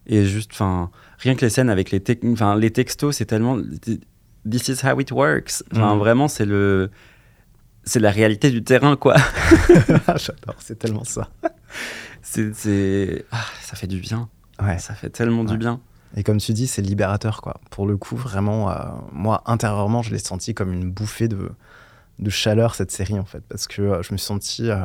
Et 0.08 0.26
juste, 0.26 0.50
enfin, 0.54 0.90
rien 1.20 1.36
que 1.36 1.42
les 1.42 1.52
scènes 1.52 1.70
avec 1.70 1.92
les, 1.92 2.02
enfin, 2.34 2.56
les 2.56 2.72
textos, 2.72 3.16
c'est 3.16 3.26
tellement. 3.28 3.60
This 4.50 4.70
is 4.70 4.84
how 4.84 5.00
it 5.00 5.12
works. 5.12 5.64
Enfin, 5.72 5.94
Mhm. 5.94 6.00
vraiment, 6.00 6.28
c'est 6.28 6.46
le. 6.46 6.90
C'est 7.88 8.00
la 8.02 8.12
réalité 8.12 8.52
du 8.52 8.64
terrain, 8.64 8.96
quoi. 8.98 9.16
J'adore, 10.16 10.56
c'est 10.60 10.78
tellement 10.78 11.06
ça. 11.06 11.30
C'est. 12.22 13.26
Ah, 13.32 13.46
ça 13.62 13.76
fait 13.76 13.88
du 13.88 14.00
bien. 14.00 14.30
Ouais. 14.62 14.78
Ça 14.78 14.94
fait 14.94 15.10
tellement 15.10 15.44
du 15.46 15.58
bien. 15.58 15.80
Et 16.16 16.24
comme 16.24 16.38
tu 16.38 16.52
dis, 16.54 16.68
c'est 16.68 16.82
libérateur, 16.82 17.42
quoi. 17.42 17.60
Pour 17.70 17.88
le 17.88 17.96
coup, 17.98 18.16
vraiment, 18.16 18.70
euh, 18.72 18.76
moi, 19.14 19.42
intérieurement, 19.46 20.02
je 20.02 20.12
l'ai 20.12 20.20
senti 20.20 20.54
comme 20.54 20.74
une 20.74 20.90
bouffée 20.92 21.28
de, 21.28 21.50
de 22.20 22.30
chaleur, 22.30 22.76
cette 22.76 22.92
série, 22.92 23.20
en 23.20 23.26
fait. 23.26 23.44
Parce 23.48 23.68
que 23.68 23.82
euh, 23.82 24.04
je 24.04 24.14
me 24.14 24.18
suis 24.18 24.26
senti, 24.28 24.70
euh, 24.70 24.80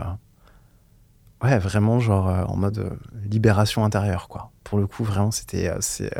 ouais, 1.42 1.58
vraiment, 1.58 1.98
genre, 2.00 2.26
en 2.48 2.56
mode 2.56 2.96
libération 3.28 3.84
intérieure, 3.84 4.28
quoi. 4.28 4.50
Pour 4.64 4.78
le 4.78 4.86
coup, 4.86 5.04
vraiment, 5.04 5.30
c'était. 5.32 5.72
c'est- 5.80 6.12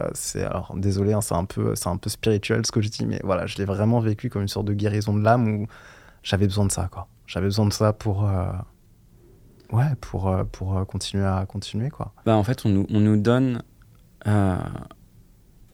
alors, 0.42 0.74
désolé, 0.76 1.12
hein, 1.12 1.20
c'est 1.20 1.34
un, 1.34 1.44
peu, 1.44 1.74
c'est 1.76 1.88
un 1.88 1.96
peu 1.96 2.10
spirituel 2.10 2.66
ce 2.66 2.72
que 2.72 2.80
je 2.80 2.88
dis, 2.88 3.06
mais 3.06 3.20
voilà, 3.22 3.46
je 3.46 3.56
l'ai 3.58 3.64
vraiment 3.64 4.00
vécu 4.00 4.30
comme 4.30 4.42
une 4.42 4.48
sorte 4.48 4.66
de 4.66 4.74
guérison 4.74 5.14
de 5.14 5.22
l'âme 5.22 5.46
où 5.48 5.66
j'avais 6.22 6.46
besoin 6.46 6.66
de 6.66 6.72
ça, 6.72 6.88
quoi. 6.90 7.08
J'avais 7.26 7.46
besoin 7.46 7.66
de 7.66 7.72
ça 7.72 7.92
pour. 7.92 8.28
euh, 8.28 8.50
ouais, 9.72 9.94
pour, 10.00 10.28
euh, 10.28 10.44
pour 10.44 10.76
euh, 10.76 10.84
continuer 10.84 11.24
à 11.24 11.44
continuer, 11.46 11.88
quoi. 11.90 12.12
Bah, 12.26 12.36
en 12.36 12.44
fait, 12.44 12.64
on 12.66 12.68
nous, 12.68 12.86
on 12.90 13.00
nous 13.00 13.16
donne. 13.16 13.62
euh, 14.26 14.56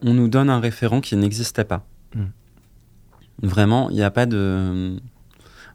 on 0.01 0.13
nous 0.13 0.27
donne 0.29 0.49
un 0.49 0.59
référent 0.59 1.01
qui 1.01 1.15
n'existait 1.17 1.65
pas. 1.65 1.85
Mm. 2.15 2.23
Vraiment, 3.43 3.89
il 3.89 3.95
n'y 3.95 4.03
a 4.03 4.11
pas 4.11 4.25
de. 4.25 4.97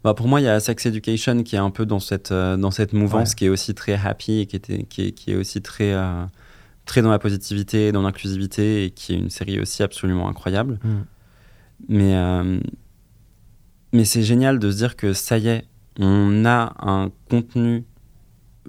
Bah, 0.03 0.13
pour 0.15 0.29
moi, 0.29 0.41
il 0.41 0.45
y 0.45 0.49
a 0.49 0.61
Sex 0.61 0.85
Education 0.87 1.43
qui 1.43 1.57
est 1.57 1.59
un 1.61 1.71
peu 1.71 1.87
dans 1.87 1.99
cette, 2.01 2.33
dans 2.33 2.71
cette 2.71 2.93
mouvance, 2.93 3.31
Ouais. 3.31 3.35
qui 3.37 3.45
est 3.47 3.49
aussi 3.49 3.75
très 3.75 3.95
happy 3.95 4.41
et 4.41 4.47
qui, 4.47 4.57
était, 4.57 4.83
qui, 4.85 5.03
est, 5.07 5.13
qui 5.13 5.33
est 5.33 5.37
aussi 5.37 5.63
très, 5.63 5.95
très 6.85 7.01
dans 7.01 7.11
la 7.11 7.19
positivité, 7.19 7.91
dans 7.91 8.03
l'inclusivité 8.03 8.85
et 8.85 8.91
qui 8.91 9.15
est 9.15 9.19
une 9.19 9.31
série 9.31 9.59
aussi 9.61 9.83
absolument 9.83 10.29
incroyable. 10.29 10.79
Mais, 11.89 12.15
euh, 12.17 12.61
mais 13.95 14.05
c'est 14.05 14.23
génial 14.23 14.59
de 14.59 14.71
se 14.71 14.77
dire 14.77 14.97
que 14.97 15.15
ça 15.15 15.39
y 15.39 15.49
est, 15.49 15.65
on 15.99 16.45
a 16.45 16.75
un 16.81 17.11
contenu 17.31 17.85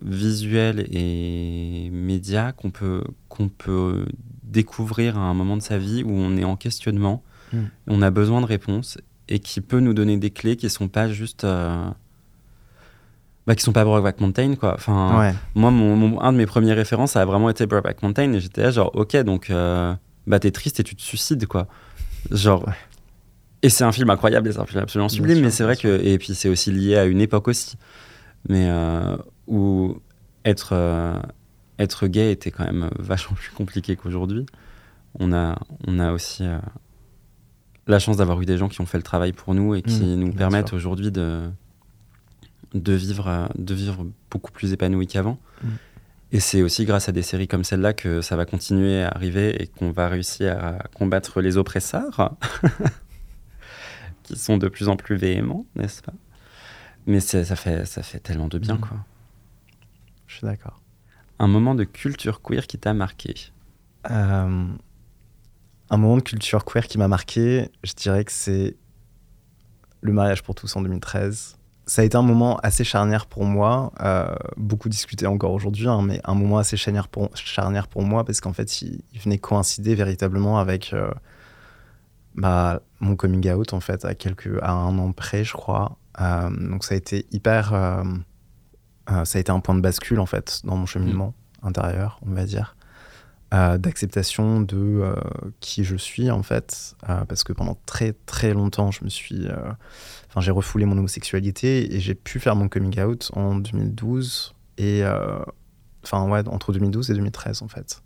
visuel 0.02 0.86
et 0.92 1.90
média 1.92 2.52
qu'on 2.52 2.70
peut, 2.72 3.04
qu'on 3.30 3.50
peut 3.50 4.06
découvrir 4.44 5.18
à 5.18 5.22
un 5.22 5.34
moment 5.34 5.58
de 5.58 5.62
sa 5.62 5.78
vie 5.78 6.04
où 6.04 6.12
on 6.12 6.38
est 6.38 6.44
en 6.44 6.56
questionnement, 6.56 7.24
Mm. 7.54 7.58
on 7.88 8.02
a 8.02 8.10
besoin 8.10 8.42
de 8.42 8.46
réponses 8.48 8.98
et 9.30 9.38
qui 9.40 9.62
peut 9.62 9.80
nous 9.80 9.94
donner 9.94 10.18
des 10.18 10.32
clés 10.32 10.56
qui 10.56 10.70
sont 10.70 10.88
pas 10.88 11.10
juste. 11.10 11.44
euh, 11.44 11.86
bah, 13.48 13.54
qui 13.56 13.64
sont 13.64 13.72
pas 13.74 13.84
Brokeback 13.86 14.20
Mountain, 14.22 14.56
quoi. 14.56 14.74
Enfin, 14.74 15.20
Ouais. 15.20 15.34
moi, 15.54 15.70
mon, 15.70 15.96
mon- 15.96 16.20
un 16.22 16.34
de 16.34 16.38
mes 16.38 16.48
premiers 16.48 16.74
références, 16.74 17.12
ça 17.12 17.22
a 17.22 17.26
vraiment 17.26 17.50
été 17.52 17.68
Brokeback 17.68 18.02
Mountain 18.02 18.34
et 18.34 18.40
j'étais 18.40 18.64
là, 18.64 18.72
genre, 18.72 18.90
ok, 18.96 19.16
donc, 19.18 19.52
euh, 19.52 19.94
bah, 20.26 20.40
t'es 20.40 20.50
triste 20.50 20.80
et 20.80 20.84
tu 20.84 20.96
te 20.96 21.02
suicides, 21.04 21.46
quoi. 21.46 21.68
Genre. 22.32 22.66
Et 23.66 23.70
c'est 23.70 23.84
un 23.84 23.92
film 23.92 24.12
incroyable 24.12 24.54
c'est 24.54 24.60
un 24.60 24.66
film 24.68 24.84
absolument 24.84 25.10
sublime, 25.10 25.42
mais 25.42 25.50
c'est 25.50 25.64
vrai 25.64 25.76
que. 25.76 26.00
Et 26.06 26.20
puis 26.20 26.36
c'est 26.36 26.50
aussi 26.50 26.72
lié 26.72 26.98
à 26.98 27.06
une 27.06 27.20
époque 27.20 27.48
aussi. 27.48 27.78
Mais 28.48 28.68
euh, 28.70 29.18
où 29.48 29.98
être, 30.46 30.74
euh, 30.74 31.20
être 31.80 32.06
gay 32.06 32.32
était 32.32 32.52
quand 32.52 32.66
même 32.66 32.92
vachement 33.00 33.36
plus 33.36 33.50
compliqué 33.50 33.96
qu'aujourd'hui. 33.96 34.46
On 35.18 35.34
a, 35.34 35.58
on 35.88 35.98
a 35.98 36.12
aussi 36.12 36.44
euh, 36.44 36.60
la 37.88 37.98
chance 37.98 38.18
d'avoir 38.18 38.40
eu 38.40 38.46
des 38.46 38.60
gens 38.60 38.70
qui 38.70 38.82
ont 38.82 38.86
fait 38.86 39.00
le 39.00 39.04
travail 39.04 39.34
pour 39.34 39.56
nous 39.56 39.74
et 39.74 39.82
qui 39.82 40.02
Mmh, 40.02 40.16
nous 40.16 40.32
permettent 40.32 40.74
aujourd'hui 40.74 41.10
de, 41.10 41.50
de, 42.76 42.94
vivre, 42.94 43.50
de 43.58 43.74
vivre 43.74 44.06
beaucoup 44.30 44.52
plus 44.52 44.74
épanoui 44.74 45.08
qu'avant. 45.08 45.40
Mmh. 45.64 45.68
Et 46.32 46.40
c'est 46.40 46.62
aussi 46.62 46.86
grâce 46.86 47.08
à 47.10 47.12
des 47.12 47.22
séries 47.22 47.48
comme 47.48 47.64
celle-là 47.64 47.94
que 47.94 48.22
ça 48.22 48.36
va 48.36 48.46
continuer 48.46 49.02
à 49.02 49.10
arriver 49.10 49.62
et 49.62 49.68
qu'on 49.68 49.92
va 49.92 50.08
réussir 50.08 50.64
à 50.64 50.84
combattre 50.94 51.42
les 51.42 51.58
oppresseurs, 51.58 52.36
qui 54.26 54.38
sont 54.38 54.58
de 54.58 54.68
plus 54.68 54.90
en 54.90 54.96
plus 54.96 55.16
véhéments, 55.16 55.66
n'est-ce 55.76 56.02
pas? 56.02 56.14
Mais 57.08 57.20
ça 57.20 57.44
fait, 57.56 57.86
ça 57.86 58.02
fait 58.02 58.20
tellement 58.20 58.48
de 58.48 58.58
bien, 58.58 58.76
Mmh. 58.76 58.80
quoi. 58.80 58.98
Je 60.28 60.38
suis 60.38 60.46
d'accord. 60.48 60.82
Un 61.38 61.48
moment 61.48 61.76
de 61.76 61.84
culture 61.84 62.42
queer 62.42 62.66
qui 62.66 62.78
t'a 62.80 62.94
marqué? 62.94 63.36
Euh, 64.10 64.66
un 65.90 65.98
moment 65.98 66.18
de 66.18 66.22
culture 66.22 66.66
queer 66.66 66.88
qui 66.88 66.98
m'a 66.98 67.08
marqué, 67.08 67.70
je 67.84 67.94
dirais 67.94 68.26
que 68.26 68.32
c'est 68.32 68.76
le 70.02 70.14
mariage 70.14 70.42
pour 70.44 70.56
tous 70.56 70.76
en 70.76 70.82
2013. 70.82 71.58
Ça 71.88 72.02
a 72.02 72.06
été 72.06 72.18
un 72.18 72.24
moment 72.24 72.58
assez 72.64 72.84
charnière 72.84 73.28
pour 73.28 73.46
moi, 73.46 73.92
euh, 74.02 74.26
beaucoup 74.58 74.90
discuté 74.90 75.28
encore 75.28 75.52
aujourd'hui, 75.52 75.88
hein, 75.88 76.02
mais 76.02 76.20
un 76.24 76.34
moment 76.34 76.58
assez 76.58 76.78
charnière 76.78 77.08
pour, 77.08 77.30
charnière 77.38 77.88
pour 77.88 78.02
moi 78.02 78.24
parce 78.26 78.42
qu'en 78.42 78.54
fait, 78.54 78.82
il, 78.82 79.02
il 79.14 79.20
venait 79.20 79.38
coïncider 79.38 79.94
véritablement 79.94 80.58
avec 80.58 80.94
euh, 80.94 81.12
bah, 82.36 82.82
mon 83.00 83.16
coming 83.16 83.50
out 83.52 83.74
en 83.74 83.80
fait 83.80 84.06
à 84.06 84.14
quelques 84.14 84.62
à 84.62 84.72
un 84.72 84.98
an 84.98 85.12
près, 85.12 85.44
je 85.44 85.54
crois. 85.54 85.98
Euh, 86.22 86.50
donc 86.50 86.84
ça 86.84 86.94
a 86.94 86.98
été 86.98 87.26
hyper, 87.32 87.74
euh, 87.74 88.04
euh, 89.10 89.26
ça 89.26 89.38
a 89.38 89.42
été 89.42 89.52
un 89.52 89.60
point 89.60 89.76
de 89.76 89.82
bascule 89.82 90.20
en 90.20 90.26
fait 90.26 90.62
dans 90.64 90.76
mon 90.76 90.86
cheminement 90.86 91.34
intérieur, 91.64 92.20
on 92.26 92.32
va 92.32 92.46
dire 92.46 92.76
d'acceptation 93.78 94.60
de 94.60 95.16
qui 95.62 95.86
je 95.86 95.96
suis 95.96 96.30
en 96.30 96.44
fait. 96.44 96.98
Parce 97.08 97.46
que 97.46 97.54
pendant 97.54 97.78
très 97.86 98.12
très 98.26 98.54
longtemps 98.54 98.92
je 98.92 99.06
me 99.06 99.10
suis 99.10 99.48
enfin 100.28 100.42
j'ai 100.42 100.52
refoulé 100.52 100.84
mon 100.84 100.98
homosexualité 100.98 101.96
et 101.96 102.02
j'ai 102.02 102.16
pu 102.16 102.42
faire 102.42 102.58
mon 102.58 102.68
coming 102.68 103.00
out 103.00 103.32
en 103.34 103.56
2012 103.56 104.56
et 104.78 105.04
enfin 106.04 106.30
ouais 106.30 106.46
entre 106.50 106.74
2012 106.74 107.12
et 107.12 107.14
2013 107.14 107.62
en 107.62 107.70
fait 107.70 108.04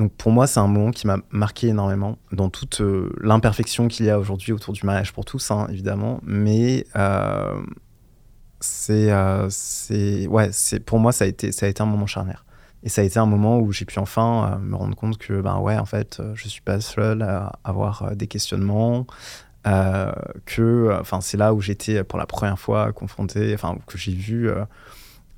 donc 0.00 0.14
pour 0.14 0.32
moi, 0.32 0.46
c'est 0.46 0.60
un 0.60 0.66
moment 0.66 0.92
qui 0.92 1.06
m'a 1.06 1.18
marqué 1.30 1.68
énormément 1.68 2.16
dans 2.32 2.48
toute 2.48 2.80
euh, 2.80 3.12
l'imperfection 3.20 3.86
qu'il 3.86 4.06
y 4.06 4.10
a 4.10 4.18
aujourd'hui 4.18 4.52
autour 4.52 4.72
du 4.72 4.86
mariage 4.86 5.12
pour 5.12 5.26
tous, 5.26 5.50
hein, 5.50 5.66
évidemment. 5.70 6.20
Mais 6.24 6.86
euh, 6.96 7.60
c'est, 8.60 9.12
euh, 9.12 9.46
c'est, 9.50 10.26
ouais, 10.26 10.48
pour 10.86 11.00
moi, 11.00 11.12
ça 11.12 11.24
a 11.24 11.28
été, 11.28 11.52
ça 11.52 11.66
a 11.66 11.68
été 11.68 11.82
un 11.82 11.86
moment 11.86 12.06
charnière. 12.06 12.46
Et 12.82 12.88
ça 12.88 13.02
a 13.02 13.04
été 13.04 13.18
un 13.18 13.26
moment 13.26 13.58
où 13.58 13.72
j'ai 13.72 13.84
pu 13.84 13.98
enfin 13.98 14.58
me 14.62 14.74
rendre 14.74 14.96
compte 14.96 15.18
que, 15.18 15.42
ben 15.42 15.58
ouais, 15.58 15.76
en 15.76 15.84
fait, 15.84 16.22
je 16.32 16.48
suis 16.48 16.62
pas 16.62 16.80
seul 16.80 17.20
à 17.20 17.52
avoir 17.62 18.16
des 18.16 18.26
questionnements. 18.26 19.06
que, 19.64 20.98
enfin, 20.98 21.20
c'est 21.20 21.36
là 21.36 21.52
où 21.52 21.60
j'étais 21.60 22.02
pour 22.04 22.18
la 22.18 22.24
première 22.24 22.58
fois 22.58 22.90
confronté, 22.94 23.52
enfin, 23.52 23.76
que 23.86 23.98
j'ai 23.98 24.14
vu 24.14 24.50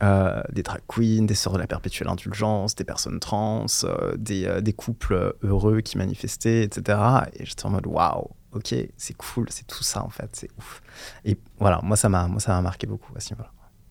euh, 0.02 0.42
des 0.52 0.62
drag 0.62 0.80
queens, 0.88 1.26
des 1.26 1.34
sœurs 1.34 1.52
de 1.52 1.58
la 1.58 1.66
perpétuelle 1.66 2.08
indulgence, 2.08 2.74
des 2.74 2.84
personnes 2.84 3.20
trans, 3.20 3.66
euh, 3.84 4.16
des, 4.16 4.46
euh, 4.46 4.60
des 4.60 4.72
couples 4.72 5.34
heureux 5.42 5.80
qui 5.80 5.96
manifestaient, 5.98 6.62
etc. 6.64 6.98
Et 7.34 7.44
j'étais 7.46 7.66
en 7.66 7.70
mode 7.70 7.86
waouh, 7.86 8.28
ok, 8.52 8.74
c'est 8.96 9.16
cool, 9.16 9.46
c'est 9.50 9.66
tout 9.66 9.82
ça 9.84 10.02
en 10.04 10.08
fait, 10.10 10.28
c'est 10.32 10.50
ouf. 10.58 10.82
Et 11.24 11.38
voilà, 11.58 11.80
moi 11.82 11.96
ça 11.96 12.08
m'a, 12.08 12.26
moi 12.26 12.40
ça 12.40 12.52
m'a 12.52 12.62
marqué 12.62 12.86
beaucoup 12.86 13.12
à 13.16 13.20
ce 13.20 13.32
niveau-là. 13.32 13.50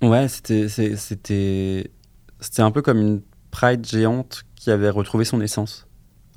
Ouais, 0.09 0.27
c'était, 0.27 0.67
c'était, 0.67 1.91
c'était 2.39 2.61
un 2.61 2.71
peu 2.71 2.81
comme 2.81 2.97
une 2.99 3.21
pride 3.51 3.85
géante 3.85 4.43
qui 4.55 4.71
avait 4.71 4.89
retrouvé 4.89 5.25
son 5.25 5.39
essence. 5.41 5.87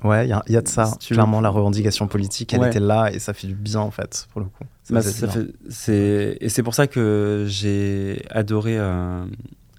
Ouais, 0.03 0.27
il 0.27 0.29
y, 0.29 0.33
a- 0.33 0.43
il 0.47 0.53
y 0.53 0.57
a 0.57 0.61
de 0.61 0.67
ça. 0.67 0.85
Si 0.99 1.09
veux. 1.09 1.15
Clairement, 1.15 1.41
la 1.41 1.49
revendication 1.49 2.07
politique, 2.07 2.53
elle 2.53 2.59
Ouais. 2.59 2.67
était 2.67 2.79
là 2.81 3.11
et 3.11 3.17
ça 3.17 3.33
fait 3.33 3.47
du 3.47 3.55
bien 3.55 3.79
en 3.79 3.89
fait, 3.91 4.27
pour 4.31 4.41
le 4.41 4.47
coup. 4.47 4.63
Ça 4.83 4.93
Bah, 4.93 5.01
ça 5.01 5.27
fait- 5.27 6.37
et 6.43 6.49
c'est 6.49 6.61
pour 6.63 6.75
ça 6.75 6.85
que 6.85 7.45
j'ai 7.47 8.23
adoré 8.29 8.77
euh, 8.77 9.25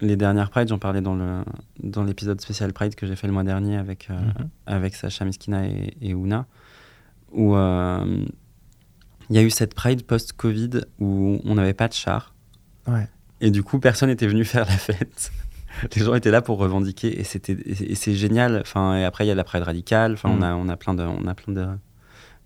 les 0.01 0.15
dernières 0.15 0.49
Pride. 0.49 0.67
J'en 0.67 0.79
parlais 0.79 1.01
dans, 1.01 1.15
le, 1.15 1.43
dans 1.81 2.03
l'épisode 2.03 2.39
spécial 2.41 2.73
Pride 2.73 2.95
que 2.95 3.05
j'ai 3.07 3.15
fait 3.15 3.27
le 3.27 3.33
mois 3.33 3.43
dernier 3.43 3.77
avec, 3.77 4.07
euh, 4.09 4.13
Mhm. 4.19 4.49
avec 4.65 4.95
Sacha 4.95 5.25
Miskina 5.25 5.65
et, 5.67 5.95
et 6.01 6.13
Ouna, 6.13 6.45
où 7.31 7.55
euh, 7.55 8.25
il 9.29 9.35
y 9.35 9.39
a 9.39 9.43
eu 9.43 9.49
cette 9.49 9.73
Pride 9.73 10.03
post-Covid 10.05 10.81
où 10.99 11.39
on 11.43 11.55
n'avait 11.55 11.73
pas 11.73 11.87
de 11.87 11.93
char. 11.93 12.33
Ouais. 12.87 13.07
Et 13.41 13.51
du 13.51 13.63
coup, 13.63 13.79
personne 13.79 14.09
n'était 14.09 14.27
venu 14.27 14.45
faire 14.45 14.65
la 14.65 14.77
fête. 14.77 15.31
Les 15.95 16.03
gens 16.03 16.15
étaient 16.15 16.31
là 16.31 16.41
pour 16.41 16.57
revendiquer 16.57 17.19
et 17.19 17.23
c'était 17.23 17.53
et 17.65 17.93
c'est 17.95 18.15
génial. 18.15 18.59
Enfin, 18.61 18.95
et 18.97 19.03
après 19.05 19.25
il 19.25 19.27
y 19.27 19.31
a 19.31 19.35
la 19.35 19.43
Pride 19.43 19.61
radicale. 19.63 20.13
Enfin, 20.13 20.29
on 20.29 20.37
Mm. 20.37 20.43
a 20.43 20.55
on 20.55 20.69
a 20.69 20.75
plein 20.77 20.93
de 20.95 21.03
on 21.03 21.27
a 21.27 21.35
plein 21.35 21.53
de 21.53 21.67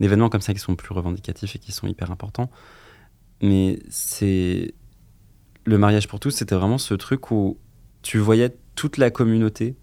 d'événements 0.02 0.30
comme 0.30 0.42
ça 0.42 0.54
qui 0.54 0.60
sont 0.60 0.76
plus 0.76 0.94
revendicatifs 0.94 1.56
et 1.56 1.60
qui 1.60 1.72
sont 1.72 1.88
hyper 1.88 2.12
importants. 2.12 2.50
Mais 3.42 3.80
c'est 3.90 4.74
le 5.66 5.78
mariage 5.78 6.08
pour 6.08 6.20
tous, 6.20 6.32
c'était 6.32 6.56
vraiment 6.56 6.78
ce 6.78 6.94
truc 6.94 7.32
où 7.32 7.58
tu 8.02 8.18
voyais 8.18 8.56
toute 8.76 8.98
la 8.98 9.10
communauté 9.12 9.76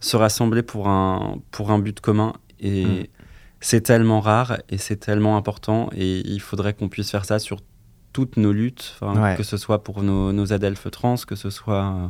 se 0.00 0.16
rassembler 0.16 0.62
pour 0.62 0.88
un 0.88 1.38
pour 1.50 1.70
un 1.70 1.78
but 1.78 2.00
commun 2.00 2.34
et 2.60 2.84
Mm. 2.84 3.04
c'est 3.60 3.80
tellement 3.80 4.20
rare 4.20 4.58
et 4.68 4.76
c'est 4.78 4.96
tellement 4.96 5.36
important 5.36 5.88
et 5.96 6.20
il 6.26 6.40
faudrait 6.40 6.74
qu'on 6.74 6.88
puisse 6.88 7.10
faire 7.10 7.24
ça 7.24 7.38
sur 7.38 7.60
toutes 8.12 8.36
nos 8.36 8.52
luttes, 8.52 8.96
Ouais. 9.02 9.34
que 9.36 9.42
ce 9.42 9.56
soit 9.56 9.82
pour 9.82 10.02
nos, 10.02 10.32
nos 10.32 10.52
adelphes 10.52 10.88
trans, 10.90 11.16
que 11.26 11.34
ce 11.34 11.50
soit 11.50 11.84
euh, 11.84 12.06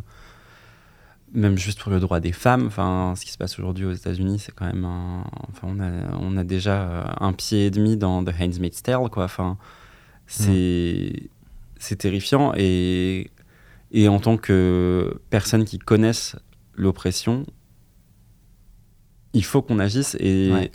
même 1.33 1.57
juste 1.57 1.81
pour 1.81 1.91
le 1.91 1.99
droit 1.99 2.21
des 2.21 2.33
femmes. 2.33 2.67
Enfin, 2.67 3.15
ce 3.17 3.25
qui 3.25 3.33
se 3.33 3.39
passe 3.39 3.59
aujourd'hui 3.59 3.87
aux 3.87 3.93
États-Unis, 3.93 4.39
c'est 4.39 4.53
quand 4.55 4.67
même 4.67 4.85
un. 4.85 5.25
Enfin, 5.49 5.69
on 5.71 5.81
a, 5.81 6.17
on 6.21 6.37
a 6.37 6.45
déjà 6.45 6.83
euh, 6.83 7.05
un 7.21 7.33
pied 7.33 7.67
et 7.67 7.71
demi 7.71 7.97
dans 7.97 8.23
The 8.23 8.35
Handmaid's 8.39 8.83
Tale, 8.83 9.09
quoi. 9.11 9.25
Enfin, 9.25 9.57
c'est 10.27 11.31
c'est 11.85 11.97
terrifiant 11.97 12.53
et 12.57 13.31
et 13.93 14.09
en 14.09 14.19
tant 14.19 14.37
que 14.37 15.21
personne 15.31 15.65
qui 15.65 15.79
connaissent 15.79 16.35
l'oppression, 16.75 17.47
il 19.33 19.45
faut 19.45 19.63
qu'on 19.63 19.79
agisse 19.79 20.17
et 20.21 20.51
Ouais. 20.53 20.71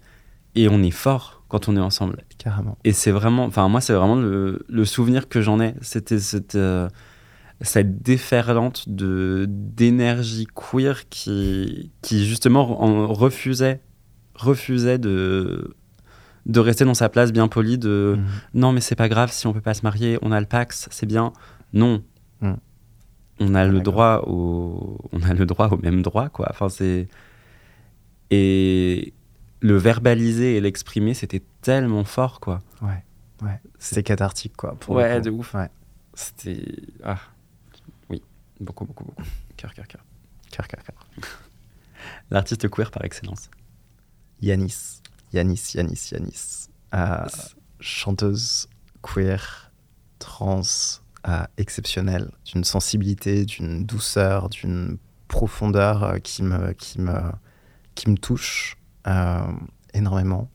et 0.55 0.69
on 0.69 0.81
est 0.83 0.91
fort 0.91 1.43
quand 1.49 1.67
on 1.67 1.75
est 1.75 1.79
ensemble. 1.81 2.23
Carrément. 2.37 2.77
Et 2.83 2.93
c'est 2.93 3.11
vraiment, 3.11 3.45
enfin 3.45 3.67
moi 3.67 3.81
c'est 3.81 3.93
vraiment 3.93 4.15
le, 4.15 4.65
le 4.69 4.85
souvenir 4.85 5.27
que 5.27 5.41
j'en 5.41 5.59
ai. 5.59 5.73
C'était 5.81 6.19
cette, 6.19 6.55
euh, 6.55 6.87
cette 7.61 8.01
déferlante 8.01 8.87
de 8.87 9.45
d'énergie 9.49 10.47
queer 10.55 11.09
qui 11.09 11.91
qui 12.01 12.25
justement 12.25 12.81
en 12.81 13.07
refusait 13.11 13.81
refusait 14.35 14.97
de 14.99 15.75
de 16.45 16.59
rester 16.59 16.85
dans 16.85 16.93
sa 16.93 17.09
place 17.09 17.31
bien 17.31 17.47
polie 17.47 17.77
de 17.77 18.15
Mhm. 18.17 18.25
non 18.55 18.71
mais 18.71 18.81
c'est 18.81 18.95
pas 18.95 19.09
grave 19.09 19.31
si 19.31 19.45
on 19.47 19.53
peut 19.53 19.61
pas 19.61 19.73
se 19.73 19.81
marier, 19.83 20.17
on 20.21 20.31
a 20.31 20.39
le 20.39 20.45
Pax, 20.45 20.87
c'est 20.91 21.05
bien. 21.05 21.33
Non. 21.73 22.03
Mm. 22.41 22.53
On 23.41 23.55
a 23.55 23.65
le 23.65 23.79
D'accord. 23.79 23.83
droit 23.83 24.23
au 24.27 24.97
on 25.11 25.21
a 25.23 25.33
le 25.33 25.45
droit 25.45 25.67
au 25.69 25.77
même 25.77 26.01
droit 26.01 26.29
quoi. 26.29 26.47
Enfin 26.49 26.69
c'est 26.69 27.07
et 28.31 29.13
le 29.61 29.77
verbaliser 29.77 30.55
et 30.57 30.61
l'exprimer, 30.61 31.13
c'était 31.13 31.41
tellement 31.61 32.03
fort 32.03 32.39
quoi. 32.39 32.59
Ouais. 32.81 33.03
Ouais. 33.41 33.59
C'était 33.77 34.03
cathartique, 34.03 34.55
quoi. 34.57 34.75
Pour 34.75 34.95
Ouais, 34.97 35.15
le 35.15 35.21
de 35.21 35.29
ouf. 35.29 35.53
Ouais. 35.53 35.69
C'était 36.13 36.61
ah 37.03 37.17
oui, 38.09 38.21
beaucoup 38.59 38.85
beaucoup 38.85 39.05
beaucoup. 39.05 39.23
Cœur 39.57 39.73
cœur 39.73 39.87
cœur. 39.87 40.03
Cœur, 40.51 40.67
cœur, 40.67 40.83
cœur. 40.83 41.07
L'artiste 42.31 42.69
queer 42.69 42.91
par 42.91 43.03
excellence. 43.05 43.49
Yanis. 44.41 45.01
Yanis, 45.33 45.73
Yanis, 45.75 46.09
Yanis. 46.11 46.69
Euh, 46.95 47.25
chanteuse 47.79 48.67
queer, 49.01 49.71
trans, 50.17 50.61
euh, 51.27 51.43
exceptionnelle, 51.57 52.31
d'une 52.45 52.63
sensibilité, 52.63 53.45
d'une 53.45 53.85
douceur, 53.85 54.49
d'une 54.49 54.97
profondeur 55.27 56.03
euh, 56.03 56.17
qui, 56.17 56.43
me, 56.43 56.73
qui, 56.73 56.99
me, 56.99 57.31
qui 57.95 58.09
me 58.09 58.17
touche 58.17 58.75
énormément. 59.93 60.49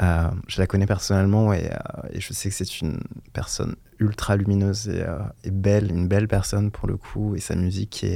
Je 0.00 0.60
la 0.60 0.66
connais 0.66 0.86
personnellement 0.86 1.52
et, 1.52 1.68
je 2.14 2.32
sais 2.32 2.48
que 2.48 2.54
c'est 2.54 2.80
une 2.80 3.00
personne 3.32 3.74
ultra 3.98 4.36
lumineuse 4.36 4.88
et, 4.88 5.50
belle, 5.50 5.90
une 5.90 6.06
belle 6.06 6.28
personne 6.28 6.70
pour 6.70 6.86
le 6.86 6.96
coup, 6.96 7.34
et 7.34 7.40
sa 7.40 7.56
musique 7.56 8.06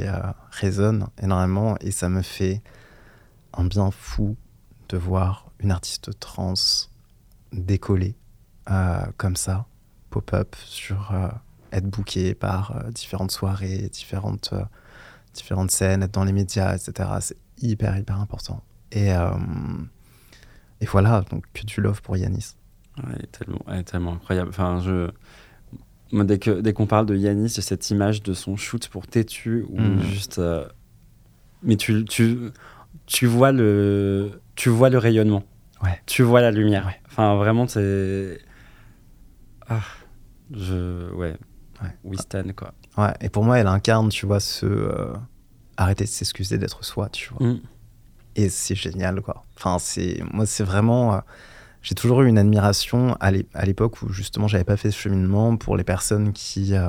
résonne 0.50 1.08
énormément 1.20 1.76
et 1.80 1.90
ça 1.90 2.08
me 2.08 2.22
fait 2.22 2.62
un 3.54 3.64
bien 3.64 3.90
fou 3.90 4.36
de 4.94 4.98
voir 4.98 5.50
une 5.58 5.72
artiste 5.72 6.20
trans 6.20 6.54
décoller 7.52 8.14
euh, 8.70 9.04
comme 9.16 9.34
ça, 9.34 9.66
pop-up, 10.10 10.54
sur 10.64 11.10
euh, 11.12 11.28
être 11.72 11.86
bookée 11.86 12.34
par 12.34 12.76
euh, 12.76 12.90
différentes 12.92 13.32
soirées, 13.32 13.88
différentes, 13.92 14.54
différentes 15.34 15.72
scènes, 15.72 16.04
être 16.04 16.12
dans 16.14 16.22
les 16.22 16.32
médias, 16.32 16.76
etc. 16.76 17.08
C'est 17.20 17.36
hyper, 17.60 17.98
hyper 17.98 18.20
important. 18.20 18.62
Et, 18.92 19.08
et 20.80 20.86
voilà, 20.86 21.22
donc 21.30 21.44
que 21.52 21.64
du 21.64 21.80
love 21.80 22.00
pour 22.00 22.16
Yanis. 22.16 22.54
Ouais, 22.98 23.14
elle 23.16 23.24
est 23.24 23.32
tellement, 23.32 23.64
elle 23.66 23.78
est 23.80 23.84
tellement 23.84 24.12
incroyable. 24.12 24.50
Enfin, 24.50 24.78
je... 24.78 25.10
Moi, 26.12 26.22
dès 26.22 26.72
qu'on 26.72 26.86
parle 26.86 27.06
de 27.06 27.16
Yanis, 27.16 27.48
j'ai 27.48 27.62
cette 27.62 27.90
image 27.90 28.22
de 28.22 28.32
son 28.34 28.56
shoot 28.56 28.86
pour 28.88 29.08
Tétu 29.08 29.66
où 29.68 29.80
Mhm. 29.80 30.02
juste. 30.02 30.40
Mais 31.64 31.76
tu, 31.76 32.04
tu, 32.04 32.52
tu, 33.06 33.26
vois 33.26 33.50
le, 33.50 34.40
tu 34.54 34.68
vois 34.68 34.90
le 34.90 34.98
rayonnement. 34.98 35.42
Ouais. 35.82 36.00
Tu 36.06 36.22
vois 36.22 36.40
la 36.40 36.50
lumière. 36.50 36.86
Ouais. 36.86 37.00
Enfin, 37.06 37.36
vraiment, 37.36 37.66
c'est. 37.66 38.38
Ah. 39.68 39.80
Je. 40.52 41.12
Ouais. 41.14 41.36
Ouais. 41.82 42.16
Stand, 42.16 42.52
quoi. 42.54 42.72
Ouais, 42.96 43.12
et 43.20 43.28
pour 43.28 43.44
moi, 43.44 43.58
elle 43.58 43.66
incarne, 43.66 44.08
tu 44.08 44.26
vois, 44.26 44.40
ce. 44.40 44.66
euh, 44.66 45.12
arrêter 45.76 46.04
de 46.04 46.08
s'excuser 46.08 46.58
d'être 46.58 46.84
soi, 46.84 47.08
tu 47.08 47.30
vois. 47.34 47.46
Mm. 47.48 47.60
Et 48.36 48.48
c'est 48.48 48.74
génial, 48.74 49.20
quoi. 49.20 49.44
Enfin, 49.56 49.78
c'est. 49.78 50.22
Moi, 50.32 50.46
c'est 50.46 50.64
vraiment. 50.64 51.14
euh, 51.14 51.18
j'ai 51.82 51.94
toujours 51.94 52.22
eu 52.22 52.28
une 52.28 52.38
admiration 52.38 53.14
à 53.20 53.30
l'époque 53.30 54.00
où, 54.02 54.08
justement, 54.08 54.48
j'avais 54.48 54.64
pas 54.64 54.78
fait 54.78 54.90
ce 54.90 54.96
cheminement 54.98 55.56
pour 55.58 55.76
les 55.76 55.84
personnes 55.84 56.32
qui, 56.32 56.74
euh, 56.74 56.88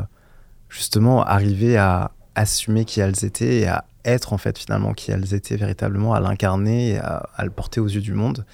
justement, 0.70 1.22
arrivaient 1.24 1.76
à 1.76 2.12
assumer 2.36 2.86
qui 2.86 3.02
elles 3.02 3.26
étaient 3.26 3.60
et 3.62 3.68
à 3.68 3.84
être, 4.06 4.34
en 4.34 4.38
fait, 4.38 4.58
finalement, 4.58 4.94
qui 4.94 5.12
elles 5.12 5.34
étaient 5.34 5.58
véritablement, 5.58 6.14
à 6.14 6.20
l'incarner 6.20 6.92
et 6.92 7.00
à, 7.00 7.44
le 7.44 7.50
porter 7.50 7.80
aux 7.80 7.88
yeux 7.88 8.02
du 8.02 8.14
monde. 8.14 8.46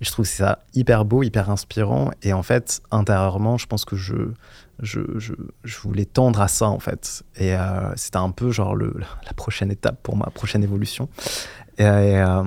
Je 0.00 0.10
trouve 0.10 0.26
ça 0.26 0.58
hyper 0.74 1.06
beau, 1.06 1.22
hyper 1.22 1.48
inspirant. 1.48 2.10
Et 2.22 2.34
en 2.34 2.42
fait, 2.42 2.82
intérieurement, 2.90 3.56
je 3.56 3.66
pense 3.66 3.86
que 3.86 3.96
je, 3.96 4.14
je, 4.80 5.00
je, 5.16 5.32
je 5.64 5.78
voulais 5.78 6.04
tendre 6.04 6.40
à 6.40 6.48
ça, 6.48 6.68
en 6.68 6.78
fait. 6.78 7.24
Et 7.36 7.54
euh, 7.54 7.94
c'était 7.96 8.18
un 8.18 8.30
peu 8.30 8.50
genre 8.50 8.74
le, 8.74 8.94
la 9.24 9.32
prochaine 9.32 9.70
étape 9.70 10.02
pour 10.02 10.16
moi, 10.16 10.30
prochaine 10.34 10.62
évolution. 10.62 11.08
Euh, 11.80 12.44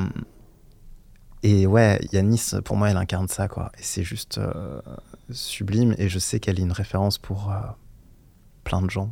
et 1.42 1.66
ouais, 1.66 2.00
Yanis, 2.12 2.52
pour 2.66 2.76
moi, 2.76 2.92
elle 2.92 2.98
incarne 2.98 3.28
ça, 3.28 3.48
quoi. 3.48 3.72
Et 3.80 3.84
c'est 3.84 4.04
juste 4.04 4.38
euh, 4.38 4.82
sublime. 5.32 5.96
Et 5.98 6.08
je 6.08 6.20
sais 6.20 6.40
qu'elle 6.40 6.60
est 6.60 6.64
une 6.64 6.72
référence 6.72 7.18
pour 7.18 7.52
plein 8.64 8.84
de 8.84 8.90
gens. 8.92 9.12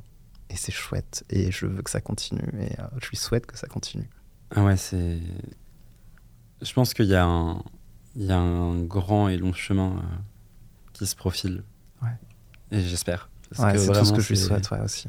Et 0.50 0.56
c'est 0.56 0.72
chouette. 0.72 1.24
Et 1.30 1.52
je 1.52 1.66
veux 1.66 1.82
que 1.82 1.90
ça 1.90 2.02
continue. 2.02 2.50
Et 2.60 2.80
euh, 2.80 2.88
je 3.02 3.10
lui 3.10 3.18
souhaite 3.18 3.46
que 3.46 3.58
ça 3.58 3.68
continue. 3.68 4.10
Ah 4.56 4.64
ouais, 4.64 4.78
c'est. 4.78 5.20
Je 6.62 6.74
pense 6.74 6.94
qu'il 6.94 7.06
y 7.06 7.16
a 7.16 7.26
un, 7.26 7.64
il 8.16 8.26
y 8.26 8.32
a 8.32 8.40
un 8.40 8.82
grand 8.82 9.30
et 9.30 9.38
long 9.38 9.54
chemin 9.54 9.98
euh, 9.98 10.18
qui 10.94 11.06
se 11.06 11.16
profile. 11.16 11.64
Ouais. 12.02 12.10
Et 12.72 12.82
j'espère. 12.82 13.30
Ouais, 13.60 13.78
c'est 13.78 13.92
tout 13.94 14.06
ce 14.06 14.14
que 14.14 14.22
je 14.22 14.30
lui 14.30 14.38
souhaite, 14.38 14.70
ouais, 14.72 14.82
aussi. 14.82 15.08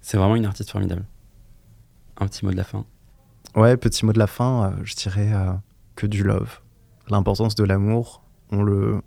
C'est 0.00 0.18
vraiment 0.18 0.36
une 0.36 0.44
artiste 0.44 0.70
formidable. 0.70 1.04
Un 2.18 2.26
petit 2.26 2.44
mot 2.44 2.50
de 2.50 2.56
la 2.56 2.64
fin. 2.64 2.84
Ouais, 3.56 3.76
petit 3.78 4.04
mot 4.04 4.12
de 4.12 4.18
la 4.18 4.26
fin, 4.26 4.66
euh, 4.66 4.76
je 4.84 4.94
dirais 4.94 5.32
euh, 5.32 5.52
que 5.96 6.06
du 6.06 6.22
love. 6.22 6.60
L'importance 7.08 7.54
de 7.54 7.64
l'amour, 7.64 8.22
on 8.50 8.62
le. 8.62 9.00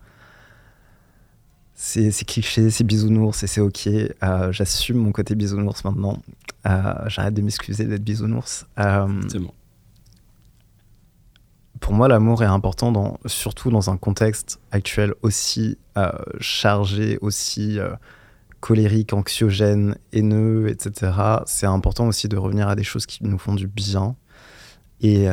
C'est 1.80 2.25
cliché, 2.25 2.71
c'est 2.71 2.84
bisounours 2.84 3.43
et 3.43 3.47
c'est 3.47 3.61
ok. 3.61 3.88
Euh, 3.88 4.51
j'assume 4.51 4.97
mon 4.97 5.11
côté 5.11 5.36
bisounours 5.36 5.84
maintenant. 5.84 6.23
Euh, 6.65 6.93
j'arrête 7.05 7.36
de 7.36 7.43
m'excuser 7.43 7.86
d'être 7.86 8.03
bisounours. 8.03 8.65
Euh, 8.80 9.21
C'est 9.30 9.38
bon. 9.38 9.51
pour 11.80 11.93
moi, 11.93 12.07
l'amour 12.07 12.41
est 12.41 12.47
important, 12.47 12.91
dans, 12.91 13.19
surtout 13.28 13.69
dans 13.69 13.91
un 13.91 13.97
contexte 13.97 14.59
actuel 14.71 15.13
aussi 15.21 15.78
euh, 15.99 16.11
chargé, 16.39 17.19
aussi 17.21 17.78
colérique, 18.59 19.13
anxiogène, 19.13 19.97
haineux, 20.13 20.69
etc. 20.69 21.11
C'est 21.45 21.67
important 21.67 22.07
aussi 22.07 22.28
de 22.28 22.38
revenir 22.38 22.69
à 22.69 22.75
des 22.75 22.84
choses 22.84 23.05
qui 23.05 23.23
nous 23.23 23.38
font 23.38 23.53
du 23.53 23.67
bien 23.67 24.15
et, 24.99 25.28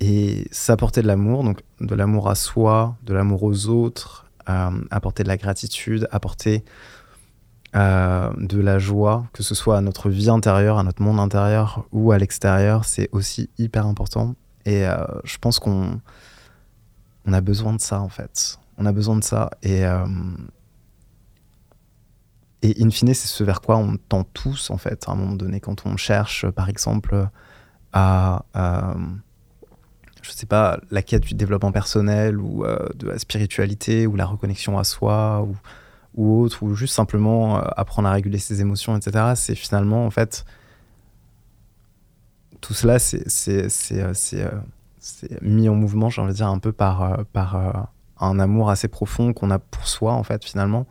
et 0.00 0.48
s'apporter 0.50 1.02
de 1.02 1.08
l'amour, 1.08 1.44
donc 1.44 1.60
de 1.84 1.94
l'amour 1.94 2.28
à 2.28 2.34
soi, 2.34 2.96
de 3.02 3.14
l'amour 3.14 3.42
aux 3.42 3.66
autres, 3.66 4.26
euh, 4.48 4.70
apporter 4.90 5.22
de 5.22 5.28
la 5.28 5.36
gratitude, 5.36 6.08
apporter 6.10 6.64
euh, 7.74 8.30
de 8.36 8.60
la 8.60 8.78
joie, 8.78 9.26
que 9.32 9.42
ce 9.42 9.54
soit 9.54 9.78
à 9.78 9.80
notre 9.80 10.10
vie 10.10 10.30
intérieure, 10.30 10.78
à 10.78 10.82
notre 10.82 11.02
monde 11.02 11.18
intérieur 11.18 11.86
ou 11.92 12.12
à 12.12 12.18
l'extérieur, 12.18 12.84
c'est 12.84 13.08
aussi 13.12 13.50
hyper 13.58 13.86
important. 13.86 14.34
Et 14.66 14.86
euh, 14.86 15.04
je 15.24 15.38
pense 15.38 15.58
qu'on 15.58 16.00
on 17.26 17.32
a 17.32 17.40
besoin 17.40 17.72
de 17.72 17.80
ça 17.80 18.00
en 18.00 18.08
fait. 18.08 18.58
On 18.76 18.86
a 18.86 18.92
besoin 18.92 19.16
de 19.16 19.24
ça. 19.24 19.50
Et, 19.62 19.82
et 22.62 22.82
in 22.82 22.90
fine, 22.90 23.14
c'est 23.14 23.28
ce 23.28 23.44
vers 23.44 23.60
quoi 23.60 23.76
on 23.76 23.96
tend 23.96 24.24
tous 24.24 24.70
en 24.70 24.76
fait 24.76 25.04
à 25.08 25.12
un 25.12 25.14
moment 25.14 25.36
donné 25.36 25.60
quand 25.60 25.86
on 25.86 25.96
cherche, 25.96 26.46
par 26.50 26.68
exemple, 26.68 27.28
à, 27.92 28.44
je 30.24 30.30
sais 30.30 30.46
pas, 30.46 30.80
la 30.90 31.02
quête 31.02 31.22
du 31.22 31.34
développement 31.34 31.70
personnel 31.70 32.38
ou 32.38 32.64
euh, 32.64 32.78
de 32.96 33.08
la 33.08 33.18
spiritualité 33.18 34.06
ou 34.06 34.16
la 34.16 34.24
reconnexion 34.24 34.78
à 34.78 34.84
soi 34.84 35.46
ou 36.14 36.40
autre, 36.40 36.62
ou 36.62 36.74
juste 36.74 36.94
simplement 36.94 37.58
euh, 37.58 37.62
apprendre 37.76 38.08
à 38.08 38.12
réguler 38.12 38.38
ses 38.38 38.60
émotions, 38.60 38.96
etc. 38.96 39.32
C'est 39.36 39.54
finalement, 39.54 40.06
en 40.06 40.10
fait, 40.10 40.44
tout 42.60 42.72
cela, 42.72 42.94
euh, 42.94 44.12
c'est, 44.14 44.50
mis 45.42 45.68
en 45.68 45.74
mouvement, 45.74 46.08
j'ai 46.08 46.22
envie 46.22 46.32
de 46.32 46.36
dire, 46.36 46.48
un 46.48 46.58
peu 46.58 46.72
par, 46.72 47.26
par 47.32 47.90
un 48.18 48.38
amour 48.38 48.70
assez 48.70 48.88
profond 48.88 49.34
qu'on 49.34 49.50
a 49.50 49.58
pour 49.58 49.86
soi, 49.86 50.14
en 50.14 50.22
fait, 50.22 50.42
finalement. 50.44 50.86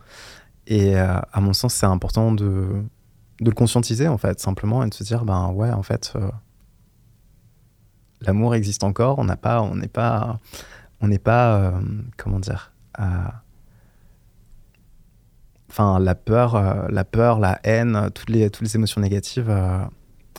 Et 0.67 0.95
à 0.95 1.41
mon 1.41 1.53
sens, 1.53 1.73
c'est 1.73 1.87
important 1.87 2.31
de, 2.31 2.67
de 3.41 3.49
le 3.49 3.55
conscientiser, 3.55 4.07
en 4.07 4.19
fait, 4.19 4.39
simplement, 4.39 4.83
et 4.83 4.89
de 4.89 4.93
se 4.93 5.03
dire, 5.03 5.25
ben 5.25 5.49
ouais, 5.49 5.71
en 5.71 5.81
fait, 5.81 6.13
l'amour 8.25 8.55
existe 8.55 8.83
encore, 8.83 9.19
on 9.19 9.23
n'a 9.23 9.37
pas, 9.37 9.61
on 9.61 9.75
n'est 9.75 9.87
pas, 9.87 10.39
on 11.01 11.07
n'est 11.07 11.19
pas, 11.19 11.55
euh, 11.55 11.71
comment 12.17 12.39
dire, 12.39 12.71
enfin 15.69 15.99
la 15.99 16.15
peur, 16.15 16.55
euh, 16.55 16.87
la 16.89 17.03
peur, 17.03 17.39
la 17.39 17.59
haine, 17.63 18.09
toutes 18.13 18.29
les, 18.29 18.49
toutes 18.49 18.63
les 18.63 18.75
émotions 18.75 19.01
négatives, 19.01 19.49
euh, 19.49 19.83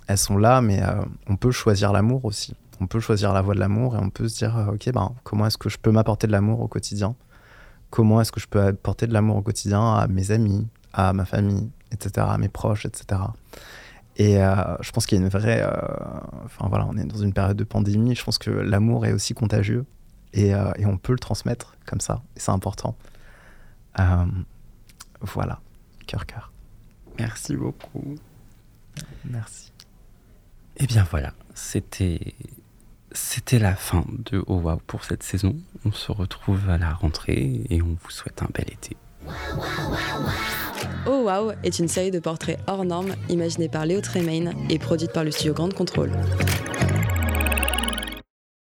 elles 0.06 0.18
sont 0.18 0.36
là, 0.36 0.60
mais 0.60 0.82
on 1.28 1.36
peut 1.36 1.50
choisir 1.50 1.92
l'amour 1.92 2.24
aussi. 2.24 2.54
On 2.80 2.86
peut 2.86 3.00
choisir 3.00 3.32
la 3.32 3.40
voie 3.40 3.54
de 3.54 3.60
l'amour 3.60 3.96
et 3.96 3.98
on 3.98 4.10
peut 4.10 4.28
se 4.28 4.36
dire, 4.36 4.68
ok, 4.72 4.90
ben, 4.92 5.14
comment 5.22 5.46
est-ce 5.46 5.56
que 5.56 5.70
je 5.70 5.78
peux 5.78 5.90
m'apporter 5.92 6.26
de 6.26 6.32
l'amour 6.32 6.60
au 6.60 6.68
quotidien? 6.68 7.14
Comment 7.88 8.20
est-ce 8.20 8.32
que 8.32 8.40
je 8.40 8.48
peux 8.48 8.60
apporter 8.60 9.06
de 9.06 9.14
l'amour 9.14 9.36
au 9.36 9.42
quotidien 9.42 9.94
à 9.94 10.06
mes 10.08 10.30
amis, 10.30 10.66
à 10.92 11.12
ma 11.14 11.24
famille, 11.24 11.70
etc., 11.90 12.26
à 12.28 12.36
mes 12.36 12.48
proches, 12.48 12.84
etc. 12.84 13.20
Et 14.16 14.42
euh, 14.42 14.76
je 14.80 14.90
pense 14.92 15.06
qu'il 15.06 15.18
y 15.18 15.20
a 15.20 15.24
une 15.24 15.30
vraie... 15.30 15.62
euh, 15.62 15.70
Enfin 16.44 16.68
voilà, 16.68 16.86
on 16.88 16.96
est 16.96 17.04
dans 17.04 17.18
une 17.18 17.32
période 17.32 17.56
de 17.56 17.64
pandémie, 17.64 18.14
je 18.14 18.24
pense 18.24 18.38
que 18.38 18.50
l'amour 18.50 19.06
est 19.06 19.12
aussi 19.12 19.34
contagieux 19.34 19.84
et, 20.32 20.54
euh, 20.54 20.70
et 20.76 20.86
on 20.86 20.96
peut 20.98 21.12
le 21.12 21.18
transmettre 21.18 21.76
comme 21.86 22.00
ça, 22.00 22.22
et 22.36 22.40
c'est 22.40 22.52
important. 22.52 22.96
Voilà, 25.20 25.60
cœur, 26.06 26.26
cœur. 26.26 26.52
Merci 27.18 27.56
beaucoup. 27.56 28.16
Merci. 29.24 29.72
Eh 30.76 30.86
bien 30.86 31.06
voilà, 31.10 31.32
c'était 31.54 32.34
c'était 33.12 33.58
la 33.60 33.74
fin 33.76 34.04
de 34.30 34.42
Oh 34.46 34.58
Wow 34.58 34.78
pour 34.86 35.04
cette 35.04 35.22
saison. 35.22 35.56
On 35.84 35.92
se 35.92 36.10
retrouve 36.12 36.68
à 36.68 36.78
la 36.78 36.92
rentrée 36.92 37.62
et 37.70 37.80
on 37.80 37.96
vous 38.02 38.10
souhaite 38.10 38.42
un 38.42 38.48
bel 38.52 38.70
été. 38.70 38.96
Oh 41.06 41.24
Wow 41.26 41.52
est 41.62 41.78
une 41.78 41.88
série 41.88 42.10
de 42.10 42.18
portraits 42.18 42.58
hors 42.66 42.84
normes 42.84 43.14
imaginée 43.28 43.68
par 43.68 43.84
Léo 43.86 44.00
Tremaine 44.00 44.54
et 44.70 44.78
produite 44.78 45.12
par 45.12 45.24
le 45.24 45.30
studio 45.30 45.52
Grande 45.52 45.74
Contrôle. 45.74 46.10